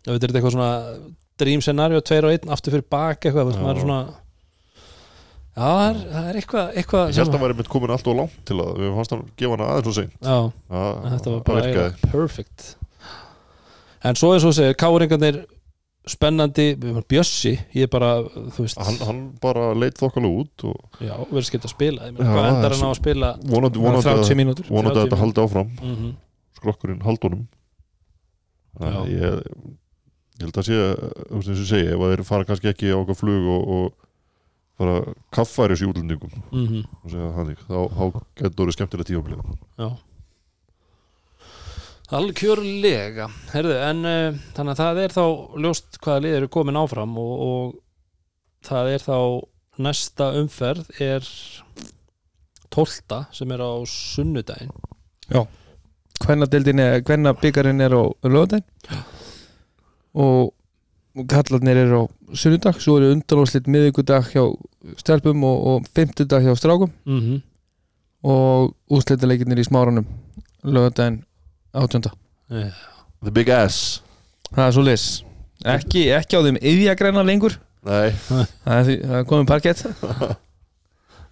það 0.06 0.16
er 0.16 0.20
þetta 0.24 0.40
eitthvað 0.40 0.56
svona 0.58 0.72
dream 1.40 1.62
scenario, 1.62 2.02
tveir 2.02 2.26
og 2.26 2.34
einn, 2.34 2.50
aftur 2.58 2.74
fyrir 2.74 2.88
bak 2.90 3.22
eitthvað, 3.30 3.54
Já. 5.60 5.70
það 5.70 5.84
er, 5.90 6.02
það 6.16 6.30
er 6.32 6.40
eitthvað, 6.42 6.72
eitthvað 6.80 7.06
ég 7.10 7.20
held 7.20 7.28
að 7.28 7.36
hann 7.36 7.44
væri 7.46 7.58
mitt 7.60 7.72
komin 7.74 7.94
allt 7.96 8.10
og 8.10 8.20
langt 8.22 8.38
til 8.48 8.58
að 8.64 8.70
við 8.80 8.94
fannst 8.98 9.16
hann 9.16 9.24
gefa 9.42 9.56
hann 9.58 9.64
aðeins 9.68 9.90
og 9.92 9.98
seint. 10.00 10.14
Já, 10.24 10.38
Já, 10.72 10.84
þetta 11.14 11.34
var 11.34 11.40
það 11.40 11.48
bara 11.50 11.64
eiginlega 11.66 12.12
perfect. 12.14 12.68
En 14.10 14.20
svo 14.20 14.32
eins 14.36 14.48
og 14.48 14.56
segir, 14.56 14.78
káringarnir 14.80 15.42
spennandi 16.10 16.70
Bjössi, 17.12 17.52
ég 17.76 17.86
er 17.86 17.92
bara 17.92 18.14
þú 18.24 18.64
veist, 18.64 18.80
hann, 18.82 18.98
hann 19.06 19.20
bara 19.44 19.74
leit 19.78 20.00
þokkalega 20.00 20.46
út 20.46 20.64
og 20.72 21.04
já, 21.04 21.12
verður 21.20 21.46
skilt 21.46 21.68
að 21.68 21.74
spila 21.76 22.08
ég 22.08 22.16
Já, 22.16 22.16
meina, 22.16 22.32
hvað 22.32 22.48
endar 22.54 22.76
hann 22.78 22.88
á 22.88 22.90
að 22.90 22.98
spila? 23.02 23.30
vonandi, 23.44 23.82
vonandi, 23.84 24.08
30 24.08 24.24
að, 24.24 24.40
mínútur 24.40 24.72
vonandi 24.72 24.96
að 24.96 25.04
30 25.04 25.10
þetta 25.12 25.22
haldi 25.26 25.44
áfram. 25.44 25.72
Mm 25.84 26.10
skrokkurinn 26.60 27.04
haldunum. 27.06 27.46
Ég, 28.80 29.40
ég 30.40 30.44
held 30.46 30.60
að 30.60 30.68
sé 30.70 30.78
þú 30.78 31.40
veist 31.40 31.50
eins 31.52 31.58
og 31.60 31.64
ég 31.64 31.70
segi, 31.72 31.90
ef 31.94 32.04
að 32.06 32.14
þeir 32.14 32.24
fara 32.28 32.48
kannski 32.48 32.72
ekki 32.72 32.92
á 32.96 32.98
okkar 33.00 33.18
flug 33.20 33.50
og, 33.56 33.74
og 33.76 34.09
fara 34.80 35.16
kaffæris 35.36 35.84
í 35.84 35.90
útlendingum. 35.90 36.32
-hmm. 36.68 36.86
og 37.04 37.12
segja 37.12 37.34
þannig, 37.38 37.66
þá, 37.68 37.80
þá 37.98 38.04
getur 38.42 38.66
það 38.66 38.78
skemmtilega 38.78 39.10
tímablið 39.12 39.44
Já. 39.78 39.90
Algjörlega. 42.10 43.28
Herðu, 43.52 43.76
en 43.86 44.00
uh, 44.10 44.38
þannig 44.58 44.74
að 44.74 44.80
það 44.82 45.04
er 45.04 45.14
þá 45.14 45.26
ljóst 45.62 46.00
hvaða 46.02 46.24
lið 46.26 46.38
eru 46.40 46.48
komin 46.56 46.80
áfram 46.80 47.18
og, 47.22 47.34
og 47.46 48.66
það 48.66 48.94
er 48.96 49.04
þá 49.06 49.18
næsta 49.80 50.32
umferð 50.40 50.90
er 51.00 51.28
tólta 52.74 53.24
sem 53.36 53.52
er 53.54 53.62
á 53.62 53.72
deildin 56.52 56.82
er, 56.84 57.00
hvenna 57.06 57.36
byggarinn 57.38 57.86
er 57.86 57.96
á 57.96 58.04
löðin 58.26 58.66
og, 60.18 60.50
og 61.16 61.28
kallarnir 61.30 61.80
er 61.86 61.94
á 61.96 62.02
sunnudag, 62.34 62.82
svo 62.82 62.98
eru 63.00 63.14
undanlóðslit 63.14 63.70
miðvikudag 63.72 64.34
hjá 64.34 64.44
stelpum 64.98 65.44
og, 65.44 65.68
og 65.68 65.88
fimmtudag 65.96 66.44
hjá 66.44 66.56
strákum. 66.56 66.92
Mm 67.06 67.20
-hmm. 67.20 67.42
og 68.24 68.76
úrslitaleikinnir 68.92 69.60
í 69.60 69.64
smáranum 69.64 70.06
löðin 70.64 71.24
átjönda 71.74 72.12
The 73.24 73.32
Big 73.32 73.50
Ass. 73.50 74.02
Það 74.56 74.68
er 74.68 74.72
svo 74.72 74.82
lis 74.82 75.24
ekki, 75.66 76.10
ekki 76.16 76.36
á 76.36 76.42
þeim 76.42 76.58
yfjagræna 76.62 77.24
lengur. 77.24 77.60
Nei, 77.86 78.12
það 78.66 78.90
er, 78.90 79.12
er 79.20 79.26
komið 79.28 79.48
parkett. 79.48 79.84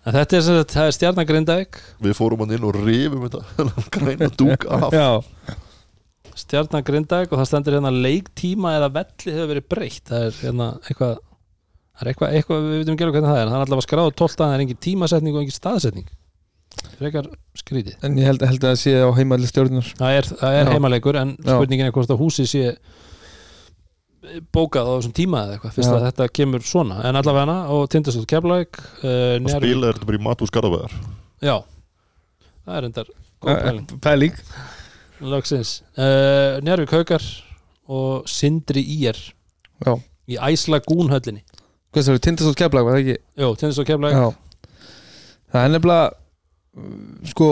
Þetta 0.07 0.37
er, 0.37 0.41
sem 0.41 0.55
sagt- 0.55 0.71
það 0.71 0.85
er 0.87 0.93
stjarnagrindavík. 0.95 1.77
Við 1.99 2.13
fórum 2.15 2.39
hann 2.39 2.53
inn 2.55 2.63
og 2.63 2.77
rifum 2.79 3.25
þetta 3.27 3.41
græna 3.95 4.29
dúk 4.39 4.63
af. 4.71 4.93
Já, 4.95 5.55
stjarnagrindavík 6.39 7.33
og 7.33 7.41
það 7.41 7.49
stendur 7.49 7.75
hérna 7.75 7.91
leiktíma 7.91 8.77
eða 8.77 8.87
velli 9.01 9.33
hefur 9.35 9.49
verið 9.51 9.67
breytt. 9.67 10.05
Það 10.07 10.27
er 10.29 10.37
hérna 10.45 10.69
eitthvað 10.85 11.17
það 11.97 12.05
er 12.05 12.11
eitthvað, 12.11 12.37
eitthvað 12.37 12.67
við 12.67 12.77
veitum 12.77 12.95
ekki 12.95 13.07
alveg 13.07 13.17
hvernig 13.17 13.31
það 13.33 13.41
er 13.41 13.49
það 13.49 13.57
er 13.57 13.65
alltaf 13.65 13.81
að 13.81 13.87
skráða 13.87 14.13
tólta, 14.21 14.43
það 14.43 14.55
er 14.55 14.63
engin 14.65 14.81
tímasetning 14.87 15.35
og 15.35 15.43
engin 15.43 15.57
staðsetning. 15.57 16.07
Frekar 16.97 17.27
skrítið. 17.57 17.97
En 18.05 18.17
ég 18.19 18.29
held, 18.29 18.43
held 18.45 18.61
að 18.61 18.71
það 18.71 18.79
sé 18.83 18.93
á 19.01 19.09
heimalli 19.17 19.49
stjórnar. 19.49 19.91
Það 19.97 20.17
er, 20.19 20.29
það 20.41 20.57
er 20.59 20.63
Já. 20.63 20.71
heimaleikur 20.75 21.17
en 21.17 21.33
Já. 21.37 21.51
spurningin 21.55 21.89
er 21.89 21.95
hvort 21.95 22.13
að 22.13 22.21
húsið 22.21 22.49
sé 22.51 22.63
bókað 24.53 24.89
á 24.89 24.93
þessum 24.97 25.15
tíma 25.17 25.43
eða 25.45 25.55
eitthvað. 25.57 25.73
Fyrst 25.77 25.89
Já. 25.89 25.95
að 25.97 26.05
þetta 26.07 26.27
kemur 26.39 26.65
svona. 26.67 26.99
En 27.07 27.19
allavega 27.19 27.57
og 27.73 27.87
tindastótt 27.93 28.29
keflæk 28.29 28.81
uh, 28.81 29.37
og 29.39 29.51
spila 29.55 29.89
er 29.89 29.97
þetta 29.97 30.09
bara 30.09 30.19
í 30.19 30.25
mat 30.27 30.43
og 30.43 30.51
skarðaveðar 30.51 30.97
já, 31.43 31.55
það 32.65 32.77
er 32.79 32.87
endar 32.89 33.11
góð 33.43 33.59
pæling. 33.63 33.91
pæling. 34.03 34.39
Loksins. 35.33 35.71
Uh, 35.97 36.57
Njárvík 36.65 36.93
haukar 36.93 37.23
og 37.89 38.27
Sindri 38.29 38.83
Ír 38.83 39.17
já, 39.85 39.93
í 40.29 40.37
Æsla 40.37 40.81
Gúnhöllinni 40.85 41.43
hvað 41.91 42.03
það 42.03 42.13
eru 42.13 42.23
tindastótt 42.27 42.59
keflag, 42.59 42.83
var 42.87 42.93
það 42.97 43.03
ekki? 43.03 43.17
Jó, 43.41 43.47
tindastótt 43.59 43.89
keflæk 43.89 44.13
Já. 44.17 44.27
Það 45.47 45.61
er 45.63 45.69
nefnilega 45.73 46.05
uh, 46.11 46.13
sko, 47.31 47.49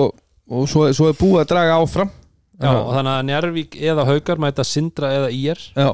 og 0.51 0.61
svo, 0.71 0.81
svo 0.95 1.05
er 1.11 1.19
búið 1.19 1.41
að 1.43 1.51
draga 1.53 1.73
áfram. 1.81 2.11
Já, 2.55 2.71
og 2.71 2.91
þannig 2.95 3.13
að 3.13 3.27
Njárvík 3.29 3.71
eða 3.83 4.07
haukar 4.07 4.37
mæta 4.39 4.63
Sindra 4.67 5.07
eða 5.15 5.29
Ír. 5.35 5.59
Já, 5.75 5.89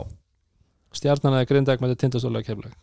stjarnan 0.97 1.37
eða 1.39 1.49
Grindag 1.49 1.77
mæta 1.83 1.99
tindastótt 1.99 2.47
keflæk 2.47 2.75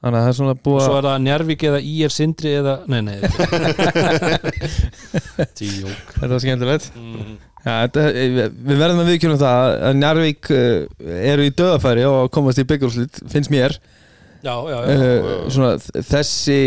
þannig 0.00 0.16
að 0.16 0.24
það 0.24 0.30
er 0.30 0.36
svona 0.38 0.60
búið 0.64 0.80
svo 0.80 0.94
að 0.94 0.98
er 0.98 1.06
það 1.10 1.24
Njárvík 1.26 1.62
eða 1.68 1.80
Ír 1.84 2.10
Sindri 2.14 2.50
eða, 2.56 2.74
nei, 2.88 3.00
nei. 3.04 3.18
Tíjók 5.60 5.98
Þetta 6.14 6.32
var 6.32 6.40
skemmtilegt. 6.40 6.86
Mm. 6.96 7.36
Já, 7.60 7.84
þetta, 7.84 8.02
við 8.64 8.78
verðum 8.80 9.02
að 9.02 9.08
viðkjörnum 9.10 9.40
það 9.40 9.74
að 9.84 9.96
Njarvík 10.00 10.48
uh, 10.56 10.60
eru 11.28 11.44
í 11.44 11.50
döðafæri 11.52 12.06
og 12.08 12.30
komast 12.32 12.60
í 12.62 12.64
byggjúrslit, 12.68 13.20
finnst 13.28 13.52
mér 13.52 13.74
Já, 14.40 14.54
já, 14.72 14.76
já. 14.86 14.96
Uh, 14.96 15.50
svona, 15.52 15.72
þessi 16.08 16.58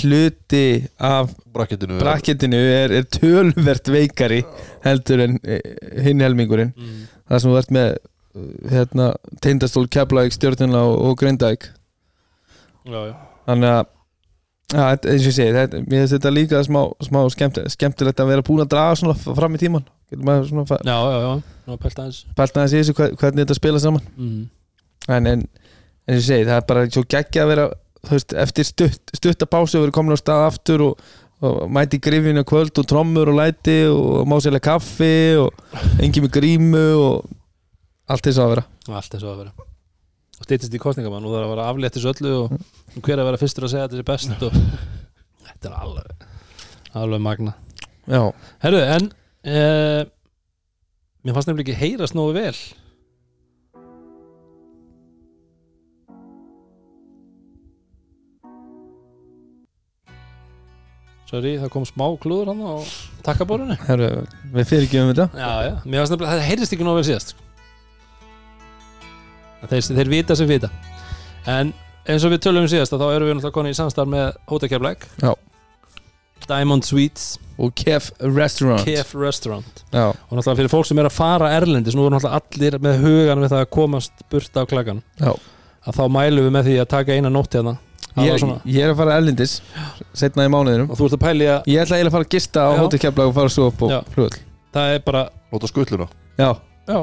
hluti 0.00 0.64
af 0.98 1.30
brakketinu. 1.54 1.98
brakketinu 2.02 2.58
er, 2.58 2.94
er 2.98 3.06
tölvert 3.14 3.90
veikari 3.94 4.40
heldur 4.82 5.22
en 5.28 5.36
uh, 5.44 5.60
hinn 6.02 6.24
helmingurinn. 6.24 6.72
Mm. 6.74 7.04
það 7.30 7.44
sem 7.44 7.52
þú 7.52 7.60
ert 7.60 7.72
með 7.78 7.88
uh, 7.94 8.48
hérna, 8.72 9.08
Teindastól, 9.44 9.86
Keflæk, 9.86 10.34
Stjórnina 10.34 10.82
og, 10.90 10.98
og 11.12 11.18
Grindæk 11.22 11.68
þannig 13.46 13.70
að 13.70 13.82
ja, 14.72 14.84
eins 14.96 15.22
og 15.22 15.28
ég 15.28 15.36
segi, 15.36 15.54
þetta, 15.54 15.80
mér 15.86 16.02
finnst 16.02 16.16
þetta 16.16 16.32
líka 16.32 16.62
smá, 16.66 16.80
smá 17.06 17.20
skemmt, 17.30 17.60
skemmtilegt 17.76 18.22
að 18.24 18.30
vera 18.32 18.44
búin 18.46 18.64
að 18.64 18.72
draga 18.74 18.98
svona 18.98 19.14
fram 19.36 19.54
í 19.58 19.62
tíman 19.62 19.86
Já, 20.84 20.96
já, 21.08 21.18
já, 21.68 21.76
pælt 21.80 21.98
aðeins. 22.02 22.18
pælt 22.36 22.56
aðeins 22.58 22.74
í 22.74 22.80
þessu 22.82 22.94
hvernig 22.98 23.44
þetta 23.46 23.56
spila 23.56 23.80
saman. 23.80 24.02
Mm. 24.18 24.42
en, 25.08 25.30
en 25.30 25.44
eins 26.08 26.16
og 26.16 26.20
ég 26.20 26.28
segi, 26.28 26.46
það 26.48 26.58
er 26.58 26.68
bara 26.68 26.84
svo 26.90 27.04
geggja 27.14 27.44
að 27.44 27.50
vera 27.52 27.66
veist, 28.10 28.36
eftir 28.44 28.68
stutt, 28.68 29.12
stutta 29.16 29.48
pásu 29.50 29.78
og 29.78 29.86
vera 29.86 29.96
komin 29.96 30.16
á 30.16 30.20
stað 30.20 30.46
aftur 30.48 30.86
og, 30.88 31.02
og 31.42 31.60
mæti 31.72 32.00
grifinu 32.02 32.44
kvöld 32.48 32.78
og 32.82 32.88
trommur 32.90 33.30
og 33.32 33.38
læti 33.38 33.82
og 33.90 34.26
má 34.30 34.38
sérlega 34.42 34.72
kaffi 34.72 35.38
og 35.40 36.02
engi 36.02 36.24
með 36.24 36.34
grímu 36.38 36.86
og 36.98 37.30
allt 38.10 38.26
þess 38.26 38.42
að 38.42 38.54
vera. 38.56 38.66
Allt 38.90 39.14
eins 39.14 39.24
og 39.24 39.32
að 39.32 39.44
vera. 39.44 39.68
Og 40.40 40.46
stýttist 40.48 40.74
í 40.74 40.82
kostningamann 40.82 41.24
og 41.24 41.32
það 41.32 41.40
er 41.40 41.46
að 41.46 41.54
vera 41.54 41.68
afléttis 41.70 42.08
öllu 42.10 42.34
og 42.40 42.56
hver 42.98 43.22
að 43.22 43.28
vera 43.30 43.40
fyrstur 43.40 43.68
að 43.68 43.74
segja 43.74 43.86
að 43.86 43.94
þetta 43.94 44.02
er 44.02 44.10
best 44.10 44.46
og 44.48 44.56
þetta 45.48 45.70
er 45.70 45.76
alveg 45.78 46.28
alveg 46.98 47.22
magna 47.24 47.54
Já, 48.10 48.32
Herru, 48.64 48.80
en 48.82 49.06
uh, 49.46 50.02
mér 51.22 51.36
fannst 51.36 51.48
nefnilega 51.48 51.70
ekki 51.70 51.78
heyrast 51.78 52.16
nógu 52.18 52.34
vel 52.34 52.56
Sorry, 61.32 61.54
það 61.62 61.70
kom 61.72 61.84
smá 61.88 62.04
klúður 62.20 62.50
hann 62.52 62.58
á 62.60 62.74
takkaborinu 63.24 63.76
herru, 63.86 64.08
við 64.52 64.66
fyrirgjöfum 64.68 65.12
þetta. 65.14 65.24
Já, 65.32 65.52
já, 65.64 65.70
nefnilega, 65.86 66.28
það 66.28 66.42
heyrðist 66.44 66.74
ekki 66.76 66.84
nógu 66.84 66.98
vel 66.98 67.06
síðast 67.08 67.32
sko. 67.32 67.46
þeir, 69.70 69.86
þeir 69.96 70.10
vita 70.12 70.36
sem 70.36 70.50
vita. 70.50 70.68
En 71.48 71.70
eins 72.04 72.26
og 72.26 72.34
við 72.34 72.42
tölum 72.44 72.66
um 72.66 72.68
síðast 72.68 72.92
þá 72.92 73.06
erum 73.06 73.30
við 73.30 73.38
náttúrulega 73.38 73.56
koni 73.56 73.72
í 73.72 73.78
samstarf 73.78 74.10
með 74.12 74.36
Hótakeflæk 74.50 75.06
Já. 75.22 75.32
Diamond 76.50 76.84
Sweets. 76.84 77.38
Og 77.62 77.72
Kef 77.78 78.10
Restaurant. 78.18 78.82
Kef 78.84 79.14
Restaurant. 79.14 79.84
Já, 79.92 80.10
og 80.10 80.34
náttúrulega 80.34 80.58
fyrir 80.58 80.72
fólk 80.72 80.88
sem 80.88 81.00
er 81.00 81.08
að 81.08 81.14
fara 81.16 81.52
erlendis 81.56 81.96
nú 81.96 82.08
er 82.08 82.16
náttúrulega 82.16 82.42
allir 82.42 82.76
með 82.82 83.00
hugan 83.06 83.44
við 83.44 83.54
það 83.54 83.64
að 83.64 83.72
komast 83.78 84.24
burt 84.32 84.60
af 84.60 84.68
klagan 84.68 85.00
Já. 85.20 85.32
að 85.86 85.96
þá 86.00 86.04
mælum 86.18 86.48
við 86.48 86.54
með 86.58 86.68
því 86.68 86.76
að 86.82 86.90
taka 86.92 87.16
eina 87.16 87.32
nótt 87.32 87.56
hérna 87.56 87.76
ég, 88.20 88.46
ég 88.68 88.84
er 88.84 88.92
að 88.92 88.98
fara 89.00 89.16
erlendis 89.18 89.58
setna 90.12 90.44
í 90.46 90.52
mánuðinum. 90.52 90.90
Og 90.92 90.98
þú 90.98 91.08
ert 91.08 91.16
að 91.16 91.22
pæli 91.22 91.48
að 91.48 91.70
Ég 91.72 91.82
ætla 91.82 91.98
eiginlega 91.98 92.10
að 92.10 92.16
fara 92.18 92.28
að 92.28 92.34
gista 92.36 92.64
á 92.68 92.72
Keflag 92.92 93.30
og 93.30 93.36
fara 93.38 93.52
svo 93.52 93.68
upp 93.70 93.84
á 93.84 93.88
flugöld 94.12 94.38
það 94.72 94.94
er 94.96 95.02
bara 95.06 95.22
Láta 95.52 95.70
skulluna 95.70 96.08
Já, 96.40 96.50
já, 96.88 96.98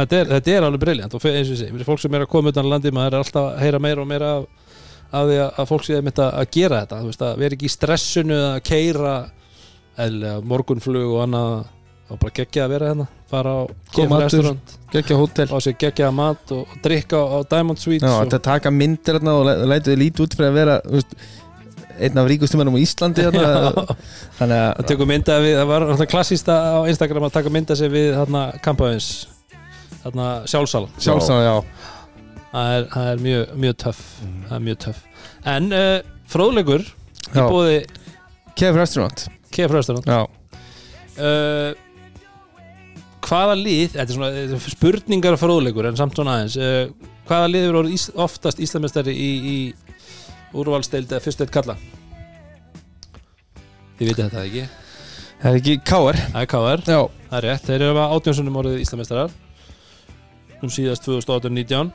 þetta 0.00 0.20
er, 0.20 0.30
þetta 0.34 0.54
er 0.54 0.66
alveg 0.66 0.82
briljant 0.82 1.14
og 1.14 1.26
eins 1.30 1.50
og 1.54 1.60
fyrir 1.62 1.86
fólk 1.86 2.02
sem 2.02 2.16
er 2.18 2.24
að 2.26 2.32
koma 2.32 2.50
utan 2.50 2.66
að 2.66 2.72
landi 2.74 2.92
maður 2.94 3.14
er 3.14 3.22
alltaf 3.22 3.48
að 3.52 3.60
heyra 3.62 3.80
meira 3.82 4.02
og 4.02 4.10
meira 4.10 4.30
af, 4.40 4.48
af 5.12 5.28
því 5.28 5.36
að, 5.38 5.50
að 5.62 5.70
fólk 5.70 5.86
sé 5.86 6.00
mitt 6.02 6.18
að, 6.18 6.32
að 6.40 6.50
gera 6.56 6.80
þetta. 6.82 6.98
Þú 7.00 7.10
veist, 7.12 7.22
að 7.22 7.42
vera 7.44 7.56
ekki 7.56 7.68
í 7.68 7.74
stressinu 7.76 8.40
að 8.48 8.58
keira 8.66 9.14
eða 10.06 10.32
morgunflug 10.44 11.14
og 11.14 11.22
annað 11.24 11.52
og 12.10 12.20
bara 12.22 12.34
geggja 12.36 12.66
að 12.66 12.72
vera 12.76 12.90
hérna 12.92 13.06
fara 13.30 13.52
á 13.58 13.62
Kef. 13.94 14.12
Restaurant. 14.22 14.74
Geggja 14.92 15.16
hótel. 15.18 15.48
Á 15.50 15.56
sér 15.64 15.74
geggja 15.80 16.10
mat 16.14 16.52
og, 16.54 16.62
og 16.70 16.82
drikka 16.84 17.18
á, 17.18 17.24
á 17.26 17.38
Diamond 17.50 17.80
Já, 17.82 18.12
og, 18.12 18.20
þetta 18.26 18.40
taka 18.44 18.70
myndir 18.70 19.18
hérna 19.18 19.34
og 19.40 19.48
læ- 19.48 19.66
lætu 19.74 19.90
þið 19.92 20.00
lítið 20.04 20.26
út 20.26 20.36
fyrir 20.38 20.50
að 20.52 20.58
vera 20.60 20.76
veist, 20.86 21.16
einn 21.96 22.20
af 22.20 22.28
ríkustumannum 22.30 22.76
á 22.76 22.80
Íslandi 22.84 23.24
hérna. 23.26 23.46
þannig 24.38 24.60
Það 24.60 24.70
að 24.76 24.90
tekur 24.92 25.10
mynda 25.10 25.38
við, 25.42 25.56
það 25.58 25.72
var 25.72 26.10
klassísta 26.12 26.58
á 26.76 26.78
Instagram 26.86 27.26
að 27.28 27.36
taka 27.40 27.54
mynda 27.56 27.76
sig 27.78 27.90
við 27.90 28.12
þarna 28.20 28.44
kampaðins 28.62 29.10
þarna 30.04 30.28
sjálfsala 30.46 30.90
sjálfsagt, 31.02 31.42
já, 31.42 31.56
það 32.52 32.74
er, 32.76 32.88
það 32.92 33.08
er 33.12 33.24
mjög, 33.26 33.54
mjög 33.64 33.78
töff 33.82 34.02
það 34.22 34.56
er 34.58 34.66
mjög 34.68 34.78
töff. 34.86 35.00
En 35.56 35.72
uh, 35.74 35.96
fróðlegur 36.30 36.84
í 36.86 37.42
bóði 37.42 37.80
Kef 38.56 38.76
Restaurant. 38.78 39.26
KF 39.52 39.72
Restaurant. 39.74 40.06
Já, 40.08 40.22
uh, 41.20 41.85
hvaða 43.26 43.56
lið 43.58 43.96
þetta 43.96 44.06
er 44.06 44.16
svona 44.16 44.30
er 44.44 44.70
spurningar 44.70 45.36
og 45.36 45.40
fróðlegur 45.42 45.88
en 45.90 45.98
samt 45.98 46.16
svona 46.18 46.38
aðeins 46.38 46.56
uh, 46.60 47.10
hvaða 47.26 47.50
lið 47.52 47.68
eru 47.70 47.82
ís, 47.90 48.08
oftast 48.14 48.60
Íslamestari 48.62 49.14
í, 49.14 49.30
í 49.50 49.56
úrvalsteild 50.56 51.10
eða 51.10 51.24
fyrsteild 51.24 51.52
kalla 51.54 51.74
þið 53.96 54.10
vitið 54.10 54.22
þetta 54.22 54.44
ekki? 54.44 54.66
Það 55.36 55.50
er 55.50 55.58
ekki 55.60 55.74
Káar 55.84 56.16
það 56.22 56.40
er 56.42 56.50
KR 56.52 56.84
Já, 56.86 57.00
Það 57.26 57.36
er 57.40 57.44
rétt, 57.50 57.66
þeir 57.66 57.82
eru 57.82 57.98
að 58.00 58.14
átjónsunum 58.16 58.58
orðið 58.62 58.84
Íslamestarar 58.84 59.34
um 60.62 60.72
síðast 60.72 61.04
2018-19 61.04 61.90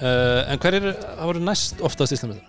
uh, 0.00 0.40
en 0.50 0.62
hver 0.64 0.78
er 0.80 0.88
það 0.96 1.26
voru 1.30 1.44
næst 1.46 1.84
oftast 1.86 2.16
Íslandmestari? 2.16 2.48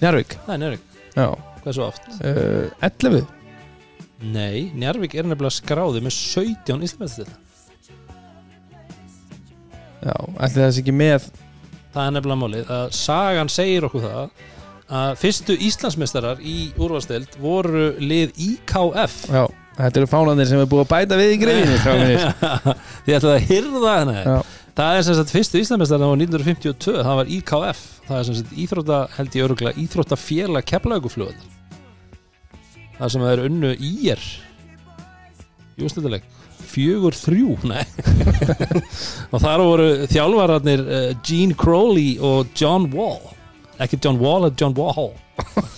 Njarvík 0.00 0.38
Það 0.46 0.54
er 0.56 0.62
Njárvík, 0.64 1.00
Já, 1.16 1.26
hversu 1.62 1.86
oft? 1.86 2.08
uh, 2.18 2.88
11 2.88 3.35
Nei, 4.24 4.70
Njárvík 4.72 5.12
er 5.18 5.26
nefnilega 5.28 5.52
skráði 5.58 6.00
með 6.04 6.14
17 6.16 6.86
Íslandmestari 6.86 7.34
Já, 10.06 10.14
ætli 10.40 10.68
sé 10.70 10.80
ekki 10.84 10.94
með 10.94 11.26
það 11.96 12.04
er 12.04 12.14
nefnilega 12.16 12.40
málið. 12.40 12.70
Að 12.76 12.84
sagan 12.96 13.50
segir 13.52 13.86
okkur 13.88 14.04
það 14.04 14.44
að 14.96 15.16
fyrstu 15.20 15.56
Íslandsmeistarar 15.66 16.42
í 16.46 16.56
úrvalsteld 16.78 17.38
voru 17.42 17.88
lið 18.00 18.36
IKF 18.38 19.16
Já, 19.32 19.42
þetta 19.80 20.02
eru 20.02 20.10
fánandir 20.10 20.48
sem 20.50 20.62
er 20.62 20.70
búið 20.70 20.84
að 20.84 20.92
bæta 20.92 21.18
við 21.20 21.34
í 21.34 21.40
greifinu 21.42 21.80
Þið 23.06 23.18
ætlaði 23.18 23.34
að 23.34 23.50
hyrða 23.50 23.96
Já, 24.14 24.38
Það 24.76 24.94
er 25.00 25.04
sem 25.08 25.18
sagt 25.18 25.34
fyrstu 25.34 25.60
Íslandsmeistarar 25.64 26.12
á 26.12 26.16
1952 26.16 26.96
það 27.00 27.20
var 27.20 27.34
IKF, 27.40 27.84
það 28.06 28.18
er 28.20 28.26
sem 28.28 28.38
sagt 28.40 28.56
íþrótta 28.64 29.02
held 29.16 29.38
ég 29.40 29.46
öruglega, 29.48 29.78
íþróttafélag 29.82 30.68
keflauguflugðar 30.68 31.55
það 32.96 33.12
sem 33.14 33.26
er 33.28 33.44
unnu 33.46 33.74
ír 33.76 34.24
Jústölduleik 35.76 36.24
fjögur 36.76 37.14
þrjú, 37.16 37.54
og 39.32 39.40
þar 39.40 39.62
voru 39.64 39.88
þjálfararnir 40.10 40.82
uh, 40.84 41.08
Gene 41.24 41.56
Crowley 41.56 42.16
og 42.20 42.50
John 42.58 42.88
Wall. 42.92 43.22
Ekki 43.80 44.00
John 44.02 44.20
Wall, 44.20 44.48
eða 44.48 44.56
John 44.60 44.76
Wall 44.76 45.12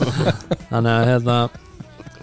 þannig 0.70 0.92
að 0.92 1.06
hérna 1.08 1.36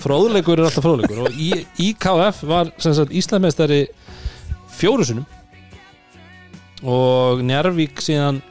fróðleikur 0.04 0.60
er 0.60 0.68
alltaf 0.70 0.86
fróðleikur. 0.86 1.24
Og 1.26 1.40
IKF 1.84 2.44
var 2.48 2.72
sem 2.82 2.96
sagt 2.98 3.16
Íslandsmeistari 3.16 3.86
fjóru 4.76 5.08
sinum 5.08 5.26
og 6.86 7.42
Njarvík 7.48 8.04
síðan 8.04 8.42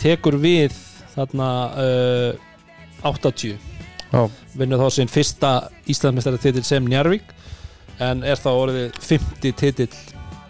tekur 0.00 0.38
við 0.40 0.74
þarna 1.14 1.50
uh, 1.74 3.10
80 3.10 3.58
já, 3.58 3.69
vinnur 4.58 4.80
þá 4.82 4.96
sinn 4.96 5.10
fyrsta 5.10 5.52
Íslandsmeistari 5.90 6.42
titil 6.42 6.64
sem 6.66 6.88
Njarvík 6.90 7.34
en 8.02 8.24
er 8.26 8.40
þá 8.40 8.50
orðið 8.50 9.00
50 9.04 9.56
titil 9.60 9.88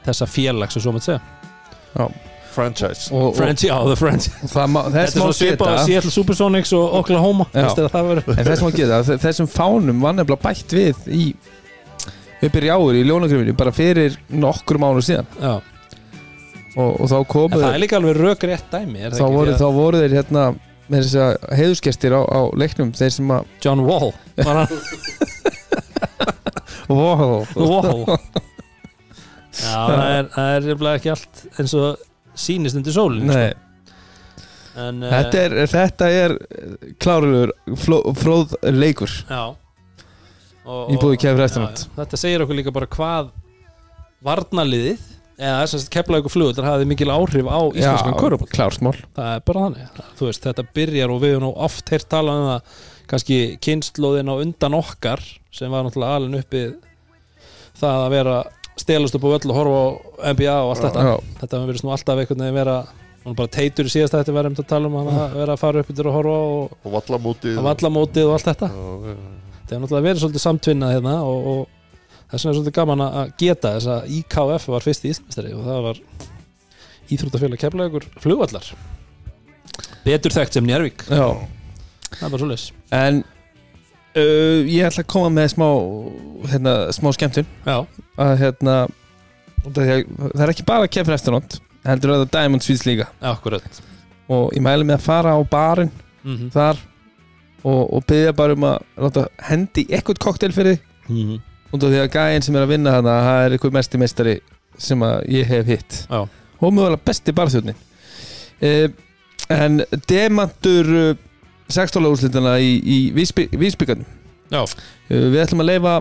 þessa 0.06 0.28
félags 0.30 0.76
sem 0.76 0.84
svo 0.84 0.94
maður 0.94 1.08
segja. 1.10 2.10
Franchise. 2.50 3.10
Og, 3.14 3.28
og, 3.28 3.36
French, 3.38 3.62
já, 3.62 3.76
the 3.86 3.96
má, 4.66 4.80
Þetta 4.90 5.02
er 5.04 5.12
má 5.12 5.22
svo 5.22 5.34
svipað 5.38 5.74
að 5.76 5.84
Seattle 5.86 6.10
Supersonics 6.10 6.72
og 6.74 6.96
Oklahoma 6.98 7.46
Já. 7.52 7.60
Veistu 7.60 7.84
að 7.84 7.92
það 7.92 8.08
verður 8.08 8.38
En 8.40 8.48
þess 8.48 8.64
má 8.64 8.70
geta, 8.74 9.00
þessum 9.22 9.50
fánum 9.50 10.02
var 10.02 10.16
nefnilega 10.18 10.48
bætt 10.48 10.74
við 10.74 11.04
í 11.14 11.24
uppir 12.40 12.66
í 12.66 12.72
ári 12.72 13.02
í 13.02 13.06
ljónagrifinu 13.06 13.54
bara 13.54 13.74
fyrir 13.74 14.16
nokkur 14.32 14.80
mánu 14.82 15.04
síðan. 15.04 15.28
Já, 15.38 15.60
og, 16.78 17.00
og 17.00 17.06
þá 17.10 17.16
en 17.18 17.28
komu 17.34 17.60
það 17.60 17.74
er 17.74 17.82
líka 17.82 17.98
alveg 17.98 18.18
rök 18.18 18.46
rétt 18.50 18.72
dæmi 18.72 19.06
er 19.06 19.16
þá 19.16 19.66
voru 19.74 20.02
þeir 20.02 20.16
hérna 20.20 20.44
með 20.90 21.06
þess 21.06 21.18
að 21.22 21.56
heiðusgestir 21.60 22.16
á, 22.16 22.22
á 22.26 22.40
leiknum 22.58 22.92
þeir 22.96 23.14
sem 23.14 23.32
að 23.34 23.48
John 23.64 23.84
Wall 23.86 24.12
var 24.40 24.62
hann 24.62 24.76
wow. 26.90 27.46
Wall 27.70 28.04
Já, 29.60 29.80
það 29.90 30.04
er, 30.04 30.28
það 30.34 30.52
er 30.54 30.94
ekki 30.94 31.10
allt 31.12 31.42
eins 31.58 31.74
og 31.76 32.04
sýnist 32.38 32.78
undir 32.78 32.94
sólin 32.94 33.26
Nei, 33.28 33.50
en, 34.78 35.02
uh, 35.02 35.10
þetta 35.10 35.42
er, 35.42 35.56
þetta 35.72 36.10
er 36.20 36.36
klárulegur 37.02 37.54
fló, 37.82 37.98
fróð 38.16 38.54
leikur 38.70 39.12
Já 39.26 39.42
og, 40.70 40.90
Í 40.92 40.98
já, 41.00 41.34
Restaurant. 41.34 41.86
já. 41.86 41.92
Þetta 41.96 42.20
segir 42.20 42.44
okkur 42.44 42.58
líka 42.58 42.74
bara 42.74 42.88
hvað 42.90 43.30
varnarliðið 44.24 45.06
eða 45.40 45.64
þess 45.64 45.76
að 45.78 45.90
keflaðu 45.96 46.32
flugullar 46.32 46.68
hafði 46.68 46.88
mikil 46.90 47.10
áhrif 47.14 47.48
á 47.48 47.60
íslenskan 47.72 48.18
körubál 48.20 48.50
klársmál 48.52 48.94
það 49.16 49.32
er 49.32 49.42
bara 49.48 49.64
þannig, 49.66 50.00
þú 50.20 50.28
veist, 50.28 50.46
þetta 50.46 50.66
byrjar 50.76 51.14
og 51.14 51.20
við 51.24 51.36
nú 51.42 51.50
oft 51.66 51.92
heyrt 51.94 52.08
talað 52.12 52.40
um 52.42 52.48
það 52.50 52.86
kannski 53.10 53.38
kynnslóðin 53.64 54.30
á 54.30 54.34
undan 54.36 54.78
okkar 54.78 55.22
sem 55.50 55.72
var 55.72 55.86
náttúrulega 55.86 56.20
alin 56.20 56.38
uppi 56.38 56.64
það 57.80 58.04
að 58.04 58.12
vera 58.14 58.36
stelast 58.80 59.16
upp 59.16 59.26
á 59.26 59.32
völl 59.34 59.50
og 59.50 59.58
horfa 59.58 59.80
á 59.80 60.30
NBA 60.34 60.56
og 60.56 60.72
allt 60.72 60.84
þetta. 60.86 61.04
Já, 61.04 61.34
þetta 61.40 61.60
verður 61.64 61.84
nú 61.84 61.92
alltaf 61.94 62.22
einhvern 62.22 62.44
veginn 62.44 62.58
vera 62.60 62.76
hún 63.24 63.36
bara 63.36 63.52
teitur 63.52 63.88
í 63.88 63.92
síðast 63.92 64.16
þetta 64.16 64.36
verðum 64.36 64.56
að 64.56 64.70
tala 64.70 64.88
um 64.88 64.96
að 65.00 65.34
vera 65.36 65.56
að 65.56 65.60
fara 65.60 65.82
upp 65.82 65.90
yfir 65.92 66.08
og 66.08 66.16
horfa 66.16 66.38
og 66.54 66.86
og 67.60 67.66
vallamótið 67.66 68.30
og 68.30 68.36
allt 68.36 68.48
þetta. 68.48 68.70
Já, 68.70 68.86
já, 68.86 69.10
já. 69.10 69.52
það 69.66 69.76
er 69.76 69.82
náttúrulega 69.82 70.06
verið 70.08 70.22
svolítið 70.24 70.44
samtvinnað 70.46 70.94
hérna 70.96 71.16
og, 71.26 71.50
og 71.52 71.79
þess 72.30 72.44
vegna 72.44 72.52
er 72.52 72.58
svolítið 72.58 72.76
gaman 72.78 73.04
að 73.06 73.32
geta 73.42 73.74
þess 73.76 73.90
að 73.94 74.14
IKF 74.20 74.68
var 74.74 74.86
fyrst 74.86 75.04
í 75.04 75.12
Íslandstari 75.14 75.54
og 75.56 75.66
það 75.66 75.82
var 75.88 76.02
Íþróttafélag 77.10 77.58
keflagur 77.58 78.06
flugvallar. 78.22 78.66
Betur 80.04 80.34
þekkt 80.34 80.56
sem 80.56 80.66
Njárvík 80.66 81.02
já. 81.10 81.26
það 82.14 82.22
er 82.22 82.30
bara 82.30 82.42
svolítið 82.42 82.94
En 82.94 83.22
uh, 84.16 84.60
ég 84.66 84.86
ætla 84.86 85.04
að 85.04 85.10
koma 85.10 85.32
með 85.34 85.50
smá 85.54 85.66
hérna, 86.52 86.74
smá 86.94 87.10
skemmtun. 87.16 87.50
Já, 87.66 87.76
að 88.20 88.36
hérna 88.44 88.76
að 89.60 89.80
það 89.80 90.44
er 90.44 90.52
ekki 90.54 90.68
bara 90.68 90.88
KF 90.88 91.10
Restaurant 91.12 91.58
heldur 91.84 92.14
að 92.14 92.24
það 92.24 92.32
Diamond 92.36 92.64
Sweets 92.64 92.86
líka. 92.88 93.08
Akkurat. 93.24 93.82
Og 94.30 94.54
ég 94.54 94.64
mæli 94.64 94.86
með 94.86 95.00
að 95.00 95.06
fara 95.06 95.34
á 95.36 95.40
barinn 95.50 95.92
mm 96.22 96.36
-hmm. 96.36 96.50
þar 96.54 96.80
og, 97.64 97.82
og 97.94 98.04
byggja 98.06 98.32
bara 98.36 98.56
um 98.56 98.64
að 98.64 98.78
láta 98.96 99.26
hendi 99.48 99.86
eitthvað 99.90 100.18
koktel 100.18 100.52
fyrir 100.52 100.76
þig. 100.76 100.84
Mm 101.08 101.22
-hmm. 101.28 101.40
Af 101.70 101.92
því 101.92 102.00
að 102.02 102.10
gæinn 102.16 102.44
sem 102.46 102.56
er 102.56 102.66
að 102.66 102.72
vinna 102.74 102.96
þarna 102.96 103.16
það 103.26 103.44
er 103.44 103.54
eitthvað 103.56 103.76
mesti 103.78 104.00
meistari 104.00 104.36
sem 104.80 105.04
ég 105.30 105.50
hef 105.50 105.70
hitt. 105.70 105.98
Já. 106.10 106.20
og 106.60 106.74
mögulega 106.74 107.04
besti 107.04 107.32
barþjóðnin 107.36 107.78
uh, 108.66 108.86
en 109.50 109.82
demantur 110.08 110.90
uh, 110.94 111.10
16. 111.70 112.02
úrslitana 112.06 112.56
í, 112.58 112.72
í 112.82 112.96
vísbyggarnum. 113.14 114.06
Já. 114.50 114.64
uh, 114.64 115.26
við 115.30 115.42
ætlum 115.44 115.62
að 115.64 115.70
leifa 115.70 115.96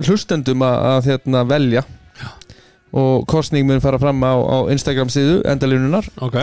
hlustendum 0.00 0.64
að, 0.64 0.76
að 0.90 1.10
hérna, 1.10 1.44
velja. 1.48 1.86
Og 2.90 3.22
kostning 3.30 3.68
mun 3.68 3.82
fara 3.82 4.00
fram 4.02 4.18
á, 4.26 4.34
á 4.34 4.58
Instagram 4.72 5.12
síðu 5.14 5.36
endalínunar 5.46 6.08
ok, 6.18 6.40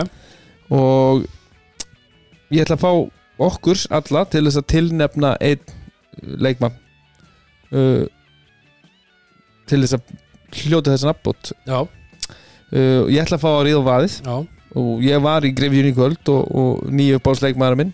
og 0.72 1.26
ég 2.48 2.62
ætla 2.62 2.78
að 2.78 2.84
fá 2.86 2.92
okkur 3.48 3.82
alla 3.92 4.22
til 4.32 4.46
þess 4.46 4.62
að 4.62 4.70
tilnefna 4.72 5.34
einn 5.44 5.74
leikmann. 6.40 6.78
Uh, 7.68 8.06
til 9.68 9.82
þess 9.84 9.98
að 9.98 10.12
hljóta 10.64 10.94
þessan 10.94 11.14
já, 11.68 11.78
uh, 11.80 13.02
ég 13.08 13.22
ætla 13.22 13.38
að 13.38 13.44
fá 13.44 13.50
að 13.52 13.64
ríða 13.68 13.82
á 13.84 13.88
vaðið. 13.88 14.20
Já. 14.24 14.36
Og 14.78 15.02
ég 15.02 15.22
var 15.24 15.46
í 15.48 15.54
Grefjun 15.56 15.88
í 15.88 15.94
kvöld 15.96 16.30
og, 16.32 16.48
og 16.60 16.88
nýju 16.92 17.18
uppáðsleikmaður 17.18 17.78
minn 17.80 17.92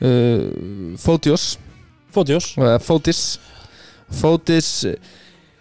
uh, 0.00 0.96
Fótios. 1.00 1.50
Fótiós, 2.14 2.54
eða 2.56 2.78
Fótis. 2.80 3.22
Fótis 4.08 4.70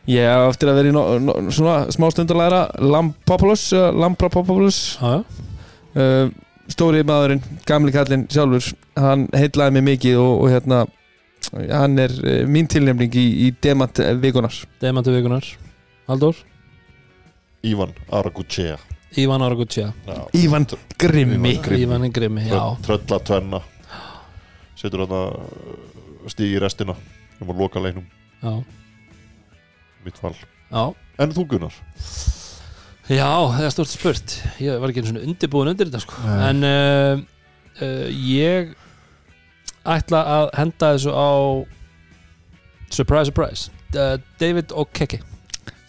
ég 0.08 0.24
á 0.24 0.48
eftir 0.48 0.72
að 0.72 0.80
vera 0.80 0.92
í 0.92 0.96
no, 0.96 1.04
no, 1.20 1.36
svona 1.52 1.92
smá 1.92 2.08
stund 2.14 2.32
að 2.32 2.40
læra 2.40 2.62
Lampopoulos 2.80 3.66
Lampropopoulos 3.76 4.78
uh, 5.04 6.30
stóri 6.72 7.04
maðurinn, 7.08 7.44
gamli 7.68 7.92
kallinn 7.96 8.24
sjálfur 8.32 8.72
hann 8.96 9.28
heitlaði 9.36 9.78
mig 9.78 9.86
mikið 9.92 10.22
og, 10.22 10.34
og 10.46 10.54
hérna 10.54 10.86
hann 11.54 11.98
er 12.02 12.14
uh, 12.24 12.44
mín 12.50 12.68
tilnefning 12.72 13.16
í, 13.16 13.26
í 13.48 13.54
demant 13.64 14.02
vikunar 14.22 14.54
demantu 14.82 15.16
vikunar 15.16 15.48
Haldur, 16.08 16.38
Ívan 17.68 17.92
Araguchea. 18.16 18.78
Ívan 19.20 19.44
Aragutsja 19.44 19.90
Ívan 20.36 20.68
Grimmi. 21.00 21.58
Ívan 21.76 22.06
Grimmi, 22.16 22.46
já. 22.48 22.62
Trölla 22.86 23.20
tvenna 23.28 23.60
setur 24.78 25.04
hann 25.04 25.16
að 25.18 26.32
stígi 26.32 26.60
restina 26.62 26.96
um 27.42 27.52
að 27.52 27.62
loka 27.64 27.82
leiknum. 27.82 28.06
Já, 28.44 28.54
mitt 30.06 30.20
fall 30.22 30.36
já. 30.38 30.84
En 31.18 31.34
þú 31.34 31.48
Gunnar? 31.54 31.78
Já, 33.08 33.32
það 33.56 33.64
er 33.64 33.72
stort 33.74 33.92
spurt. 33.92 34.34
Ég 34.62 34.82
var 34.82 34.92
ekki 34.92 35.02
einu 35.02 35.14
svona 35.14 35.24
undirbúin 35.26 35.72
undir 35.72 35.88
þetta 35.90 36.04
sko. 36.04 36.20
En 36.48 36.66
uh, 36.68 37.22
uh, 37.80 38.08
ég 38.12 38.76
ætla 39.96 40.22
að 40.38 40.50
henda 40.60 40.94
þessu 40.96 41.14
á 41.16 41.30
Surprise, 42.90 43.26
surprise. 43.28 43.70
Uh, 43.96 44.16
David 44.40 44.72
O'Keke 44.76 45.20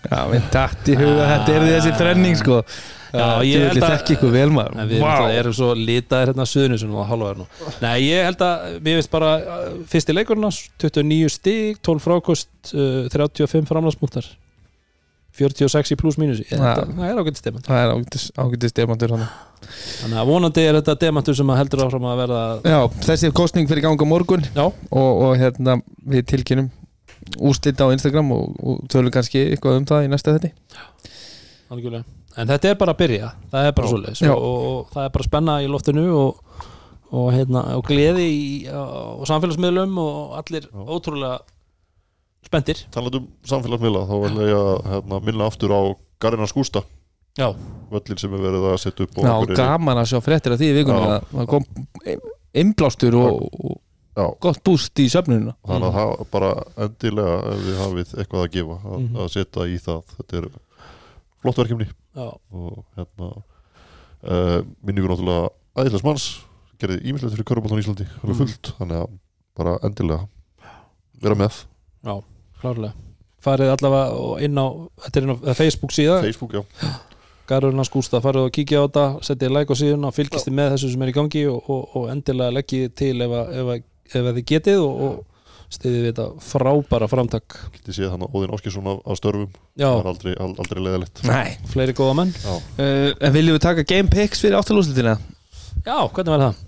Já, 0.09 0.20
við 0.30 0.46
dætt 0.55 0.88
í 0.92 0.94
huga 0.99 1.24
Ah. 1.24 1.30
þetta 1.34 1.55
er 1.55 1.64
þessi 1.66 1.92
þrenning 1.99 2.36
sko. 2.38 2.61
Já, 3.09 3.40
ég 3.42 3.64
held 3.66 3.82
að- 3.82 3.90
vel 4.32 4.51
við 4.90 5.01
wow. 5.01 5.28
erum 5.32 5.55
svo 5.57 5.70
litaðir 5.74 6.30
hérna 6.32 6.46
suðnisunum 6.46 6.99
og 7.01 7.09
halvaður 7.09 7.38
nú 7.40 7.46
Nei, 7.80 8.03
ég 8.11 8.24
held 8.28 8.42
að, 8.44 8.66
mér 8.84 8.99
finnst 8.99 9.11
bara 9.11 9.30
uh, 9.38 9.70
fyrsti 9.88 10.14
leikurinn 10.14 10.44
hans, 10.44 10.59
29 10.78 11.30
stig 11.32 11.80
12 11.82 12.05
frákost, 12.05 12.49
uh, 12.74 13.09
35 13.09 13.66
framlagsmúntar 13.66 14.28
46 15.39 15.95
í 15.95 15.99
pluss 16.01 16.18
mínusi 16.20 16.47
Ja. 16.51 16.74
Það 16.82 17.05
er 17.09 17.22
ágætt 17.22 17.41
stemant 17.41 17.68
Það 17.68 17.84
er 17.84 17.95
ágætis 18.43 18.76
demantur 18.76 19.14
Þannig 19.18 20.18
að 20.22 20.28
vonandi 20.30 20.64
er 20.64 20.78
þetta 20.78 20.95
demantur 21.03 21.36
sem 21.39 21.55
heldur 21.59 21.84
áfram 21.86 22.09
að 22.09 22.20
verða 22.22 22.43
Já, 22.62 22.78
þessi 23.09 23.32
kostning 23.36 23.68
fyrir 23.70 23.84
ganga 23.84 24.07
morgun. 24.09 24.45
Og, 24.57 24.68
og 24.95 25.32
hérna 25.41 25.80
við 26.09 26.28
tilkynum 26.30 26.70
úrslita 27.43 27.84
á 27.84 27.93
Instagram 27.93 28.30
og, 28.32 28.55
og 28.62 28.84
tölum 28.93 29.12
kannski 29.12 29.49
eitthvað 29.51 29.80
um 29.80 29.89
það 29.91 30.07
í 30.07 30.12
næsta 30.12 30.36
þetti 30.36 30.53
algjörlega. 31.68 32.07
En 32.39 32.49
þetta 32.49 32.70
er 32.70 32.80
bara 32.80 32.95
að 32.95 33.01
byrja. 33.03 33.30
Það 33.53 33.68
er 33.68 33.76
bara 33.76 34.03
Já. 34.14 34.32
og, 34.32 34.43
og, 34.43 34.66
og 34.70 34.91
það 34.95 35.05
er 35.05 35.14
bara 35.16 35.26
spenna 35.26 35.57
í 35.64 35.70
loftinu 35.70 36.05
og, 36.14 36.43
og, 37.11 37.28
hérna, 37.34 37.64
og 37.76 37.86
gleði 37.89 38.26
í, 38.30 38.49
á 38.70 39.22
samfélagsmiðlum 39.28 39.99
og 40.03 40.36
allir 40.39 40.68
Já. 40.68 40.84
ótrúlega 40.86 41.39
spendir 42.49 42.80
talandi 42.94 43.20
um 43.22 43.26
samfélagsmiðla 43.53 44.03
þá 44.09 44.14
vil 44.24 44.46
ég 44.49 44.55
að 44.59 44.70
hérna, 44.92 45.20
minna 45.28 45.46
aftur 45.51 45.74
á 45.76 45.80
Garina 46.18 46.46
Skústa. 46.51 46.82
Já, 47.38 47.53
völlin 47.92 48.18
sem 48.18 48.32
er 48.34 48.40
verið 48.42 48.64
að 48.72 48.78
setja 48.82 49.05
upp 49.07 49.18
Já, 49.22 49.28
Akureyri. 49.30 49.57
gaman 49.61 50.01
að 50.01 50.09
sjá 50.11 50.18
fréttir 50.24 50.55
af 50.57 50.59
því 50.59 50.70
í 50.72 50.76
vikunni. 50.80 51.05
Já. 51.05 51.18
að 51.18 51.36
það 51.36 51.46
kom 51.53 51.64
innblástur 52.59 53.14
og, 53.20 53.44
og 53.62 53.76
Já, 54.18 54.24
gott 54.42 54.59
búst 54.66 54.99
í 54.99 55.05
söfnununa 55.12 55.53
þannig 55.62 55.84
að 55.86 55.94
það 55.94 56.22
bara 56.32 56.49
endilega 56.82 57.34
ef 57.53 57.61
við 57.68 57.76
hafið 57.84 58.14
eitthvað 58.18 58.40
að 58.42 58.49
gefa 58.57 58.78
að, 58.82 58.96
Mhm. 59.05 59.18
að 59.22 59.28
setja 59.36 59.66
í 59.70 59.76
það. 59.84 60.01
Þetta 60.16 60.38
er 60.40 60.49
flott 61.44 61.61
verkefni. 61.61 61.86
Já, 62.18 62.26
og 62.51 62.84
hérna 62.99 63.28
uh, 64.26 64.61
minningur 64.82 65.12
náttúrulega 65.14 65.53
aðeinslega 65.78 66.09
manns 66.09 66.26
gerði 66.82 66.99
ímyndilegt 67.07 67.36
fyrir 67.36 67.46
Körbóltan 67.46 67.78
Íslandi 67.78 68.09
Mhm. 68.24 68.34
fullt, 68.40 68.72
þannig 68.80 68.99
að 69.05 69.14
bara 69.55 69.78
endilega 69.86 70.26
vera 71.22 71.34
með. 71.38 71.62
Já, 72.03 72.18
klárlega. 72.63 72.93
Farið 73.45 73.71
allavega 73.77 74.17
og 74.19 74.41
inn 74.43 74.59
á, 74.59 74.67
þetta 75.05 75.21
er 75.21 75.27
inn 75.29 75.35
á 75.39 75.55
Facebook 75.55 75.93
síða, 75.95 76.17
Facebook, 76.25 76.57
já, 76.59 76.63
Garurinn 77.49 77.79
hans 77.81 77.89
Gústa 77.95 78.19
farið 78.21 78.49
og 78.49 78.53
kíkja 78.53 78.83
á 78.83 78.85
þetta, 78.89 79.05
setja 79.25 79.49
like 79.55 79.73
á 79.73 79.77
síðuna 79.79 80.11
fylgist 80.13 80.49
þið 80.51 80.57
með 80.59 80.73
þessu 80.75 80.91
sem 80.93 81.05
er 81.07 81.13
í 81.13 81.17
gangi 81.17 81.45
og, 81.49 81.71
og, 81.73 81.85
og 81.97 82.09
endilega 82.13 82.53
leggið 82.59 82.91
til 82.99 83.15
ef, 83.25 83.31
að- 83.39 83.53
ef, 83.63 83.71
að- 83.73 83.87
ef 84.19 84.27
að 84.29 84.37
þið 84.41 84.45
getið 84.53 84.83
og, 84.85 85.01
og 85.07 85.25
stiðið 85.79 86.03
við 86.03 86.11
þetta 86.11 86.27
frábæra 86.49 87.09
framtak. 87.13 87.57
Getið 87.79 87.97
séð 87.99 88.13
hann 88.15 88.27
Óðinn 88.29 88.53
Áskjesson 88.57 88.87
af, 88.93 89.01
af 89.07 89.19
störfum. 89.21 89.49
Já, 89.77 89.87
það 89.89 90.03
er 90.03 90.11
aldrei, 90.13 90.35
ald- 90.45 90.61
aldrei 90.65 90.83
leðalegt 90.85 91.23
Nei. 91.29 91.57
Fleiri 91.73 91.95
góða 91.97 92.15
menn. 92.21 92.35
Uh, 92.45 93.11
En 93.21 93.35
viljum 93.39 93.57
við 93.57 93.65
taka 93.65 93.85
game 93.89 94.09
picks 94.13 94.41
fyrir 94.45 94.59
áttalúslutina? 94.61 95.17
Já, 95.87 95.97
hvernig 96.09 96.33
var 96.35 96.45
það? 96.49 96.63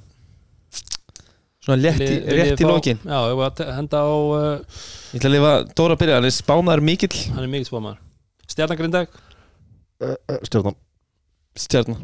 Svona 1.61 1.77
létt 1.83 2.01
í, 2.01 2.07
viljið 2.25 2.39
rétt 2.51 2.61
í 2.63 2.65
fá- 2.65 2.71
lokin. 2.73 3.01
Já, 3.05 3.19
ég 3.29 3.37
var 3.41 3.51
að 3.61 3.73
henda 3.77 3.99
á 4.01 4.09
uh, 4.09 4.79
Ég 5.13 5.19
ætla 5.21 5.29
að 5.31 5.35
lifa 5.35 5.51
Dóra 5.77 5.97
að 5.97 6.01
byrja, 6.01 6.15
hann 6.17 6.29
er 6.31 6.35
spánaður 6.37 6.83
mikill. 6.87 7.19
hann 7.35 7.45
er 7.45 7.51
mikið 7.53 7.69
spámaður. 7.69 7.99
Stjarnagrindæk 8.55 9.19
uh, 9.21 10.15
uh, 10.17 10.39
stjarnan. 10.49 10.79
Stjarnan. 11.61 12.01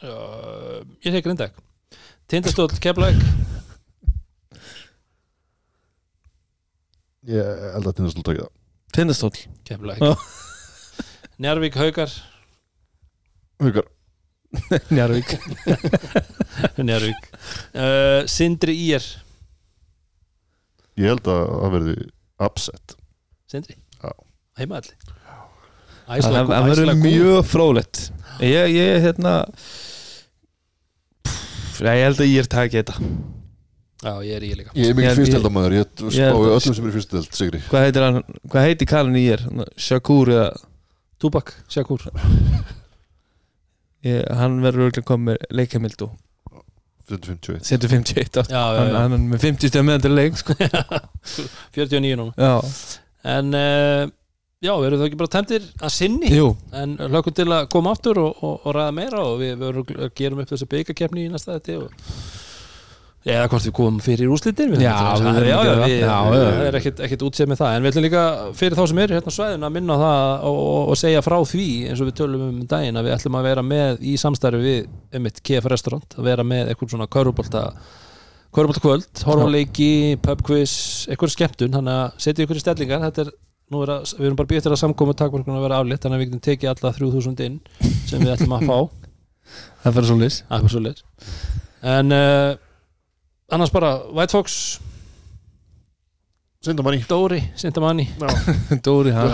Uh, 0.00 0.80
Ég 1.04 1.12
segi 1.14 1.24
Grindæk 1.26 1.56
Tindastóll 2.30 2.70
Keflæk 2.80 3.16
ég 7.30 7.44
held 7.74 7.88
að 7.90 7.96
tindast 7.98 8.20
takja 8.24 8.46
það. 8.46 8.52
Tindastól 8.96 9.32
Keflæk 9.68 10.00
Já. 10.04 10.12
Njarvík 11.44 11.76
Haukar? 11.80 12.12
Haukar, 13.60 13.86
Njarvík 14.96 15.30
Njarvík 16.82 17.28
uh, 17.78 18.26
Sindri 18.30 18.74
Ír. 18.88 19.04
Ég 21.00 21.06
held 21.12 21.28
að 21.30 21.42
það 21.52 21.74
verði 21.76 21.94
upset. 22.46 22.96
Sindri? 23.50 23.76
Já. 24.02 24.10
Heimaðalli 24.60 24.96
Það 26.10 26.34
það 26.50 26.64
verður 26.66 26.96
mjög 27.04 27.44
frólætt 27.46 28.00
Ég, 28.42 28.72
ég, 28.74 28.96
hérna 29.04 29.34
Pff, 31.22 31.82
Já, 31.84 31.92
ég 31.94 32.02
held 32.08 32.22
að 32.24 32.30
ég 32.32 32.40
er 32.42 32.48
takið 32.50 32.80
þetta. 32.80 33.10
Já, 34.00 34.12
ég 34.24 34.32
er 34.38 34.44
í 34.46 34.50
líka. 34.56 34.72
Ég 34.74 34.80
er 34.80 34.88
Ég- 34.90 34.96
mikið 34.96 35.08
ég- 35.10 35.16
spái 36.16 36.50
öllum 36.56 36.74
sem 36.76 36.86
er 36.88 36.94
fyrsteld, 36.96 37.28
Sigri. 37.36 37.60
Hvað 37.68 37.84
heitir 37.86 38.04
hann, 38.06 38.22
hvað 38.48 38.66
heitir 38.66 38.88
kallan 38.88 39.16
í 39.20 39.24
ég 39.28 39.36
er? 39.36 39.66
Shakur 39.76 40.32
eða 40.32 40.46
Tupac, 41.20 41.52
Shakur 41.68 42.06
ég, 44.06 44.24
Hann 44.40 44.60
verður 44.64 44.88
örugglega 44.88 45.08
komið 45.10 46.04
og 46.06 46.16
51 47.10 47.64
setur 47.66 47.90
51 47.90 48.38
átt 48.38 48.52
Já, 48.52 48.60
já, 48.60 48.78
hann, 48.78 48.92
já, 48.92 48.98
hann 49.02 49.14
er 49.16 49.22
með 49.32 49.44
50 49.48 49.72
stöð 49.72 49.86
meðan 49.88 50.04
til 50.04 50.12
leik 50.14 50.36
sko. 50.38 50.54
49 51.74 52.18
núna. 52.20 52.34
Já, 52.38 52.52
En 53.30 53.52
uh, 53.52 54.08
já, 54.64 54.72
við 54.72 54.86
erum 54.88 55.00
það 55.00 55.06
ekki 55.08 55.20
bara 55.20 55.32
tæmtir 55.34 55.66
að 55.82 55.92
sinni? 55.92 56.30
Jú. 56.32 56.52
En 56.76 56.94
hlökkum 57.10 57.34
til 57.36 57.48
að 57.52 57.66
koma 57.72 57.92
aftur 57.96 58.20
og, 58.22 58.38
og, 58.40 58.62
og 58.64 58.76
ræða 58.76 58.94
meira 58.96 59.24
og 59.26 59.40
við, 59.42 59.60
við 59.60 60.06
gerum 60.16 60.40
upp 60.44 60.52
þessu 60.54 60.68
byggakeppni 60.70 61.26
í 61.26 61.32
næsta 61.32 61.58
þetta 61.58 61.82
og 61.82 62.06
eða 63.26 63.48
hvort 63.52 63.66
við 63.66 63.74
komum 63.76 63.98
fyrir 64.00 64.30
úrslitin 64.32 64.72
Já, 64.80 64.94
við 65.20 65.48
já, 65.50 65.56
já, 65.68 66.14
við, 66.32 66.60
er 66.64 66.78
ekkit, 66.78 67.02
ekkit 67.04 67.24
útséð 67.26 67.50
með 67.50 67.60
það. 67.60 67.74
En 67.74 67.84
við 67.84 67.92
ætlum 67.92 68.06
líka 68.06 68.22
fyrir 68.56 68.78
þá 68.78 68.84
sem 68.88 69.00
eru 69.04 69.16
hérna 69.18 69.34
á 69.34 69.36
svæðinu 69.36 69.68
að 69.68 69.74
minna 69.76 69.98
það 70.00 70.46
og, 70.50 70.60
og, 70.60 70.92
og 70.94 71.00
segja 71.00 71.24
frá 71.26 71.36
því 71.50 71.66
eins 71.90 72.00
og 72.00 72.08
við 72.08 72.16
tölum 72.22 72.46
um 72.46 72.62
daginn 72.70 73.00
að 73.00 73.08
við 73.08 73.16
ætlum 73.18 73.36
að 73.40 73.48
vera 73.50 73.66
með 73.66 74.00
í 74.00 74.14
samstarfi 74.20 74.62
við 74.64 74.88
einmitt 75.12 75.42
KF 75.44 75.68
Restaurant 75.74 76.16
að 76.16 76.30
vera 76.30 76.46
með 76.46 76.72
eitthvað 76.72 76.94
svona 76.94 77.10
körubólta 77.12 77.66
körubólta 78.56 78.82
kvöld, 78.82 79.10
horfa 79.28 79.46
á 79.46 79.50
leiki 79.52 79.92
pubquiz, 80.24 80.72
eitthvað 81.10 81.36
skemmtun 81.36 81.76
þannig 81.76 82.00
að 82.00 82.24
setja 82.24 82.46
ykkur 82.46 82.58
í 82.58 82.64
stellingar. 82.64 83.04
Þetta 83.10 83.28
er 83.28 83.36
Nú 83.70 83.84
er 83.84 83.90
að, 83.94 84.16
við 84.18 84.26
erum 84.26 84.38
bara 84.40 84.50
býtt 84.50 84.64
til 84.66 84.72
að 84.72 84.80
samkomu 84.80 85.12
takmarkuna 85.14 85.60
að 85.60 85.64
vera 85.68 85.76
aflétt 85.78 86.02
þannig 86.02 86.16
að 86.16 86.22
við 86.24 86.30
getum 86.32 86.40
tekið 86.42 86.70
alla 86.72 86.90
3000 86.96 87.42
inn 87.44 87.58
sem 88.10 88.18
við 88.18 88.32
ætlum 88.32 88.54
að 88.56 88.64
fá. 88.66 88.78
Það 89.84 89.94
fyrir 89.94 90.08
svo 90.08 90.16
lis 90.18 90.38
En 91.92 92.16
uh, 92.16 92.56
annars 93.50 93.72
bara 93.74 93.90
White 94.14 94.32
Fox, 94.36 94.78
Sindamanni 96.64 97.04
Dóri, 97.08 97.40
Sintamanni 97.56 98.08
Dóri 98.86 99.14
hann 99.16 99.32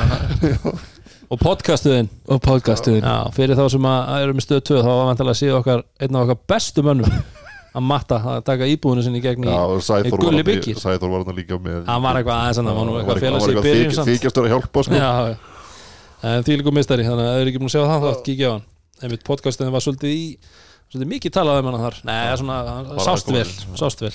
og 1.32 1.40
podcastuðin 1.42 2.06
og 2.30 2.38
podcastuðin 2.44 3.02
Já, 3.02 3.16
fyrir 3.34 3.58
þá 3.58 3.64
sem 3.74 3.88
að 3.90 4.12
að 4.14 4.26
eru 4.26 4.36
með 4.38 4.44
stöð 4.46 4.60
2 4.70 4.76
þá 4.84 4.90
var 4.92 5.08
vantilega 5.10 5.34
að 5.34 5.40
séu 5.40 5.56
okkar 5.58 5.82
einn 6.06 6.18
af 6.20 6.26
okkar 6.28 6.38
bestu 6.54 6.84
mönnum 6.86 7.16
að 7.76 7.84
matta 7.84 8.18
að 8.32 8.44
taka 8.46 8.68
íbúðinu 8.72 9.02
sinni 9.04 9.18
í 9.20 9.24
gegn 9.24 9.44
í 9.44 10.12
Gulli 10.16 10.44
Byggir. 10.46 10.78
Sæþór 10.80 11.10
var 11.12 11.24
hann 11.26 11.36
líka 11.36 11.58
með 11.60 11.82
hann 11.90 12.04
var 12.06 12.20
eitthvað 12.20 12.38
aðeins 12.44 12.60
hann 12.62 12.70
var 12.70 13.02
eitthvað 13.02 13.26
að 13.36 13.42
sig 13.42 13.58
í 13.58 13.64
þyk- 13.66 13.96
samt 13.98 14.08
þykjastur 14.12 14.46
að 14.46 14.54
hjálpa 14.54 14.84
sko. 14.86 14.96
Já, 14.96 15.10
já. 15.26 15.34
en 16.30 16.46
því 16.46 16.56
líka 16.62 16.72
mistari 16.78 17.04
þannig 17.04 17.26
að 17.26 17.34
ef 17.34 17.36
þið 17.36 17.42
eru 17.42 17.52
ekki 17.52 17.60
búin 17.60 17.72
að 17.72 17.74
sjá 17.74 17.82
það 17.90 18.06
þá 18.06 18.22
kíkja 18.30 18.48
á 18.48 18.52
hann. 18.54 18.64
Einmitt 19.02 19.26
podcastuðin 19.28 19.74
var 19.76 19.84
svolítið 19.84 20.14
í 20.14 20.22
svolítið 20.90 21.12
mikið 21.12 21.34
talað 21.36 21.60
um 21.62 21.70
hann 21.70 21.80
þar. 21.84 22.00
Nei, 22.08 22.20
svona, 22.40 22.58
hann 22.70 22.90
sást 23.04 23.30
vel, 23.32 23.44
aðkominn. 23.44 23.80
sást 23.82 24.04
vel. 24.04 24.14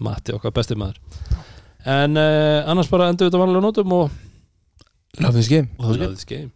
Matti 0.00 0.32
okkar 0.36 0.54
besti 0.56 0.76
maður. 0.80 1.00
En 1.88 2.16
uh, 2.20 2.68
annars 2.68 2.88
bara 2.92 3.08
endur 3.10 3.26
við 3.28 3.32
þetta 3.32 3.42
vanlega 3.42 3.64
nótum 3.64 3.94
og 3.96 4.16
Love 5.20 5.40
this 5.40 5.48
game 5.50 5.70
Það 5.80 5.94
er 5.94 6.02
Love 6.04 6.16
this 6.18 6.28
game 6.28 6.50